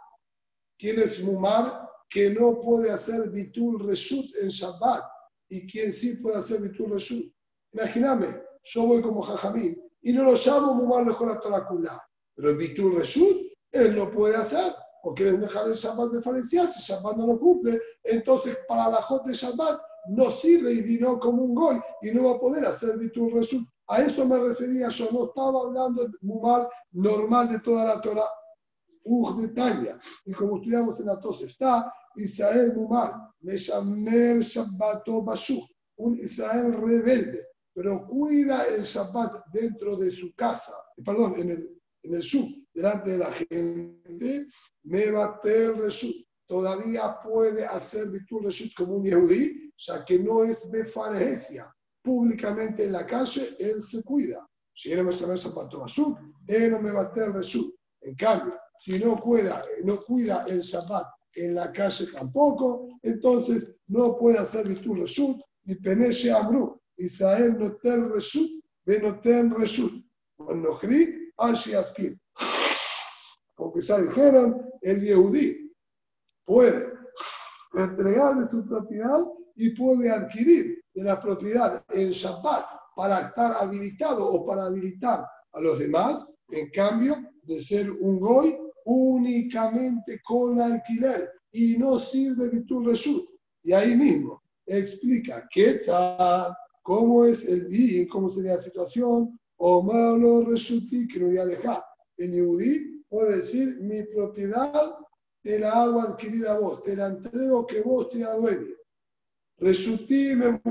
¿Quién 0.77 0.99
es 0.99 1.23
Mumar? 1.23 1.84
Que 2.09 2.29
no 2.31 2.59
puede 2.59 2.91
hacer 2.91 3.29
Bitul 3.31 3.79
Reshut 3.85 4.25
en 4.41 4.49
Shabbat 4.49 5.03
y 5.49 5.67
quien 5.67 5.91
sí 5.91 6.15
puede 6.17 6.37
hacer 6.37 6.61
Bitul 6.61 6.91
Reshut. 6.91 7.25
Imagíname, 7.73 8.41
yo 8.63 8.87
voy 8.87 9.01
como 9.01 9.21
Jajamín 9.21 9.81
y 10.01 10.13
no 10.13 10.23
lo 10.23 10.33
llamo 10.33 10.73
Mumar 10.75 11.05
mejor 11.05 11.31
a 11.31 11.39
Torakula, 11.39 12.01
pero 12.35 12.55
Bitul 12.55 12.95
Reshut 12.95 13.37
él 13.71 13.95
no 13.95 14.09
puede 14.09 14.35
hacer 14.35 14.73
porque 15.05 15.21
él 15.21 15.35
es 15.35 15.41
dejar 15.41 15.67
el 15.67 15.73
Shabbat 15.73 16.13
diferencial, 16.13 16.71
si 16.73 16.81
Shabbat 16.81 17.17
no 17.17 17.27
lo 17.27 17.39
cumple, 17.39 17.79
entonces 18.03 18.57
para 18.67 18.89
la 18.89 19.01
Jot 19.03 19.23
de 19.25 19.33
Shabbat 19.33 19.79
no 20.07 20.31
sirve 20.31 20.71
y 20.73 20.81
vino 20.81 21.19
como 21.19 21.43
un 21.43 21.53
goy 21.53 21.79
y 22.01 22.11
no 22.11 22.23
va 22.23 22.31
a 22.31 22.39
poder 22.39 22.65
hacer 22.65 22.97
Bitul 22.97 23.31
Reshut. 23.33 23.67
A 23.87 24.01
eso 24.01 24.25
me 24.25 24.39
refería 24.39 24.89
yo, 24.89 25.05
no 25.11 25.25
estaba 25.25 25.61
hablando 25.61 26.05
de 26.05 26.09
Mumar 26.21 26.67
normal 26.91 27.49
de 27.49 27.59
toda 27.59 27.85
la 27.85 28.01
Torah. 28.01 28.27
Uj 29.05 29.41
de 29.41 29.47
Tanya. 29.49 29.97
Y 30.25 30.33
como 30.33 30.57
estudiamos 30.57 30.99
en 30.99 31.07
la 31.07 31.19
tos, 31.19 31.41
está 31.43 31.91
Israel 32.15 32.73
Mumar, 32.75 33.13
Meshamer 33.41 34.39
Shabbato 34.39 35.21
Bashu, 35.23 35.61
un 35.97 36.19
Israel 36.19 36.73
rebelde, 36.73 37.45
pero 37.73 38.07
cuida 38.07 38.65
el 38.67 38.81
Shabbat 38.81 39.47
dentro 39.51 39.95
de 39.95 40.11
su 40.11 40.33
casa, 40.35 40.73
perdón, 41.03 41.35
en 41.39 41.49
el, 41.51 41.81
en 42.03 42.15
el 42.15 42.23
sub, 42.23 42.47
delante 42.73 43.11
de 43.11 43.17
la 43.17 43.31
gente, 43.31 44.47
me 44.83 45.03
el 45.03 45.77
Reshut. 45.77 46.15
Todavía 46.47 47.17
puede 47.23 47.65
hacer 47.65 48.09
virtud 48.09 48.45
Reshut 48.45 48.73
como 48.75 48.95
un 48.95 49.05
Yehudi, 49.05 49.73
ya 49.77 50.05
que 50.05 50.19
no 50.19 50.43
es 50.43 50.69
befaresia. 50.71 51.71
Públicamente 52.01 52.85
en 52.85 52.91
la 52.91 53.05
calle, 53.05 53.55
él 53.59 53.81
se 53.81 54.03
cuida. 54.03 54.47
Si 54.73 54.91
él 54.91 55.03
me 55.03 55.11
sabe 55.11 55.35
Shabbato 55.35 55.79
Bashu, 55.79 56.15
él 56.47 56.71
no 56.71 56.81
me 56.81 56.91
va 56.91 57.01
a 57.01 57.31
Reshut. 57.31 57.75
En 58.01 58.15
cambio, 58.15 58.53
si 58.85 58.99
no 58.99 59.19
cuida, 59.19 59.63
no 59.83 59.99
cuida 59.99 60.45
el 60.47 60.61
Shabbat 60.61 61.07
en 61.33 61.55
la 61.55 61.71
calle 61.71 62.05
tampoco, 62.13 62.99
entonces 63.01 63.73
no 63.87 64.15
puede 64.15 64.37
hacer 64.37 64.67
virtud 64.67 64.99
Reshut, 64.99 65.41
ni 65.63 65.73
Peneshe 65.73 66.31
Amru, 66.31 66.79
Israel 66.97 67.57
no 67.57 67.75
ten 67.77 68.11
Reshut, 68.11 68.47
no 68.85 69.19
ten 69.21 69.49
Reshut, 69.49 70.05
cuando 70.37 70.77
Gri, 70.77 71.31
Ashi 71.37 71.71
Porque 73.55 73.81
ya 73.81 74.01
dijeron, 74.01 74.69
el 74.83 75.01
Yehudí 75.01 75.73
puede 76.45 76.93
entregarle 77.73 78.45
su 78.45 78.67
propiedad 78.67 79.25
y 79.55 79.71
puede 79.71 80.11
adquirir 80.11 80.83
de 80.93 81.03
la 81.03 81.19
propiedad 81.19 81.83
en 81.89 82.11
Shabbat 82.11 82.65
para 82.95 83.21
estar 83.21 83.57
habilitado 83.59 84.31
o 84.31 84.45
para 84.45 84.65
habilitar 84.65 85.25
a 85.53 85.59
los 85.59 85.79
demás, 85.79 86.29
en 86.49 86.69
cambio 86.69 87.17
de 87.41 87.63
ser 87.63 87.89
un 87.89 88.19
goy 88.19 88.59
únicamente 88.85 90.21
con 90.23 90.59
alquiler 90.61 91.31
y 91.51 91.77
no 91.77 91.99
sirve 91.99 92.49
Bitul 92.49 92.85
Reshut. 92.85 93.25
Y 93.63 93.73
ahí 93.73 93.95
mismo 93.95 94.41
explica 94.65 95.47
qué 95.51 95.79
cómo 96.83 97.25
es 97.25 97.47
el 97.47 97.67
día, 97.67 98.07
cómo 98.09 98.29
sería 98.29 98.55
la 98.55 98.61
situación, 98.61 99.39
o 99.57 99.81
malo 99.81 100.45
Reshuti 100.45 101.07
que 101.07 101.19
no 101.19 101.41
alejar. 101.41 101.83
El 102.17 102.31
Yehudi 102.31 103.03
puede 103.09 103.37
decir: 103.37 103.79
Mi 103.81 104.03
propiedad 104.03 104.97
te 105.41 105.59
la 105.59 105.71
hago 105.71 106.01
adquirir 106.01 106.47
a 106.47 106.59
vos, 106.59 106.83
te 106.83 106.95
la 106.95 107.07
entrego 107.07 107.65
que 107.65 107.81
vos 107.81 108.09
te 108.09 108.19
dueño. 108.19 108.75
Reshuti 109.57 110.35
me 110.35 110.61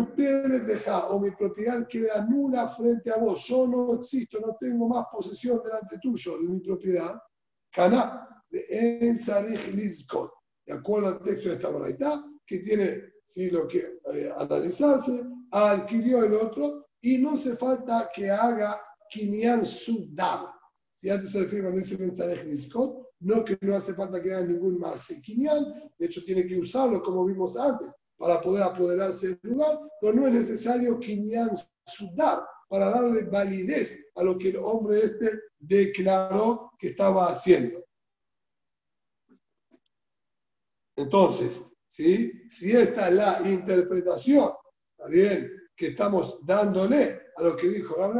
deja, 0.60 1.08
o 1.08 1.18
mi 1.18 1.30
propiedad 1.30 1.86
queda 1.88 2.26
nula 2.26 2.68
frente 2.68 3.10
a 3.10 3.16
vos. 3.16 3.46
Yo 3.48 3.66
no 3.66 3.94
existo, 3.94 4.38
no 4.40 4.56
tengo 4.60 4.88
más 4.88 5.06
posesión 5.10 5.62
delante 5.64 5.98
tuyo 5.98 6.38
de 6.38 6.48
mi 6.48 6.60
propiedad. 6.60 7.18
Caná, 7.74 8.28
de 8.50 8.60
De 10.66 10.72
acuerdo 10.72 11.08
al 11.08 11.22
texto 11.22 11.48
de 11.48 11.54
esta 11.56 11.70
verdad, 11.70 12.20
que 12.46 12.60
tiene 12.60 13.02
si 13.24 13.50
lo 13.50 13.66
que 13.66 13.78
eh, 14.14 14.32
analizarse, 14.36 15.24
adquirió 15.50 16.24
el 16.24 16.34
otro 16.34 16.86
y 17.00 17.18
no 17.18 17.32
hace 17.32 17.56
falta 17.56 18.10
que 18.14 18.30
haga 18.30 18.80
Kinyan 19.10 19.64
Sudam. 19.66 20.46
Si 20.94 21.10
antes 21.10 21.32
se 21.32 21.40
refiere 21.40 21.64
cuando 21.64 21.80
dice 21.80 21.96
Benzarech 21.96 22.46
no 23.20 23.44
que 23.44 23.58
no 23.62 23.76
hace 23.76 23.94
falta 23.94 24.22
que 24.22 24.32
haga 24.32 24.46
ningún 24.46 24.78
más 24.78 25.08
Kinyan, 25.24 25.90
de 25.98 26.06
hecho 26.06 26.22
tiene 26.24 26.46
que 26.46 26.58
usarlo 26.58 27.02
como 27.02 27.24
vimos 27.24 27.56
antes 27.56 27.92
para 28.16 28.40
poder 28.40 28.62
apoderarse 28.62 29.28
del 29.28 29.40
lugar, 29.42 29.78
pero 30.00 30.14
no 30.14 30.28
es 30.28 30.34
necesario 30.34 31.00
Kinyan 31.00 31.50
Sudam 31.86 32.40
para 32.68 32.90
darle 32.90 33.24
validez 33.24 34.10
a 34.14 34.22
lo 34.22 34.38
que 34.38 34.50
el 34.50 34.56
hombre 34.56 35.00
este 35.00 35.40
declaró 35.58 36.72
que 36.78 36.88
estaba 36.88 37.28
haciendo. 37.28 37.84
Entonces, 40.96 41.60
¿sí? 41.88 42.32
si 42.48 42.72
esta 42.72 43.08
es 43.08 43.14
la 43.14 43.40
interpretación, 43.44 44.52
¿está 44.96 45.08
bien? 45.08 45.50
Que 45.76 45.88
estamos 45.88 46.38
dándole 46.46 47.20
a 47.36 47.42
lo 47.42 47.56
que 47.56 47.68
dijo 47.68 47.96
Rab 47.96 48.14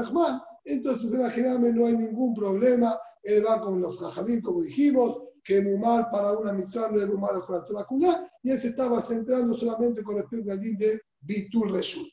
entonces 0.65 1.13
en 1.13 1.21
la 1.21 1.59
no 1.59 1.87
hay 1.87 1.97
ningún 1.97 2.35
problema. 2.35 2.99
Él 3.23 3.45
va 3.47 3.61
con 3.61 3.81
los 3.81 4.01
Jajamim, 4.01 4.41
como 4.41 4.63
dijimos, 4.63 5.23
que 5.43 5.61
Mumar 5.61 6.11
para 6.11 6.33
una 6.33 6.53
mitzvah 6.53 6.91
no 6.91 7.01
es 7.01 7.07
Mumar 7.07 7.35
la 7.71 7.85
Kulá, 7.85 8.31
y 8.43 8.51
él 8.51 8.59
se 8.59 8.69
estaba 8.69 9.01
centrando 9.01 9.55
solamente 9.55 10.03
con 10.03 10.17
respecto 10.17 10.51
al 10.51 10.61
din 10.61 10.77
de 10.79 11.01
Bitul 11.21 11.71
Reshut. 11.71 12.09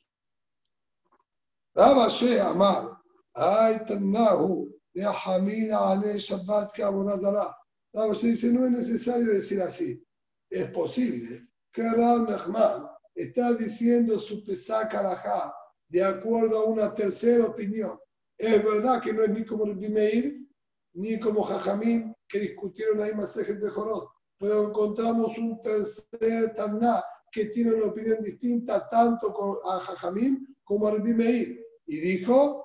Rabba 1.74 2.07
Amar, 2.49 3.01
Ay 3.34 3.80
Tannahu, 3.88 4.72
de 4.93 5.03
Hamina 5.03 5.91
Ale 5.91 6.19
Shabbat 6.19 6.74
que 6.74 6.84
Rabba 6.84 8.13
dice, 8.22 8.47
no 8.47 8.65
es 8.65 8.72
necesario 8.72 9.34
decir 9.34 9.61
así. 9.61 10.03
Es 10.49 10.69
posible 10.72 11.47
que 11.72 11.84
Nachman 11.84 12.88
está 13.15 13.53
diciendo 13.53 14.19
su 14.19 14.43
pesaca 14.43 14.99
alajá 14.99 15.53
de 15.88 16.03
acuerdo 16.03 16.59
a 16.59 16.65
una 16.65 16.93
tercera 16.93 17.45
opinión. 17.45 17.97
Es 18.38 18.63
verdad 18.63 19.01
que 19.01 19.13
no 19.13 19.24
es 19.24 19.30
ni 19.30 19.45
como 19.45 19.65
el 19.65 19.76
Bimeir, 19.76 20.47
ni 20.93 21.19
como 21.19 21.43
Jajamim, 21.43 22.13
que 22.28 22.39
discutieron 22.39 23.01
ahí 23.01 23.13
Masejet 23.13 23.59
de 23.59 23.69
Jorot, 23.69 24.09
pero 24.38 24.67
encontramos 24.67 25.38
un 25.38 25.61
tercer 25.61 26.53
Taná 26.53 27.03
que 27.32 27.45
tiene 27.45 27.74
una 27.74 27.86
opinión 27.86 28.22
distinta 28.22 28.89
tanto 28.89 29.61
a 29.65 29.80
Jajamim 29.80 30.51
como 30.72 30.89
Rabbi 30.89 31.13
Meir. 31.13 31.59
Y 31.86 31.97
dijo, 31.97 32.63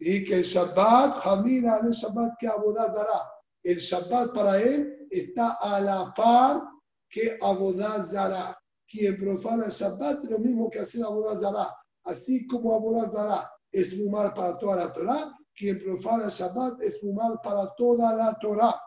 y 0.00 0.24
que 0.24 0.34
el 0.34 0.42
Shabbat, 0.42 1.14
Jamina 1.20 1.78
el 1.78 1.92
Shabbat 1.92 2.32
que 2.40 2.48
Abodazara. 2.48 3.30
El 3.62 3.78
Shabbat 3.78 4.34
para 4.34 4.60
él 4.60 5.06
está 5.08 5.52
a 5.60 5.80
la 5.80 6.12
par 6.16 6.64
que 7.08 7.38
Abodazara. 7.40 8.58
Quien 8.88 9.16
profana 9.16 9.66
el 9.66 9.70
Shabbat 9.70 10.24
es 10.24 10.30
lo 10.30 10.40
mismo 10.40 10.68
que 10.68 10.80
hacer 10.80 11.04
Abodazara. 11.04 11.72
Así 12.02 12.44
como 12.48 12.74
Abodazara 12.74 13.48
es 13.70 13.96
mumar 13.98 14.34
para 14.34 14.58
toda 14.58 14.74
la 14.74 14.92
Torah, 14.92 15.32
quien 15.54 15.78
profana 15.78 16.24
el 16.24 16.30
Shabbat 16.30 16.82
es 16.82 17.04
mumar 17.04 17.40
para 17.40 17.72
toda 17.76 18.16
la 18.16 18.36
Torah 18.40 18.80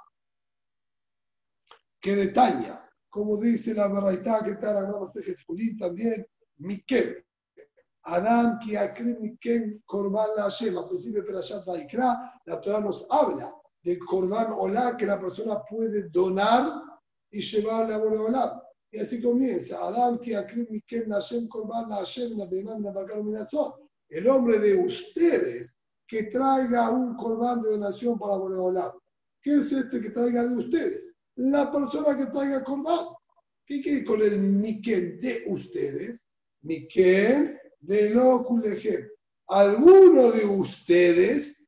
que 2.02 2.16
detalla, 2.18 2.86
como 3.10 3.38
dice 3.38 3.74
la 3.74 3.88
verdad 3.88 4.44
que 4.44 4.52
está 4.52 4.70
en 4.72 4.76
la 4.76 4.82
Gran 4.82 5.06
Julín 5.48 5.78
también, 5.78 6.28
Miquel. 6.58 7.27
Adam 8.08 8.60
ki 8.60 8.74
mikem 9.20 9.82
korban 9.86 10.30
la. 10.36 10.46
Al 10.46 10.88
principio 10.88 11.22
de 11.22 11.28
Perashat 11.28 11.66
Vaikra, 11.66 12.32
la 12.46 12.62
Torah 12.62 12.80
nos 12.80 13.06
habla 13.10 13.54
del 13.84 14.00
korban 14.00 14.52
olá 14.52 14.96
que 14.98 15.06
la 15.06 15.20
persona 15.20 15.62
puede 15.70 16.10
donar 16.10 16.82
y 17.32 17.42
llevarle 17.42 17.94
a 17.94 17.98
Boreolá. 17.98 18.64
Y 18.92 19.00
así 19.00 19.22
comienza. 19.22 19.78
Adam 19.86 20.20
ki 20.20 20.32
la 20.32 20.48
Hashem 21.16 21.48
korban 21.48 21.90
la 21.90 21.98
Hashem 21.98 22.38
la 22.38 22.46
la. 22.46 23.76
El 24.10 24.28
hombre 24.28 24.60
de 24.60 24.76
ustedes 24.76 25.78
que 26.08 26.24
traiga 26.24 26.90
un 26.90 27.16
korban 27.18 27.62
de 27.62 27.72
donación 27.72 28.18
para 28.18 28.38
Boreolá. 28.38 28.94
¿Qué 29.42 29.58
es 29.60 29.72
este 29.72 30.02
que 30.02 30.10
traiga 30.12 30.44
de 30.44 30.56
ustedes? 30.56 31.08
la 31.38 31.72
persona 31.72 32.18
que 32.18 32.26
traiga 32.28 32.64
corbán. 32.64 33.08
¿Qué 33.66 33.82
quiere 33.82 34.04
con 34.04 34.22
el 34.22 34.40
Miquel 34.40 35.20
de 35.20 35.44
ustedes? 35.48 36.28
Miquel 36.62 37.60
de 37.80 38.10
lo 38.10 38.46
Alguno 39.50 40.32
de 40.32 40.46
ustedes, 40.46 41.66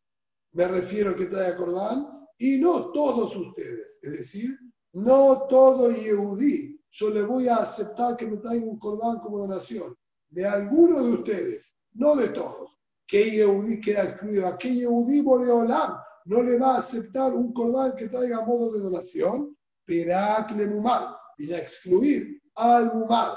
me 0.51 0.67
refiero 0.67 1.15
que 1.15 1.25
traiga 1.25 1.55
corbán, 1.55 2.07
y 2.37 2.57
no 2.57 2.91
todos 2.91 3.35
ustedes. 3.35 3.99
Es 4.01 4.11
decir, 4.11 4.57
no 4.93 5.45
todo 5.47 5.91
Yehudí. 5.91 6.79
Yo 6.91 7.09
le 7.11 7.21
voy 7.23 7.47
a 7.47 7.57
aceptar 7.57 8.17
que 8.17 8.25
me 8.25 8.37
traiga 8.37 8.65
un 8.65 8.79
corbán 8.79 9.19
como 9.19 9.39
donación. 9.39 9.95
De 10.29 10.45
alguno 10.45 11.03
de 11.03 11.11
ustedes, 11.11 11.75
no 11.93 12.15
de 12.15 12.29
todos. 12.29 12.71
¿Qué 13.05 13.31
Yehudí 13.31 13.79
queda 13.81 14.03
excluido? 14.03 14.47
¿A 14.47 14.57
qué 14.57 14.73
Yehudí 14.73 15.21
Boreolam 15.21 15.97
no 16.25 16.43
le 16.43 16.57
va 16.57 16.75
a 16.75 16.79
aceptar 16.79 17.33
un 17.33 17.53
corbán 17.53 17.95
que 17.95 18.07
traiga 18.07 18.45
modo 18.45 18.71
de 18.71 18.79
donación? 18.79 19.55
Pirat 19.85 20.51
Mumar, 20.51 21.15
viene 21.37 21.55
a 21.55 21.59
excluir 21.59 22.41
al 22.55 22.93
Mumar. 22.93 23.35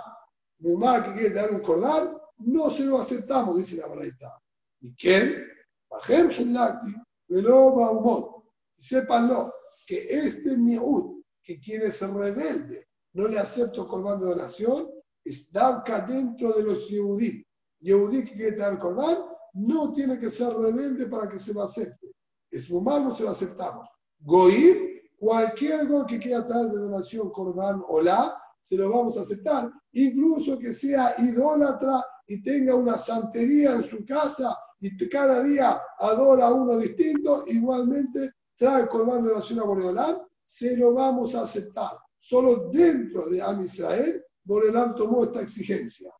Mumar 0.59 1.05
que 1.05 1.13
quiere 1.13 1.35
dar 1.35 1.51
un 1.51 1.61
cordal, 1.61 2.22
no 2.39 2.71
se 2.71 2.85
lo 2.85 2.99
aceptamos, 2.99 3.57
dice 3.57 3.77
la 3.77 3.89
verdad. 3.89 4.33
¿Y 4.81 4.95
quién? 4.95 5.47
Bajem 5.91 6.31
Hilakti, 6.31 6.95
Velo 7.29 7.75
Baumot. 7.75 8.45
Sépanlo, 8.77 9.53
que 9.87 10.07
este 10.11 10.57
Mi'ud, 10.57 11.23
que 11.43 11.61
quiere 11.61 11.91
ser 11.91 12.11
rebelde, 12.11 12.89
no 13.13 13.29
le 13.29 13.39
acepto 13.39 13.87
corbán 13.87 14.19
de 14.19 14.27
donación, 14.27 14.89
está 15.25 15.77
acá 15.77 16.01
dentro 16.01 16.53
de 16.53 16.63
los 16.63 16.89
Yehudí. 16.89 17.47
Yehudí 17.81 18.25
que 18.25 18.35
quiere 18.35 18.57
dar 18.57 18.79
corbán, 18.79 19.19
no 19.55 19.93
tiene 19.93 20.19
que 20.19 20.31
ser 20.31 20.53
rebelde 20.55 21.07
para 21.07 21.29
que 21.29 21.39
se 21.39 21.53
lo 21.53 21.63
acepte. 21.63 22.13
Es 22.51 22.71
Mumar, 22.71 23.03
no 23.03 23.15
se 23.15 23.23
lo 23.23 23.31
aceptamos. 23.31 23.89
Goim, 24.21 24.93
Cualquier 25.23 25.75
algo 25.75 26.05
que 26.05 26.19
quiera 26.19 26.45
traer 26.45 26.67
de 26.71 26.79
donación 26.79 27.31
Corban 27.31 27.81
o 27.87 28.01
la, 28.03 28.37
se 28.61 28.75
lo 28.75 28.91
vamos 28.91 29.17
a 29.17 29.21
aceptar. 29.21 29.71
Incluso 29.93 30.59
que 30.59 30.73
sea 30.73 31.15
idólatra 31.19 32.05
y 32.27 32.43
tenga 32.43 32.75
una 32.75 32.97
santería 32.97 33.75
en 33.75 33.83
su 33.83 34.05
casa 34.05 34.57
y 34.81 35.09
cada 35.09 35.43
día 35.43 35.81
adora 35.99 36.47
a 36.47 36.55
uno 36.55 36.77
distinto, 36.79 37.45
igualmente 37.47 38.33
trae 38.57 38.89
Corban 38.89 39.23
de 39.23 39.31
donación 39.31 39.61
a 39.61 39.65
Boreolán, 39.65 40.19
se 40.45 40.77
lo 40.77 40.95
vamos 40.95 41.35
a 41.35 41.43
aceptar. 41.43 41.93
Solo 42.19 42.71
dentro 42.71 43.29
de 43.29 43.41
Am 43.41 43.61
Israel, 43.61 44.25
Boreolán 44.45 44.95
tomó 44.97 45.25
esta 45.25 45.41
exigencia. 45.41 46.13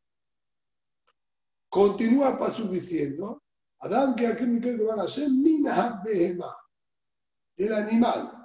Continúa 1.69 2.37
Pasú 2.37 2.67
diciendo, 2.67 3.43
Adán 3.79 4.15
que 4.15 4.27
aquí 4.27 4.45
me 4.45 4.75
van 4.85 4.99
a 4.99 5.03
hacer, 5.03 5.27
del 7.57 7.73
animal 7.73 8.43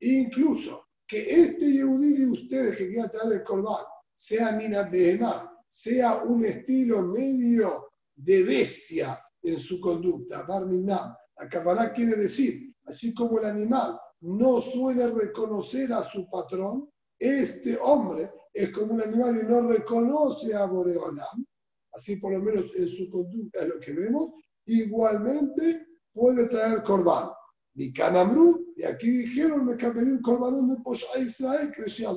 Incluso 0.00 0.83
que 1.06 1.42
este 1.42 1.70
Yehudí 1.72 2.16
de 2.16 2.26
ustedes 2.26 2.76
que 2.76 2.88
quiera 2.88 3.08
traer 3.08 3.32
el 3.32 3.44
Corban 3.44 3.84
sea 4.12 4.52
Mina 4.52 4.88
Behemá, 4.88 5.50
sea 5.68 6.22
un 6.22 6.44
estilo 6.44 7.02
medio 7.02 7.88
de 8.14 8.42
bestia 8.44 9.20
en 9.42 9.58
su 9.58 9.80
conducta, 9.80 10.42
Barminam. 10.42 11.14
La 11.36 11.92
quiere 11.92 12.16
decir, 12.16 12.74
así 12.86 13.12
como 13.12 13.38
el 13.38 13.46
animal 13.46 13.98
no 14.20 14.60
suele 14.60 15.08
reconocer 15.08 15.92
a 15.92 16.02
su 16.02 16.28
patrón, 16.30 16.88
este 17.18 17.76
hombre 17.78 18.30
es 18.52 18.70
como 18.70 18.94
un 18.94 19.02
animal 19.02 19.40
y 19.42 19.46
no 19.46 19.68
reconoce 19.68 20.54
a 20.54 20.64
Boreolam, 20.66 21.44
así 21.92 22.16
por 22.16 22.32
lo 22.32 22.40
menos 22.40 22.66
en 22.76 22.88
su 22.88 23.10
conducta 23.10 23.62
es 23.62 23.68
lo 23.68 23.80
que 23.80 23.92
vemos, 23.92 24.30
igualmente 24.66 25.86
puede 26.12 26.46
traer 26.48 26.82
corbán. 26.82 27.30
Ni 27.74 27.92
Canamru, 27.92 28.72
y 28.76 28.84
aquí 28.84 29.10
dijeron, 29.10 29.66
me 29.66 29.76
cambié 29.76 30.04
un 30.04 30.22
corbanón 30.22 30.68
de 30.68 30.76
a 31.14 31.18
Israel, 31.18 31.72
que 31.72 31.82
decía, 31.82 32.08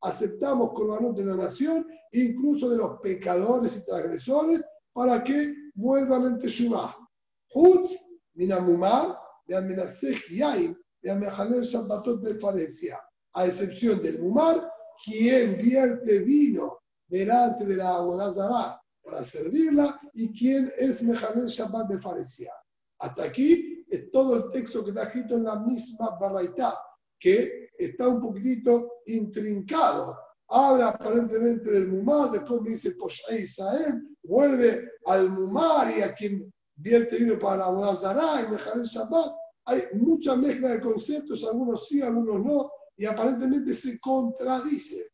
aceptamos 0.00 0.72
corbanón 0.74 1.14
de 1.14 1.24
donación, 1.24 1.86
incluso 2.12 2.70
de 2.70 2.76
los 2.76 3.00
pecadores 3.00 3.76
y 3.76 3.84
transgresores, 3.86 4.62
para 4.92 5.24
que 5.24 5.54
vuelvan 5.74 6.26
en 6.26 6.38
Teshuvah. 6.38 6.94
Hutz, 7.54 7.92
Minamumar, 8.34 9.18
de 9.46 9.56
Amenasej 9.56 10.18
Yain, 10.30 10.76
de 11.02 11.10
Amejalel 11.10 11.62
Shabbatot 11.62 12.20
de 12.22 12.34
Faresia, 12.34 13.00
a 13.32 13.46
excepción 13.46 14.02
del 14.02 14.20
Mumar, 14.20 14.70
quien 15.04 15.56
vierte 15.56 16.18
vino 16.20 16.80
delante 17.06 17.64
de 17.64 17.76
la 17.76 17.96
Abodazara 17.96 18.80
para 19.02 19.24
servirla, 19.24 19.98
y 20.12 20.38
quien 20.38 20.70
es 20.76 21.02
Mejalel 21.02 21.46
Shabbat 21.46 21.88
de 21.88 22.00
Faresia. 22.00 22.52
Hasta 22.98 23.24
aquí 23.24 23.77
es 23.90 24.10
todo 24.10 24.36
el 24.36 24.50
texto 24.50 24.84
que 24.84 24.90
está 24.90 25.04
escrito 25.04 25.36
en 25.36 25.44
la 25.44 25.58
misma 25.60 26.16
Baraitá, 26.18 26.78
que 27.18 27.70
está 27.76 28.08
un 28.08 28.20
poquitito 28.20 29.00
intrincado. 29.06 30.16
Habla 30.48 30.88
aparentemente 30.88 31.70
del 31.70 31.88
Mumar, 31.88 32.30
después 32.30 32.62
me 32.62 32.70
dice 32.70 32.92
Poshay 32.92 33.42
Isael, 33.42 34.16
vuelve 34.22 34.92
al 35.06 35.30
Mumar 35.30 35.90
y 35.96 36.02
a 36.02 36.14
quien 36.14 36.52
vierte 36.76 37.18
vino 37.18 37.38
para 37.38 37.66
Abodazará 37.66 38.42
y 38.42 38.50
Mejalel 38.50 38.84
Shabbat. 38.84 39.32
Hay 39.66 39.82
mucha 39.94 40.34
mezcla 40.36 40.70
de 40.70 40.80
conceptos, 40.80 41.44
algunos 41.44 41.86
sí, 41.86 42.00
algunos 42.00 42.42
no, 42.42 42.70
y 42.96 43.04
aparentemente 43.04 43.74
se 43.74 44.00
contradice. 44.00 45.10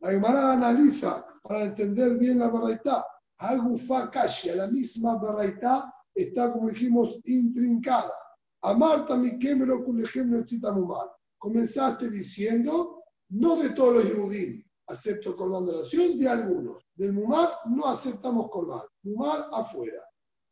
La 0.00 0.10
Gemara 0.10 0.52
analiza 0.52 1.26
para 1.42 1.64
entender 1.64 2.18
bien 2.18 2.38
la 2.38 2.48
Baraitá. 2.48 3.04
Agufa 3.38 4.10
Kashia, 4.10 4.56
la 4.56 4.66
misma 4.66 5.16
Baraitá 5.16 5.92
está, 6.22 6.52
como 6.52 6.68
dijimos, 6.68 7.20
intrincada. 7.24 8.12
A 8.62 8.74
Marta, 8.74 9.16
mi 9.16 9.38
quemero, 9.38 9.84
mal. 10.86 11.08
Comenzaste 11.38 12.10
diciendo, 12.10 13.02
no 13.30 13.56
de 13.56 13.70
todos 13.70 14.04
los 14.04 14.12
judíos 14.14 14.68
acepto 14.88 15.36
Corban 15.36 15.66
de 15.66 15.76
nación, 15.76 16.18
de 16.18 16.28
algunos. 16.28 16.82
Del 16.94 17.12
Mumar 17.12 17.48
no 17.66 17.86
aceptamos 17.86 18.50
Corban. 18.50 18.82
Mumar 19.02 19.48
afuera. 19.52 20.02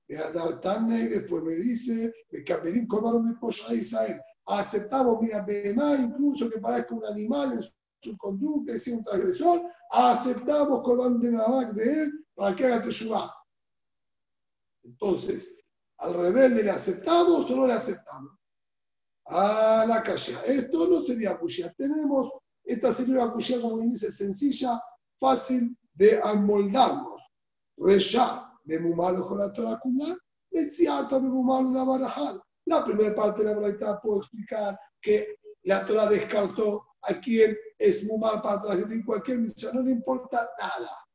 Me 0.08 0.18
a 0.18 0.30
dar 0.30 0.60
tan 0.60 0.88
después 0.88 1.42
me 1.42 1.54
dice, 1.54 2.12
me 2.30 2.86
Corban 2.86 3.24
mi 3.24 3.34
a 3.68 3.74
Israel. 3.74 4.20
aceptamos, 4.46 5.20
mira, 5.20 5.42
Behemá, 5.42 5.96
incluso 5.96 6.48
que 6.48 6.60
parezca 6.60 6.94
un 6.94 7.04
animal 7.04 7.54
en 7.54 7.62
su 7.62 8.16
conducta 8.16 8.74
y 8.74 8.78
sea 8.78 8.96
un 8.96 9.02
transgresor, 9.02 9.62
aceptamos 9.90 10.82
Corban 10.82 11.18
de 11.18 11.32
Nabak 11.32 11.72
de 11.72 12.02
él 12.02 12.26
para 12.34 12.54
que 12.54 12.66
haga 12.66 12.82
Teshuvah. 12.82 13.32
Entonces, 14.86 15.58
al 15.98 16.14
rebelde 16.14 16.62
le 16.62 16.70
aceptamos 16.70 17.50
o 17.50 17.56
no 17.56 17.66
le 17.66 17.72
aceptamos. 17.72 18.32
A 19.26 19.84
la 19.88 20.02
calle. 20.02 20.36
Esto 20.46 20.86
no 20.86 21.00
sería 21.02 21.36
cuya. 21.36 21.72
Tenemos, 21.76 22.30
esta 22.64 22.92
sería 22.92 23.24
una 23.24 23.32
como 23.60 23.80
dice, 23.80 24.12
sencilla, 24.12 24.80
fácil 25.18 25.76
de 25.94 26.20
amoldarnos. 26.22 27.20
Resha, 27.76 28.52
Memumalo 28.64 29.52
Torah 29.52 29.78
Kumla, 29.80 30.16
Metziata, 30.52 31.18
Memumalo 31.18 31.72
da 31.72 31.84
Barajal. 31.84 32.40
La 32.66 32.84
primera 32.84 33.14
parte 33.14 33.42
de 33.42 33.54
la 33.54 33.60
verdad 33.60 34.00
puedo 34.02 34.18
explicar 34.18 34.78
que 35.00 35.38
la 35.64 35.84
Torah 35.84 36.08
descartó 36.08 36.86
a 37.02 37.14
quien 37.14 37.56
es 37.78 38.04
Mumar 38.04 38.40
para 38.42 38.60
transgredir 38.60 39.04
cualquier 39.04 39.38
misión, 39.38 39.74
no 39.74 39.82
le 39.82 39.92
importa 39.92 40.48
nada. 40.58 41.05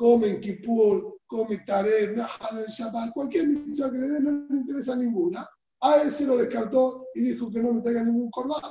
Come 0.00 0.30
en 0.30 0.40
Kippur, 0.40 1.18
come 1.26 1.62
Taref, 1.66 2.16
Nahal, 2.16 2.64
Shabbat, 2.66 3.12
cualquier 3.12 3.48
misión 3.48 3.92
que 3.92 3.98
le 3.98 4.08
dé 4.08 4.20
no 4.20 4.46
le 4.48 4.56
interesa 4.56 4.96
ninguna. 4.96 5.46
A 5.82 5.96
él 6.00 6.10
se 6.10 6.24
lo 6.24 6.38
descartó 6.38 7.08
y 7.14 7.20
dijo 7.20 7.50
que 7.50 7.60
no 7.60 7.74
me 7.74 7.82
traiga 7.82 8.02
ningún 8.02 8.30
corbán. 8.30 8.62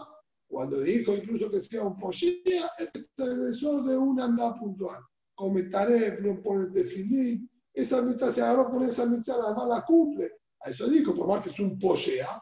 Cuando 0.47 0.79
dijo 0.79 1.13
incluso 1.13 1.51
que 1.51 1.61
sea 1.61 1.83
un 1.83 1.95
pollea, 1.97 2.71
regresó 3.15 3.83
de 3.83 3.95
una 3.95 4.25
andada 4.25 4.55
puntual. 4.55 5.03
Come 5.35 5.65
Taref, 5.65 6.19
no 6.21 6.41
pone 6.41 6.71
tefilín, 6.71 7.47
esa 7.75 8.01
misa 8.01 8.31
se 8.31 8.41
agarró 8.41 8.71
con 8.71 8.81
esa 8.81 9.05
misa, 9.05 9.35
además 9.35 9.67
la 9.67 9.85
cumple. 9.85 10.31
A 10.61 10.71
eso 10.71 10.87
dijo, 10.87 11.13
por 11.13 11.27
más 11.27 11.43
que 11.43 11.51
es 11.51 11.59
un 11.59 11.77
pollea, 11.77 12.41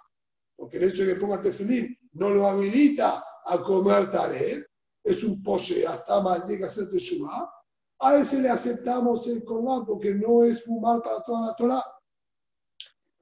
porque 0.56 0.78
el 0.78 0.86
hecho 0.86 1.04
de 1.04 1.14
que 1.14 1.20
ponga 1.20 1.42
tefilín 1.42 1.94
no 2.14 2.30
lo 2.30 2.48
habilita 2.48 3.22
a 3.48 3.62
comer 3.62 4.10
taref, 4.10 4.66
es 5.04 5.26
un 5.26 5.44
pollea, 5.44 5.92
hasta 5.92 6.22
más 6.22 6.48
llega 6.48 6.68
a 6.68 6.70
ser 6.70 6.90
teshuva. 6.90 7.52
A 8.00 8.16
ese 8.16 8.42
le 8.42 8.50
aceptamos 8.50 9.28
el 9.28 9.44
corbán 9.44 9.86
porque 9.86 10.14
no 10.14 10.44
es 10.44 10.64
fumar 10.64 11.02
para 11.02 11.22
toda 11.24 11.48
la 11.48 11.56
Torah. 11.56 11.84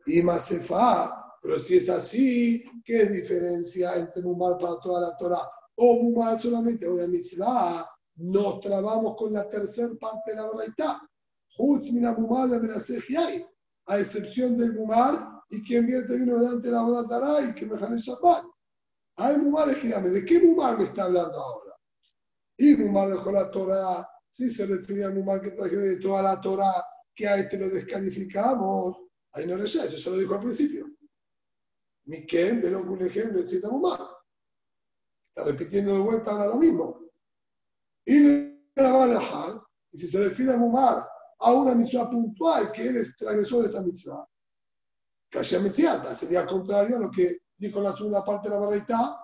Y 0.06 0.22
Masefa, 0.22 1.38
pero 1.42 1.60
si 1.60 1.78
es 1.78 1.90
así, 1.90 2.64
¿qué 2.84 3.06
diferencia 3.06 3.96
entre 3.96 4.24
mumar 4.24 4.58
para 4.58 4.80
toda 4.80 5.02
la 5.02 5.18
Torah 5.18 5.50
o 5.76 6.04
mumar 6.04 6.38
solamente 6.38 6.90
de 6.90 7.08
mitzvah? 7.08 7.90
Nos 8.16 8.60
trabamos 8.60 9.16
con 9.18 9.34
la 9.34 9.50
tercera 9.50 9.94
parte 10.00 10.32
de 10.32 10.38
la 10.38 10.48
verdad. 10.48 10.98
A 13.88 14.00
excepción 14.00 14.58
del 14.58 14.74
mumar 14.74 15.44
y 15.50 15.64
quien 15.64 15.86
vierte 15.86 16.18
vino 16.18 16.40
delante 16.40 16.68
de 16.68 16.74
la 16.74 16.82
boda 16.82 17.42
y 17.48 17.54
que 17.54 17.66
me 17.66 17.78
jale 17.78 17.98
Shabbat. 17.98 18.46
Hay 19.18 19.38
mumar 19.38 19.68
¿de 19.70 20.26
qué 20.26 20.40
mumar 20.40 20.78
me 20.78 20.84
está 20.84 21.04
hablando 21.04 21.40
ahora? 21.40 21.78
Y 22.58 22.76
mumar 22.76 23.10
dejó 23.10 23.32
la 23.32 23.50
Torah, 23.52 24.10
si 24.36 24.50
se 24.50 24.66
refiere 24.66 25.06
al 25.06 25.16
mumar 25.16 25.40
que 25.40 25.52
traje 25.52 25.78
de 25.78 25.96
toda 25.96 26.22
la 26.22 26.42
Torah, 26.42 26.84
que 27.16 27.26
a 27.26 27.38
este 27.38 27.58
lo 27.58 27.70
descalificamos. 27.70 28.98
Ahí 29.32 29.48
no 29.48 29.56
le 29.56 29.66
sé, 29.66 29.86
eso 29.88 30.10
lo 30.10 30.18
dijo 30.18 30.34
al 30.34 30.42
principio. 30.42 30.88
Miquel, 32.04 32.62
velo 32.62 32.82
un 32.82 33.02
ejemplo, 33.02 33.48
cita 33.48 33.70
mumar. 33.70 34.02
Está 35.30 35.46
repitiendo 35.46 35.94
de 35.94 36.00
vuelta 36.00 36.32
ahora 36.32 36.48
lo 36.48 36.56
mismo. 36.56 37.00
Y 38.04 38.20
le 38.20 38.60
va 38.78 39.06
a 39.06 39.68
y 39.92 40.00
si 40.00 40.10
se 40.10 40.20
refiere 40.20 40.52
a 40.52 40.58
mumar 40.58 41.08
a 41.40 41.52
una 41.54 41.74
misión 41.74 42.10
puntual, 42.10 42.74
que 42.74 42.90
él 42.90 42.98
es 42.98 43.16
transgresor 43.16 43.62
de 43.62 43.68
esta 43.68 43.82
misión, 43.82 44.26
que 45.30 45.40
haya 45.40 46.14
sería 46.14 46.46
contrario 46.46 46.98
a 46.98 47.00
lo 47.00 47.10
que 47.10 47.38
dijo 47.56 47.78
en 47.78 47.86
la 47.86 47.96
segunda 47.96 48.26
parte 48.26 48.50
de 48.50 48.60
la 48.60 48.68
verdad, 48.68 49.16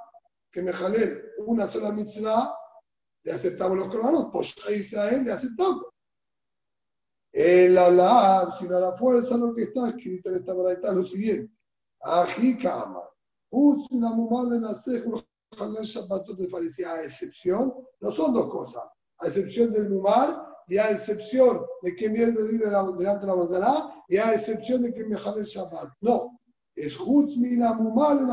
que 0.50 0.62
me 0.62 0.72
jalé 0.72 1.34
una 1.40 1.68
sola 1.68 1.92
mitzvah, 1.92 2.61
le 3.24 3.32
aceptamos 3.32 3.78
los 3.78 3.88
corbanos, 3.88 4.30
pues 4.32 4.56
a 4.68 4.72
Israel 4.72 5.24
le 5.24 5.32
aceptamos. 5.32 5.86
El 7.32 7.78
hablar, 7.78 8.52
sino 8.60 8.78
a 8.78 8.82
la 8.82 8.98
fuerza, 8.98 9.38
lo 9.38 9.54
que 9.54 9.64
está 9.64 9.90
escrito 9.90 10.30
en 10.30 10.38
esta 10.38 10.54
verdad 10.54 10.90
es 10.90 10.96
lo 10.96 11.04
siguiente. 11.04 11.54
Ají 12.02 12.58
kama. 12.58 13.04
una 13.52 14.10
mumar 14.12 14.54
en 14.56 14.64
de 16.38 16.48
parecía 16.48 16.94
a 16.94 17.04
excepción, 17.04 17.74
no 18.00 18.12
son 18.12 18.34
dos 18.34 18.50
cosas, 18.50 18.84
a 19.20 19.28
excepción 19.28 19.72
del 19.72 19.90
mumar 19.90 20.42
y 20.68 20.78
a 20.78 20.90
excepción 20.90 21.62
de 21.82 21.96
que 21.96 22.10
viene 22.10 22.32
delante 22.32 23.26
de 23.26 23.28
la 23.28 23.36
bandera 23.36 24.04
y 24.08 24.18
a 24.18 24.34
excepción 24.34 24.82
de 24.84 24.94
que 24.94 25.06
me 25.06 25.18
jale 25.18 25.44
Shabbat. 25.44 25.90
No, 26.02 26.40
es 26.76 26.98
Jutz 26.98 27.38
mina 27.38 27.74
mumar 27.74 28.18
en 28.18 28.26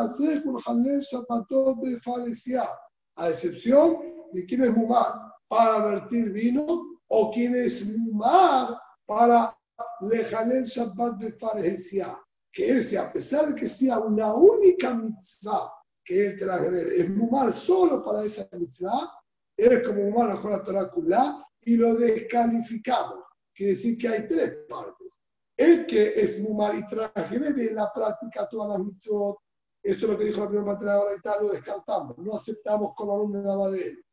un 0.49 0.59
jale 0.59 1.01
Shabbatot 1.01 1.79
de 1.83 2.01
Faresia, 2.01 2.69
a 3.17 3.29
excepción 3.29 4.18
de 4.33 4.47
quien 4.47 4.65
es 4.65 4.75
mumar 4.75 5.35
para 5.49 5.85
vertir 5.87 6.33
vino 6.33 7.01
o 7.09 7.31
quien 7.33 7.55
es 7.55 7.87
mumar 7.97 8.79
para 9.07 9.57
lejaler 10.01 10.65
Shabbat 10.65 11.19
de 11.19 11.33
Faresia. 11.33 12.19
Que 12.53 12.71
él 12.71 12.83
sea, 12.83 13.03
a 13.03 13.13
pesar 13.13 13.49
de 13.49 13.55
que 13.55 13.69
sea 13.69 13.99
una 14.01 14.35
única 14.35 14.95
mitzvah 14.95 15.73
que 16.05 16.29
él 16.29 16.39
trae, 16.39 17.01
es 17.01 17.11
mumar 17.11 17.53
solo 17.53 18.03
para 18.03 18.25
esa 18.25 18.49
mitzvah, 18.53 19.13
es 19.57 19.83
como 19.87 20.05
mumar 20.05 20.29
la 20.29 20.65
Torah 20.65 21.47
y 21.63 21.77
lo 21.77 21.95
descalificamos. 21.95 23.25
Quiere 23.55 23.73
decir 23.73 23.99
que 23.99 24.09
hay 24.09 24.27
tres 24.27 24.59
partes. 24.69 25.21
El 25.57 25.87
que 25.87 26.21
es 26.21 26.41
mumar 26.41 26.75
y 26.75 26.83
de 26.83 27.69
en 27.69 27.75
la 27.75 27.93
práctica 27.93 28.49
todas 28.49 28.71
las 28.71 28.87
mitzvot, 28.87 29.39
eso 29.83 30.07
es 30.07 30.13
lo 30.13 30.19
que 30.19 30.25
dijo 30.25 30.41
la 30.41 30.49
primera 30.49 30.67
parte 30.67 30.85
de 30.85 30.91
la 30.91 31.01
hora 31.01 31.13
lo 31.41 31.49
descartamos, 31.49 32.19
no 32.19 32.35
aceptamos 32.35 32.93
con 32.97 33.11
alumno 33.11 33.71
de 33.71 33.89
él. 33.89 34.05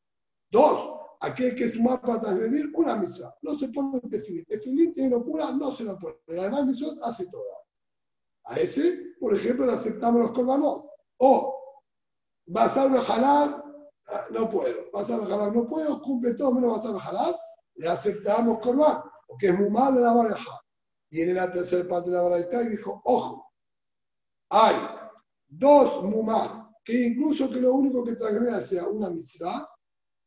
Dos, 0.55 0.89
aquel 1.19 1.53
que 1.53 1.65
es 1.65 1.75
mumar 1.75 1.99
para 1.99 2.21
transgredir 2.21 2.71
una 2.75 2.95
mitzvah, 2.95 3.35
no 3.41 3.57
se 3.57 3.67
pone 3.67 3.99
en 4.01 4.09
tefilín. 4.09 4.45
Tefilín 4.45 4.93
tiene 4.93 5.09
locura, 5.09 5.51
no 5.51 5.69
se 5.69 5.83
lo 5.83 5.99
pone. 5.99 6.15
Pero 6.25 6.43
además 6.43 6.67
mitzvot 6.67 6.97
hace 7.03 7.25
todas. 7.25 7.59
A 8.45 8.55
ese, 8.55 9.15
por 9.19 9.35
ejemplo, 9.35 9.65
le 9.65 9.73
aceptamos 9.73 10.21
los 10.21 10.31
corbanos. 10.31 10.85
O, 11.17 11.57
basar 12.45 12.89
jalar, 12.89 13.65
ah, 14.07 14.25
no 14.31 14.49
puedo. 14.49 14.91
Basar 14.93 15.27
jalar, 15.27 15.53
no 15.53 15.67
puedo, 15.67 16.01
cumple 16.01 16.35
todo 16.35 16.53
menos 16.53 16.77
basar 16.77 16.97
jalar, 16.99 17.35
le 17.75 17.89
aceptamos 17.89 18.59
corban, 18.59 19.01
porque 19.27 19.47
es 19.47 19.59
muy 19.59 19.69
mal, 19.69 19.93
le 19.93 19.99
da 19.99 20.13
dejar. 20.23 20.59
Y 21.09 21.21
en 21.21 21.35
la 21.35 21.51
tercera 21.51 21.89
parte 21.89 22.11
de 22.11 22.15
la 22.15 22.21
baraita 22.21 22.61
y 22.61 22.69
dijo, 22.69 23.01
ojo, 23.03 23.51
hay 24.51 24.75
dos 25.47 26.01
mumar, 26.01 26.69
que 26.81 27.07
incluso 27.07 27.49
que 27.49 27.59
lo 27.59 27.73
único 27.73 28.05
que 28.05 28.15
transgreda 28.15 28.61
sea 28.61 28.87
una 28.87 29.09
mitzvah, 29.09 29.69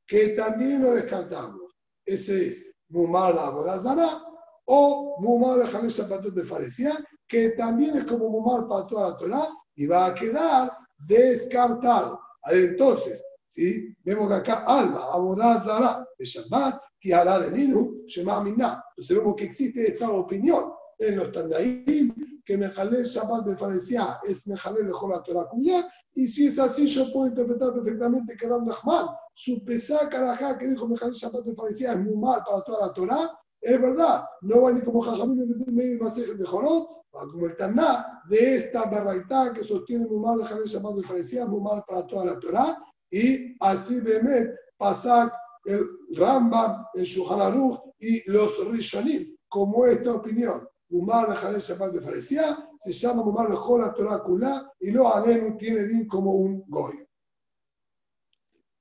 que 0.09 0.31
también 0.31 0.83
lo 0.83 0.95
descartamos. 0.95 1.61
Ese 2.05 2.49
es 2.49 2.75
mumar 2.89 3.35
la 3.35 3.51
bodazara 3.51 4.23
o 4.65 5.17
mumar 5.21 5.59
de 5.59 5.67
Jalel 5.67 5.91
Shabbatot 5.91 6.35
de 6.35 6.45
Faresía, 6.45 6.95
que 7.27 7.51
también 7.51 7.97
es 7.99 8.05
como 8.05 8.31
mumar 8.31 8.67
para 8.67 8.87
toda 8.87 9.11
la 9.11 9.17
Torah 9.19 9.49
y 9.77 9.87
va 9.87 10.07
a 10.07 10.15
quedar 10.15 10.73
descartado. 11.07 12.21
Entonces, 12.51 13.23
¿sí? 13.47 13.95
vemos 14.03 14.29
que 14.29 14.35
acá 14.35 14.65
alma, 14.67 15.05
abodazara 15.13 16.09
de 16.19 16.25
Shabbat, 16.25 16.81
que 16.99 17.15
hará 17.15 17.39
de 17.41 17.57
Ninu, 17.57 18.03
Shema 18.07 18.43
Minna. 18.43 18.83
Entonces 18.97 19.17
vemos 19.17 19.37
que 19.37 19.45
existe 19.45 19.89
esta 19.89 20.11
opinión 20.11 20.73
en 20.99 21.17
los 21.17 21.31
Tandaim, 21.33 22.41
que 22.45 22.57
Mejalel 22.57 23.05
Shabbat 23.05 23.45
de 23.45 23.57
Faresía 23.57 24.19
es 24.27 24.47
Mejalel 24.47 24.87
mejor 24.87 25.11
la 25.11 25.23
Torah 25.23 25.49
Kunya, 25.51 25.87
y 26.15 26.27
si 26.27 26.47
es 26.47 26.59
así, 26.59 26.87
yo 26.87 27.05
puedo 27.13 27.29
interpretar 27.29 27.75
perfectamente 27.75 28.37
que 28.37 28.49
Ram 28.49 28.67
Nachman, 28.67 29.07
su 29.39 29.64
pesá 29.64 30.09
carajá 30.09 30.59
que 30.59 30.66
dijo 30.66 30.89
Mejalel 30.89 31.14
Shabbat 31.14 31.45
de 31.45 31.55
Faresía 31.55 31.93
es 31.93 32.01
muy 32.01 32.16
mal 32.16 32.43
para 32.45 32.61
toda 32.62 32.89
la 32.89 32.93
Torah, 32.93 33.30
es 33.61 33.80
verdad, 33.80 34.24
no 34.43 34.62
va 34.62 34.72
ni 34.72 34.80
como 34.82 35.01
Jajamín 35.01 35.64
medio 35.68 35.99
de 36.36 36.45
Jorot, 36.45 36.89
va 37.14 37.20
como 37.30 37.47
el 37.47 37.57
Taná 37.57 38.20
de 38.28 38.57
esta 38.57 38.86
barraitá 38.86 39.53
que 39.53 39.62
sostiene 39.62 40.07
muy 40.07 40.18
mal 40.18 40.39
Mejalel 40.39 40.64
Shabbat 40.64 40.97
de 40.97 41.07
Faresía, 41.07 41.47
muy 41.47 41.61
mal 41.61 41.84
para 41.86 42.05
toda 42.09 42.24
la 42.24 42.41
Torah, 42.41 42.76
y 43.12 43.55
así 43.61 44.01
Bemet, 44.01 44.57
Pasak, 44.76 45.32
el 45.66 45.86
Rambam, 46.16 46.84
el 46.95 47.05
Shuhanaruch 47.05 47.78
y 48.01 48.28
los 48.28 48.59
Rishonim, 48.72 49.36
como 49.49 49.86
esta 49.86 50.14
opinión. 50.14 50.66
Umar 50.91 51.32
Jalel 51.32 51.61
Shabbat 51.61 51.93
de 51.93 52.01
Faresía 52.01 52.59
se 52.76 52.93
llama 52.93 53.22
Umar 53.22 53.53
Jola 53.53 53.95
Torah 53.95 54.20
Kulá 54.20 54.72
y 54.80 54.91
lo 54.91 55.14
Alenu 55.14 55.57
tiene 55.57 55.84
din 55.84 56.09
como 56.09 56.32
un 56.32 56.64
Goy. 56.66 57.08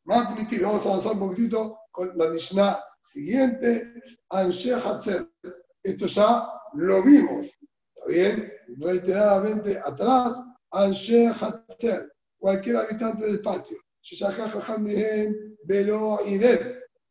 Vamos 0.08 0.86
a 0.86 0.90
avanzar 0.90 1.12
un 1.12 1.20
poquitito 1.20 1.80
con 1.92 2.18
la 2.18 2.30
Mishnah 2.30 2.80
siguiente, 3.02 3.94
Anshe 4.30 4.74
Hatzer. 4.74 5.30
Esto 5.84 6.06
ya 6.06 6.48
lo 6.76 7.04
vimos, 7.04 7.48
¿está 7.94 8.08
bien? 8.08 8.54
Reiteradamente 8.80 9.78
atrás, 9.78 10.34
Anshe 10.72 11.28
Hatzer, 11.28 12.10
cualquier 12.40 12.78
habitante 12.78 13.26
del 13.26 13.42
patio. 13.42 13.78
Velo 15.66 16.20
y 16.26 16.40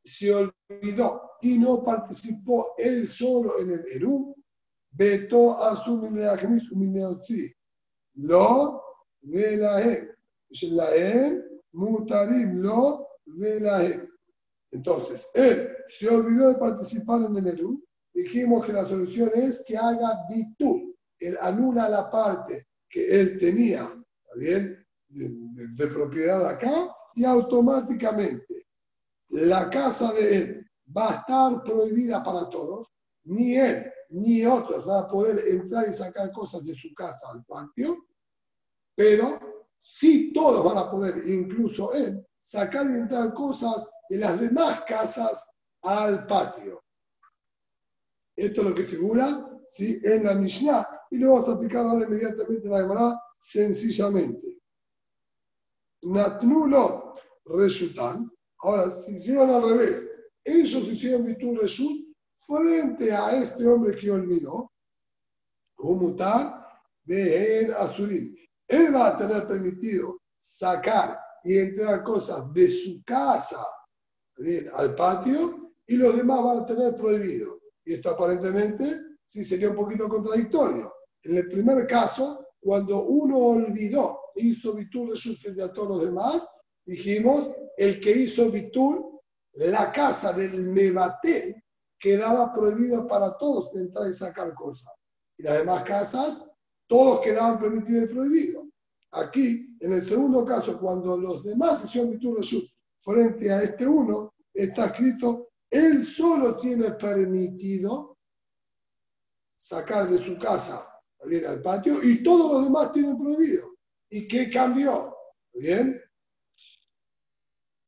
se 0.03 0.33
olvidó 0.33 1.33
y 1.43 1.59
no 1.59 1.83
participó 1.83 2.73
él 2.79 3.07
solo 3.07 3.61
en 3.61 3.73
el 3.73 3.85
Eru, 3.93 4.35
Beto 4.93 5.63
Asum 5.63 6.15
Lo 8.15 8.83
Velahem. 9.21 10.17
Shelaem, 10.53 11.43
Mutarim 11.77 12.63
lo 12.63 13.07
Velaem. 13.27 14.09
Entonces, 14.73 15.27
él 15.35 15.69
se 15.89 16.09
olvidó 16.09 16.49
de 16.49 16.59
participar 16.59 17.23
en 17.23 17.37
el 17.37 17.47
Eru. 17.47 17.85
Dijimos 18.15 18.65
que 18.65 18.73
la 18.73 18.85
solución 18.85 19.31
es 19.35 19.63
que 19.67 19.77
haga 19.77 20.27
bitul. 20.31 20.97
Él 21.19 21.37
anula 21.41 21.89
la 21.89 22.11
parte 22.11 22.67
que 22.89 23.21
él 23.21 23.39
tenía, 23.39 23.83
¿está 23.83 24.39
bien? 24.39 24.87
De, 25.09 25.29
de 25.75 25.87
propiedad 25.87 26.49
acá 26.49 26.95
y 27.15 27.25
automáticamente 27.25 28.67
la 29.29 29.71
casa 29.71 30.13
de 30.13 30.37
él 30.37 30.71
va 30.95 31.11
a 31.11 31.15
estar 31.17 31.63
prohibida 31.63 32.23
para 32.23 32.49
todos. 32.51 32.89
Ni 33.25 33.57
él 33.57 33.91
ni 34.11 34.45
otros 34.47 34.85
van 34.85 35.05
a 35.05 35.09
poder 35.09 35.39
entrar 35.49 35.89
y 35.89 35.93
sacar 35.93 36.33
cosas 36.33 36.65
de 36.65 36.75
su 36.75 36.93
casa 36.95 37.29
al 37.31 37.45
patio, 37.45 38.07
pero 38.95 39.56
sí 39.79 40.33
todos 40.33 40.65
van 40.65 40.79
a 40.79 40.91
poder, 40.91 41.27
incluso 41.29 41.93
él, 41.93 42.27
sacar 42.39 42.87
y 42.87 42.95
entrar 42.95 43.33
cosas 43.35 43.91
de 44.09 44.19
las 44.19 44.41
demás 44.41 44.83
casas 44.87 45.51
al 45.83 46.27
patio. 46.27 46.83
Esto 48.37 48.61
es 48.61 48.67
lo 48.69 48.75
que 48.75 48.85
figura 48.85 49.49
¿sí? 49.67 50.01
en 50.05 50.25
la 50.25 50.35
Mishnah 50.35 50.87
y 51.11 51.19
lo 51.19 51.33
vamos 51.33 51.49
a 51.49 51.53
aplicar 51.53 51.87
ahora 51.87 52.07
inmediatamente 52.07 52.67
en 52.67 52.73
la 52.73 52.81
Gemara 52.81 53.21
sencillamente. 53.39 54.59
Natnulo 56.03 57.15
resultan. 57.47 58.31
Ahora, 58.59 58.91
si 58.91 59.13
hicieron 59.13 59.51
al 59.51 59.63
revés, 59.63 60.11
ellos 60.45 60.85
hicieron 60.85 61.27
virtud 61.27 61.59
Reshut 61.61 62.07
frente 62.35 63.13
a 63.13 63.37
este 63.37 63.67
hombre 63.67 63.97
que 63.97 64.11
olvidó, 64.11 64.71
mutar 65.79 66.67
de 67.05 67.61
En 67.61 67.73
Azurim. 67.75 68.35
Él 68.69 68.95
va 68.95 69.09
a 69.09 69.17
tener 69.17 69.47
permitido 69.47 70.21
sacar 70.39 71.19
y 71.45 71.59
entrar 71.59 72.03
cosas 72.03 72.53
de 72.53 72.69
su 72.69 73.03
casa 73.05 73.65
al 74.75 74.95
patio 74.95 75.73
y 75.87 75.97
los 75.97 76.17
demás 76.17 76.43
van 76.43 76.59
a 76.59 76.67
tener 76.67 76.95
prohibido. 76.95 77.61
Y 77.85 77.95
esto 77.95 78.11
aparentemente 78.11 79.01
sí 79.25 79.45
sería 79.45 79.71
un 79.71 79.77
poquito 79.77 80.09
contradictorio. 80.09 80.93
En 81.23 81.37
el 81.37 81.49
primer 81.49 81.87
caso, 81.87 82.47
cuando 82.61 83.05
uno 83.05 83.39
olvidó, 83.39 84.21
hizo 84.37 84.75
Bitul 84.75 85.11
de 85.11 85.35
frente 85.37 85.63
a 85.63 85.73
todos 85.73 85.89
los 85.89 86.07
demás, 86.07 86.49
dijimos, 86.85 87.53
el 87.77 88.01
que 88.01 88.11
hizo 88.11 88.51
Bitul, 88.51 89.21
la 89.55 89.91
casa 89.93 90.33
del 90.33 90.67
Mebatel 90.67 91.63
quedaba 91.99 92.53
prohibido 92.53 93.07
para 93.07 93.37
todos 93.39 93.73
de 93.73 93.83
entrar 93.83 94.09
y 94.09 94.13
sacar 94.13 94.53
cosas. 94.55 94.93
Y 95.39 95.45
las 95.45 95.59
demás 95.59 95.83
casas, 95.85 96.45
todos 96.87 97.21
quedaban 97.21 97.59
permitidos 97.59 98.05
y 98.05 98.15
prohibidos. 98.15 98.65
Aquí, 99.13 99.77
en 99.81 99.93
el 99.93 100.03
segundo 100.03 100.45
caso, 100.45 100.79
cuando 100.79 101.17
los 101.17 101.43
demás 101.43 101.85
hicieron 101.85 102.19
Reshut 102.37 102.69
frente 103.01 103.51
a 103.53 103.63
este 103.63 103.87
uno, 103.87 104.35
está 104.53 104.87
escrito, 104.87 105.51
él 105.71 106.05
solo 106.05 106.57
tiene 106.57 106.93
permitido 106.93 108.19
sacar 109.57 110.09
de 110.09 110.19
su 110.19 110.39
casa 110.39 110.97
bien, 111.25 111.47
al 111.47 111.63
patio 111.63 112.03
y 112.03 112.23
todos 112.23 112.53
los 112.53 112.65
demás 112.65 112.93
tienen 112.93 113.17
prohibido. 113.17 113.75
¿Y 114.11 114.29
qué 114.29 114.51
cambió? 114.51 115.17
¿Bien? 115.55 116.01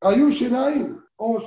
Ayushenaim 0.01 1.01
o 1.17 1.39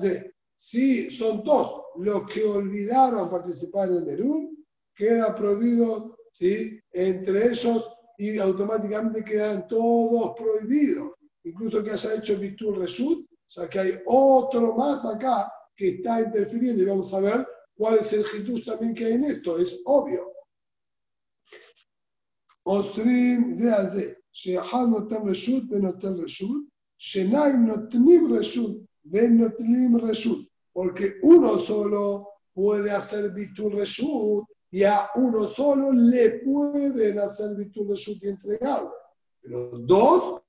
de 0.00 0.34
Si 0.56 1.10
son 1.10 1.42
dos 1.44 1.82
los 1.96 2.28
que 2.28 2.44
olvidaron 2.44 3.30
participar 3.30 3.88
en 3.88 3.96
el 3.96 4.06
Nerún, 4.06 4.66
queda 4.94 5.34
prohibido 5.34 6.13
¿sí? 6.38 6.80
entre 6.92 7.48
ellos 7.48 7.90
y 8.18 8.38
automáticamente 8.38 9.24
quedan 9.24 9.66
todos 9.68 10.34
prohibidos. 10.36 11.12
Incluso 11.44 11.82
que 11.82 11.90
haya 11.90 12.14
hecho 12.14 12.38
Vitul 12.38 12.76
Resud, 12.76 13.24
o 13.24 13.50
sea 13.50 13.68
que 13.68 13.78
hay 13.78 13.92
otro 14.06 14.74
más 14.74 15.04
acá 15.04 15.52
que 15.76 15.88
está 15.88 16.20
interfiriendo 16.20 16.82
y 16.82 16.86
vamos 16.86 17.12
a 17.12 17.20
ver 17.20 17.46
cuál 17.76 17.98
es 17.98 18.12
el 18.12 18.24
hitus 18.24 18.64
también 18.64 18.94
que 18.94 19.04
hay 19.04 19.12
en 19.14 19.24
esto, 19.24 19.58
es 19.58 19.80
obvio. 19.84 20.32
Osrim 22.62 23.54
de 23.56 23.70
Aze, 23.70 24.18
Shehan 24.32 24.90
noten 24.90 25.26
reshut, 25.26 25.68
benoten 25.68 26.18
reshut, 26.18 26.66
Shenaim 26.98 27.66
notnim 27.66 28.86
ben 29.02 29.38
notnim 29.38 29.98
reshut, 29.98 30.48
porque 30.72 31.18
uno 31.22 31.58
solo 31.58 32.28
puede 32.54 32.90
hacer 32.90 33.34
Vitul 33.34 33.72
Reshut 33.72 34.46
y 34.74 34.82
a 34.82 35.08
uno 35.14 35.48
solo 35.48 35.92
le 35.92 36.40
pueden 36.40 37.20
hacer 37.20 37.54
Vitul 37.54 37.90
Reshut 37.90 38.20
y 38.24 38.26
entregarlo. 38.26 38.92
Pero 39.40 39.78
dos, 39.78 40.42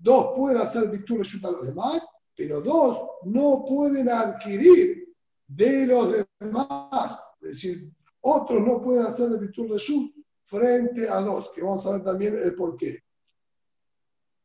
dos 0.00 0.32
pueden 0.36 0.58
hacer 0.58 0.90
Vitul 0.90 1.18
Reshut 1.18 1.44
a 1.44 1.52
los 1.52 1.68
demás, 1.68 2.08
pero 2.34 2.60
dos 2.60 3.08
no 3.22 3.64
pueden 3.64 4.08
adquirir 4.08 5.14
de 5.46 5.86
los 5.86 6.26
demás. 6.40 7.20
Es 7.40 7.50
decir, 7.50 7.92
otros 8.22 8.66
no 8.66 8.82
pueden 8.82 9.06
hacer 9.06 9.30
el 9.30 9.38
Vitul 9.38 9.68
Reshut 9.68 10.12
frente 10.42 11.08
a 11.08 11.20
dos, 11.20 11.52
que 11.54 11.62
vamos 11.62 11.86
a 11.86 11.92
ver 11.92 12.02
también 12.02 12.36
el 12.36 12.52
porqué. 12.56 13.00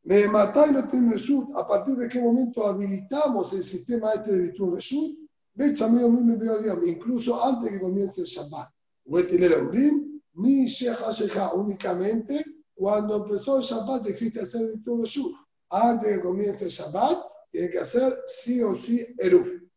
Me 0.04 0.28
matáis 0.28 0.70
no 0.70 0.88
tiene 0.88 1.14
Reshut, 1.14 1.52
a 1.56 1.66
partir 1.66 1.96
de 1.96 2.08
qué 2.08 2.20
momento 2.20 2.64
habilitamos 2.64 3.52
el 3.52 3.64
sistema 3.64 4.12
este 4.12 4.30
de 4.30 4.42
Vitul 4.42 4.76
Reshut, 4.76 5.18
incluso 6.86 7.42
antes 7.42 7.72
que 7.72 7.80
comience 7.80 8.20
el 8.20 8.28
Shabbat. 8.28 8.70
Mi 9.04 10.66
Shecha 10.66 11.10
Shecha, 11.10 11.52
únicamente 11.52 12.44
cuando 12.74 13.24
empezó 13.24 13.58
el 13.58 13.62
Shabbat 13.62 14.08
existe 14.08 14.40
hacer 14.40 14.72
Vitul 14.72 15.02
Reshut. 15.02 15.34
Antes 15.70 16.08
de 16.10 16.16
que 16.16 16.22
comience 16.22 16.64
el 16.64 16.70
Shabbat, 16.70 17.18
tiene 17.50 17.70
que 17.70 17.78
hacer 17.78 18.12
sí 18.26 18.62
o 18.62 18.74
sí 18.74 19.06
Eru. 19.18 19.68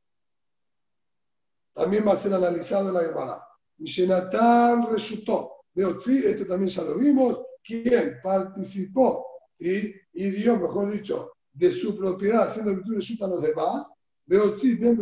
También 1.73 2.07
va 2.07 2.13
a 2.13 2.15
ser 2.15 2.33
analizado 2.33 2.89
en 2.89 2.95
la 2.95 3.03
Gemara. 3.03 3.47
Mishenatan 3.77 4.89
Reshutó. 4.91 5.51
esto 5.75 6.45
también 6.47 6.69
ya 6.69 6.83
lo 6.83 6.97
vimos. 6.97 7.41
Quien 7.63 8.17
participó 8.23 9.25
y, 9.59 9.93
y 10.13 10.29
dio, 10.31 10.57
mejor 10.57 10.91
dicho, 10.91 11.33
de 11.51 11.71
su 11.71 11.97
propiedad 11.97 12.47
haciendo 12.47 12.75
virtud 12.75 12.95
Reshut 12.95 13.21
a 13.21 13.27
los 13.27 13.41
demás. 13.41 13.91
Beotzi, 14.25 14.75
bien, 14.75 14.97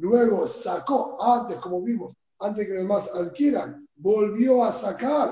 Luego 0.00 0.48
sacó, 0.48 1.22
antes, 1.22 1.58
como 1.58 1.82
vimos, 1.82 2.16
antes 2.38 2.66
que 2.66 2.72
los 2.72 2.82
demás 2.82 3.10
adquieran, 3.14 3.86
volvió 3.96 4.64
a 4.64 4.72
sacar 4.72 5.28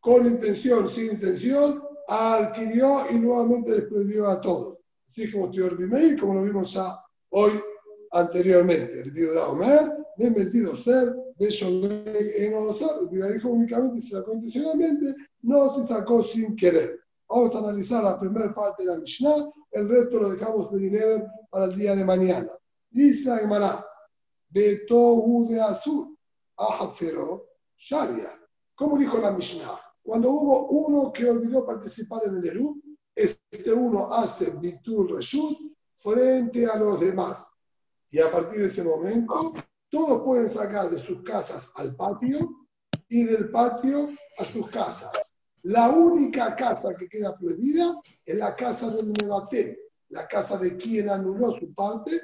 con 0.00 0.26
intención, 0.26 0.88
sin 0.88 1.12
intención, 1.12 1.82
adquirió 2.06 3.02
y 3.10 3.18
nuevamente 3.18 3.72
les 3.72 3.84
prohibió 3.86 4.28
a 4.28 4.40
todos. 4.40 4.78
Así 5.08 5.30
como 5.32 5.50
estoy 5.50 5.76
Bimeir, 5.76 6.20
como 6.20 6.34
lo 6.34 6.44
vimos 6.44 6.72
ya 6.72 6.96
hoy 7.30 7.50
anteriormente. 8.12 9.00
El 9.00 9.10
viuda 9.10 9.48
Omer, 9.48 9.90
bendecido 10.16 10.76
ser, 10.76 11.16
en. 11.40 11.82
El 12.38 13.32
dijo 13.32 13.48
únicamente 13.48 14.00
se 14.00 14.10
sacó 14.10 14.34
intencionalmente, 14.34 15.16
no 15.42 15.74
se 15.74 15.88
sacó 15.92 16.22
sin 16.22 16.54
querer. 16.54 17.00
Vamos 17.28 17.56
a 17.56 17.58
analizar 17.58 18.04
la 18.04 18.20
primera 18.20 18.54
parte 18.54 18.84
de 18.84 18.90
la 18.90 18.98
Mishnah, 18.98 19.50
el 19.72 19.88
resto 19.88 20.20
lo 20.20 20.30
dejamos 20.30 20.68
para 21.50 21.64
el 21.64 21.74
día 21.74 21.96
de 21.96 22.04
mañana. 22.04 22.50
Dice 22.90 23.28
la 23.28 23.38
Gemara, 23.38 23.86
Beto 24.48 25.46
de 25.48 25.60
Azul, 25.60 26.18
Ahatzero, 26.56 27.50
Sharia. 27.76 28.36
¿Cómo 28.74 28.98
dijo 28.98 29.18
la 29.18 29.30
Mishnah? 29.30 29.78
Cuando 30.02 30.30
hubo 30.30 30.68
uno 30.68 31.12
que 31.12 31.30
olvidó 31.30 31.64
participar 31.64 32.22
en 32.26 32.38
el 32.38 32.48
Eru, 32.48 32.82
este 33.14 33.72
uno 33.72 34.12
hace 34.12 34.50
Bitul 34.50 35.08
Reshut 35.08 35.56
frente 35.94 36.66
a 36.66 36.76
los 36.76 36.98
demás. 36.98 37.48
Y 38.10 38.18
a 38.18 38.30
partir 38.30 38.60
de 38.60 38.66
ese 38.66 38.82
momento, 38.82 39.54
todos 39.88 40.22
pueden 40.22 40.48
sacar 40.48 40.90
de 40.90 40.98
sus 40.98 41.22
casas 41.22 41.70
al 41.76 41.94
patio 41.94 42.66
y 43.08 43.24
del 43.24 43.50
patio 43.50 44.10
a 44.38 44.44
sus 44.44 44.68
casas. 44.68 45.34
La 45.62 45.90
única 45.90 46.56
casa 46.56 46.94
que 46.98 47.08
queda 47.08 47.36
prohibida 47.36 48.00
es 48.24 48.36
la 48.36 48.56
casa 48.56 48.90
del 48.90 49.12
Nebaté, 49.12 49.78
la 50.08 50.26
casa 50.26 50.56
de 50.56 50.76
quien 50.76 51.10
anuló 51.10 51.52
su 51.52 51.72
parte, 51.74 52.20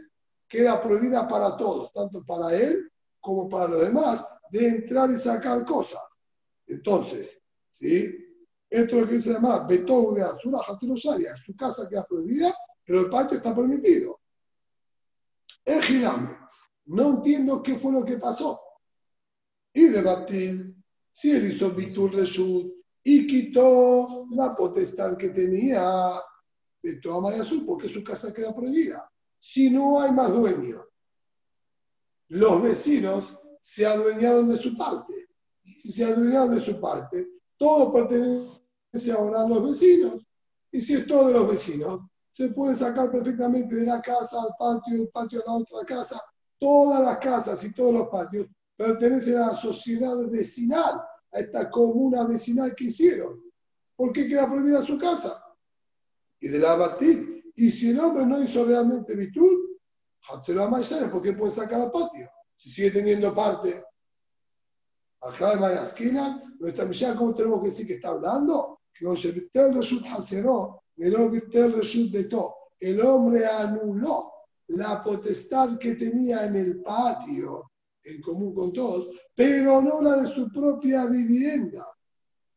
queda 0.49 0.81
prohibida 0.81 1.27
para 1.29 1.57
todos, 1.57 1.93
tanto 1.93 2.25
para 2.25 2.55
él 2.55 2.91
como 3.21 3.49
para 3.49 3.69
los 3.69 3.81
demás, 3.81 4.25
de 4.51 4.69
entrar 4.69 5.11
y 5.11 5.19
sacar 5.19 5.65
cosas. 5.65 6.03
Entonces, 6.67 7.41
¿sí? 7.73 8.27
Esto 8.69 8.97
es 8.97 9.03
lo 9.03 9.09
que 9.09 9.21
se 9.21 9.33
llama 9.33 9.67
Betou 9.67 10.15
de 10.15 10.23
Azura 10.23 10.59
Haturosaria. 10.67 11.37
Su 11.37 11.55
casa 11.55 11.89
queda 11.89 12.05
prohibida, 12.05 12.55
pero 12.85 13.01
el 13.01 13.11
patio 13.11 13.37
está 13.37 13.55
permitido. 13.55 14.21
El 15.65 15.83
girame. 15.83 16.37
No 16.87 17.11
entiendo 17.11 17.63
qué 17.63 17.75
fue 17.77 17.93
lo 17.93 18.05
que 18.05 18.19
pasó. 18.19 18.61
Y 19.73 19.87
de 19.87 20.03
Batil, 20.03 20.77
si 21.13 21.33
él 21.33 21.51
hizo 21.51 21.71
Bitul 21.71 22.13
Reshut 22.13 22.73
y 23.03 23.27
quitó 23.27 24.27
la 24.31 24.55
potestad 24.55 25.17
que 25.17 25.31
tenía 25.31 26.21
Betou 26.83 27.29
de 27.29 27.41
Azul, 27.41 27.65
porque 27.67 27.89
su 27.89 28.03
casa 28.03 28.33
queda 28.33 28.55
prohibida. 28.55 29.11
Si 29.49 29.71
no 29.71 30.01
hay 30.01 30.11
más 30.11 30.33
dueño, 30.33 30.85
los 32.29 32.63
vecinos 32.63 33.39
se 33.61 33.87
adueñaron 33.87 34.49
de 34.49 34.59
su 34.59 34.77
parte. 34.77 35.15
Si 35.79 35.93
se 35.93 36.05
adueñaron 36.05 36.57
de 36.57 36.61
su 36.61 36.81
parte, 36.81 37.29
todo 37.57 37.93
pertenece 37.93 39.13
ahora 39.13 39.43
a 39.43 39.49
los 39.49 39.63
vecinos. 39.63 40.27
Y 40.73 40.81
si 40.81 40.95
es 40.95 41.07
todo 41.07 41.29
de 41.29 41.35
los 41.35 41.49
vecinos, 41.49 42.01
se 42.33 42.49
puede 42.49 42.75
sacar 42.75 43.13
perfectamente 43.13 43.77
de 43.77 43.87
la 43.87 44.03
casa 44.03 44.37
al 44.43 44.53
patio, 44.59 45.03
el 45.03 45.09
patio 45.11 45.41
a 45.41 45.45
la 45.47 45.57
otra 45.59 45.87
casa. 45.87 46.21
Todas 46.59 47.05
las 47.05 47.19
casas 47.19 47.63
y 47.63 47.73
todos 47.73 47.93
los 47.95 48.09
patios 48.09 48.49
pertenecen 48.77 49.37
a 49.37 49.53
la 49.53 49.57
sociedad 49.57 50.17
vecinal, 50.29 51.01
a 51.33 51.39
esta 51.39 51.71
comuna 51.71 52.25
vecinal 52.25 52.75
que 52.75 52.87
hicieron. 52.87 53.41
¿Por 53.95 54.13
qué 54.13 54.27
queda 54.27 54.51
prohibida 54.51 54.83
su 54.83 54.99
casa? 54.99 55.41
Y 56.41 56.49
de 56.49 56.59
la 56.59 56.75
batir. 56.75 57.36
Y 57.57 57.71
si 57.71 57.91
el 57.91 58.01
hombre 58.01 58.27
no 58.27 58.43
hizo 58.43 58.65
realmente 58.65 59.17
virtud, 59.17 59.67
se 60.45 60.53
lo 60.53 60.69
¿por 61.11 61.23
qué 61.23 61.33
puede 61.33 61.53
sacar 61.53 61.81
al 61.81 61.91
patio? 61.91 62.31
Si 62.55 62.71
sigue 62.71 62.91
teniendo 62.91 63.35
parte. 63.35 63.83
A 65.23 65.33
Jaime 65.33 65.69
y 65.73 65.85
esquina, 65.85 66.55
nuestra 66.59 66.85
misión, 66.85 67.17
¿cómo 67.17 67.35
tenemos 67.35 67.61
que 67.63 67.69
decir 67.69 67.87
que 67.87 67.95
está 67.95 68.11
hablando? 68.11 68.81
Que 68.93 69.07
el 72.79 73.01
hombre 73.01 73.47
anuló 73.47 74.33
la 74.69 75.03
potestad 75.03 75.79
que 75.79 75.95
tenía 75.95 76.47
en 76.47 76.57
el 76.57 76.83
patio, 76.83 77.73
en 78.03 78.21
común 78.21 78.55
con 78.55 78.73
todos, 78.73 79.09
pero 79.35 79.81
no 79.81 80.03
la 80.03 80.23
de 80.23 80.29
su 80.29 80.51
propia 80.53 81.07
vivienda. 81.07 81.89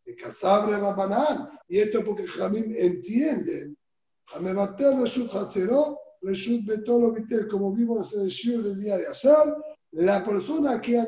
De 0.05 0.15
Casabre 0.15 0.77
Rabanán. 0.77 1.49
Y 1.67 1.79
esto 1.79 2.03
porque 2.03 2.27
Jamín 2.27 2.73
entienden. 2.75 3.77
Hamebater 4.33 4.95
Reshut 4.95 5.31
Hatzeró, 5.33 5.97
Reshut 6.21 6.65
Betolo 6.65 7.11
Vitel, 7.11 7.47
como 7.47 7.73
vimos 7.73 8.13
en 8.13 8.21
el 8.21 8.27
Shur 8.27 8.63
del 8.63 8.79
día 8.79 8.97
de 8.97 9.07
ayer, 9.07 9.55
la 9.91 10.23
persona 10.23 10.79
que, 10.79 11.03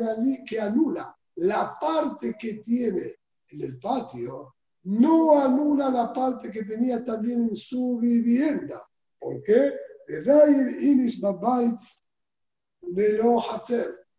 que 0.48 0.60
anula 0.60 1.16
la 1.36 1.78
parte 1.80 2.36
que 2.40 2.56
tiene 2.56 3.16
en 3.50 3.62
el 3.62 3.80
patio, 3.80 4.56
no 4.84 5.40
anula 5.40 5.90
la 5.90 6.12
parte 6.12 6.52
que 6.52 6.64
tenía 6.64 7.06
también 7.06 7.44
en 7.44 7.56
su 7.56 8.00
vivienda. 8.00 8.82
¿Por 9.20 9.44
qué? 9.44 9.74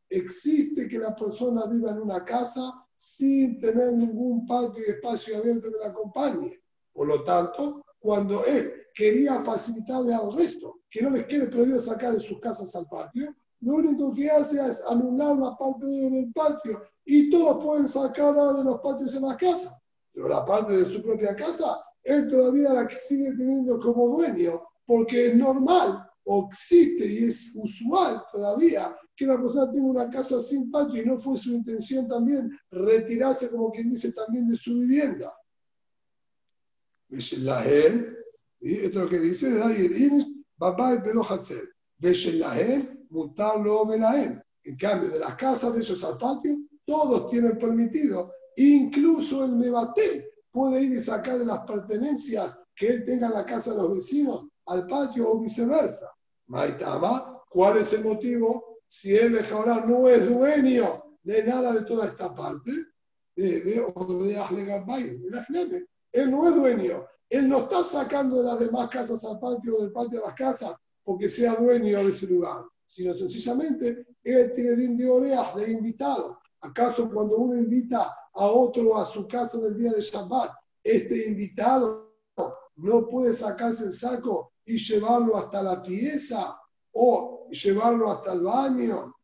Existe 0.08 0.88
que 0.88 0.98
la 0.98 1.16
persona 1.16 1.66
viva 1.66 1.90
en 1.90 2.02
una 2.02 2.24
casa 2.24 2.86
sin 2.94 3.60
tener 3.60 3.92
ningún 3.94 4.46
patio 4.46 4.84
y 4.86 4.90
espacio 4.90 5.38
abierto 5.38 5.70
que 5.70 5.78
la 5.84 5.90
acompañe. 5.90 6.60
Por 6.92 7.08
lo 7.08 7.24
tanto, 7.24 7.84
cuando 7.98 8.44
él 8.44 8.81
quería 8.94 9.40
facilitarle 9.40 10.14
al 10.14 10.34
resto, 10.34 10.80
que 10.90 11.02
no 11.02 11.10
les 11.10 11.26
quede 11.26 11.48
prohibido 11.48 11.80
sacar 11.80 12.12
de 12.12 12.20
sus 12.20 12.40
casas 12.40 12.74
al 12.74 12.86
patio, 12.88 13.34
lo 13.60 13.74
único 13.74 14.12
que 14.12 14.28
hace 14.28 14.56
es 14.56 14.82
anular 14.88 15.36
la 15.36 15.56
parte 15.56 15.86
del 15.86 16.32
patio 16.32 16.82
y 17.04 17.30
todos 17.30 17.64
pueden 17.64 17.88
sacar 17.88 18.34
de 18.34 18.64
los 18.64 18.80
patios 18.80 19.14
en 19.14 19.22
las 19.22 19.36
casas. 19.36 19.72
Pero 20.12 20.28
la 20.28 20.44
parte 20.44 20.76
de 20.76 20.84
su 20.84 21.00
propia 21.02 21.34
casa, 21.36 21.80
él 22.02 22.28
todavía 22.28 22.72
la 22.72 22.88
sigue 22.88 23.32
teniendo 23.36 23.80
como 23.80 24.16
dueño, 24.16 24.62
porque 24.84 25.28
es 25.28 25.36
normal 25.36 26.08
o 26.24 26.48
existe 26.48 27.06
y 27.06 27.24
es 27.24 27.52
usual 27.54 28.22
todavía 28.32 28.96
que 29.16 29.24
una 29.24 29.40
persona 29.40 29.70
tenga 29.72 29.86
una 29.86 30.10
casa 30.10 30.40
sin 30.40 30.70
patio 30.70 31.02
y 31.02 31.06
no 31.06 31.20
fue 31.20 31.38
su 31.38 31.52
intención 31.52 32.08
también 32.08 32.50
retirarse, 32.70 33.50
como 33.50 33.70
quien 33.70 33.90
dice, 33.90 34.12
también 34.12 34.48
de 34.48 34.56
su 34.56 34.74
vivienda. 34.74 35.32
La 37.42 37.62
esto 38.62 38.98
es 38.98 39.04
lo 39.04 39.08
que 39.08 39.18
dice, 39.18 39.48
en 44.64 44.76
cambio, 44.76 45.08
de 45.08 45.18
las 45.18 45.34
casas 45.34 45.74
de 45.74 45.80
ellos 45.80 46.04
al 46.04 46.18
patio, 46.18 46.56
todos 46.84 47.30
tienen 47.30 47.58
permitido, 47.58 48.32
incluso 48.56 49.44
el 49.44 49.52
Mebaté 49.52 50.30
puede 50.50 50.82
ir 50.82 50.92
y 50.92 51.00
sacar 51.00 51.38
de 51.38 51.44
las 51.44 51.60
pertenencias 51.60 52.58
que 52.74 52.88
él 52.88 53.04
tenga 53.04 53.26
en 53.26 53.34
la 53.34 53.44
casa 53.44 53.70
de 53.70 53.76
los 53.76 53.94
vecinos 53.94 54.46
al 54.66 54.86
patio 54.86 55.30
o 55.30 55.40
viceversa. 55.40 56.10
Maitama, 56.46 57.42
¿cuál 57.48 57.78
es 57.78 57.92
el 57.92 58.04
motivo? 58.04 58.80
Si 58.88 59.14
él 59.14 59.38
ahora 59.52 59.84
no 59.86 60.08
es 60.08 60.28
dueño 60.28 61.16
de 61.22 61.44
nada 61.44 61.72
de 61.72 61.84
toda 61.84 62.06
esta 62.06 62.34
parte, 62.34 62.70
él 63.34 63.84
no 66.30 66.48
es 66.48 66.54
dueño. 66.54 67.06
Él 67.32 67.48
no 67.48 67.60
está 67.60 67.82
sacando 67.82 68.36
de 68.36 68.44
las 68.44 68.58
demás 68.58 68.90
casas 68.90 69.24
al 69.24 69.40
patio 69.40 69.76
o 69.76 69.80
del 69.80 69.90
patio 69.90 70.20
de 70.20 70.26
las 70.26 70.34
casas 70.34 70.74
porque 71.02 71.30
sea 71.30 71.54
dueño 71.54 72.04
de 72.04 72.10
ese 72.10 72.26
lugar, 72.26 72.62
sino 72.84 73.14
sencillamente 73.14 74.06
él 74.22 74.52
tiene 74.54 74.76
de 74.76 75.10
orejas 75.10 75.56
de 75.56 75.72
invitado. 75.72 76.38
¿Acaso 76.60 77.10
cuando 77.10 77.38
uno 77.38 77.56
invita 77.56 78.14
a 78.34 78.46
otro 78.46 78.98
a 78.98 79.06
su 79.06 79.26
casa 79.26 79.56
en 79.56 79.64
el 79.64 79.78
día 79.78 79.92
de 79.92 80.02
Shabbat, 80.02 80.50
este 80.84 81.26
invitado 81.26 82.12
no 82.76 83.08
puede 83.08 83.32
sacarse 83.32 83.84
el 83.84 83.92
saco 83.92 84.52
y 84.66 84.76
llevarlo 84.76 85.34
hasta 85.34 85.62
la 85.62 85.82
pieza 85.82 86.54
o 86.92 87.48
llevarlo 87.48 88.10
hasta 88.10 88.34
el 88.34 88.42
baño 88.42 89.16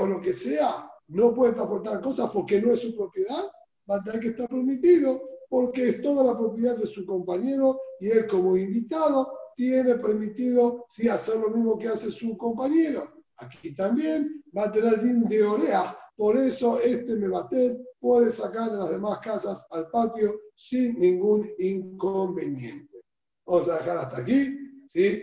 o 0.00 0.06
lo 0.06 0.22
que 0.22 0.32
sea? 0.32 0.90
No 1.08 1.34
puede 1.34 1.52
transportar 1.52 2.00
cosas 2.00 2.30
porque 2.30 2.62
no 2.62 2.72
es 2.72 2.80
su 2.80 2.96
propiedad. 2.96 3.44
Va 3.88 3.96
a 3.96 4.02
tener 4.02 4.20
que 4.20 4.28
estar 4.28 4.48
permitido 4.48 5.20
porque 5.50 5.88
es 5.88 6.00
toda 6.00 6.22
la 6.22 6.38
propiedad 6.38 6.76
de 6.76 6.86
su 6.86 7.04
compañero 7.04 7.78
y 7.98 8.08
él 8.08 8.26
como 8.28 8.56
invitado 8.56 9.30
tiene 9.56 9.96
permitido 9.96 10.86
sí, 10.88 11.08
hacer 11.08 11.36
lo 11.36 11.50
mismo 11.50 11.76
que 11.76 11.88
hace 11.88 12.10
su 12.10 12.38
compañero. 12.38 13.12
Aquí 13.36 13.74
también 13.74 14.42
va 14.56 14.66
a 14.66 14.72
tener 14.72 15.02
din 15.02 15.24
de 15.24 15.42
orea. 15.42 15.96
Por 16.16 16.36
eso 16.36 16.78
este 16.80 17.16
Mebatel 17.16 17.84
puede 17.98 18.30
sacar 18.30 18.70
de 18.70 18.76
las 18.76 18.90
demás 18.90 19.18
casas 19.18 19.66
al 19.72 19.90
patio 19.90 20.38
sin 20.54 20.98
ningún 21.00 21.50
inconveniente. 21.58 23.02
Vamos 23.44 23.68
a 23.68 23.78
dejar 23.78 23.98
hasta 23.98 24.18
aquí. 24.18 24.56
¿sí? 24.86 25.18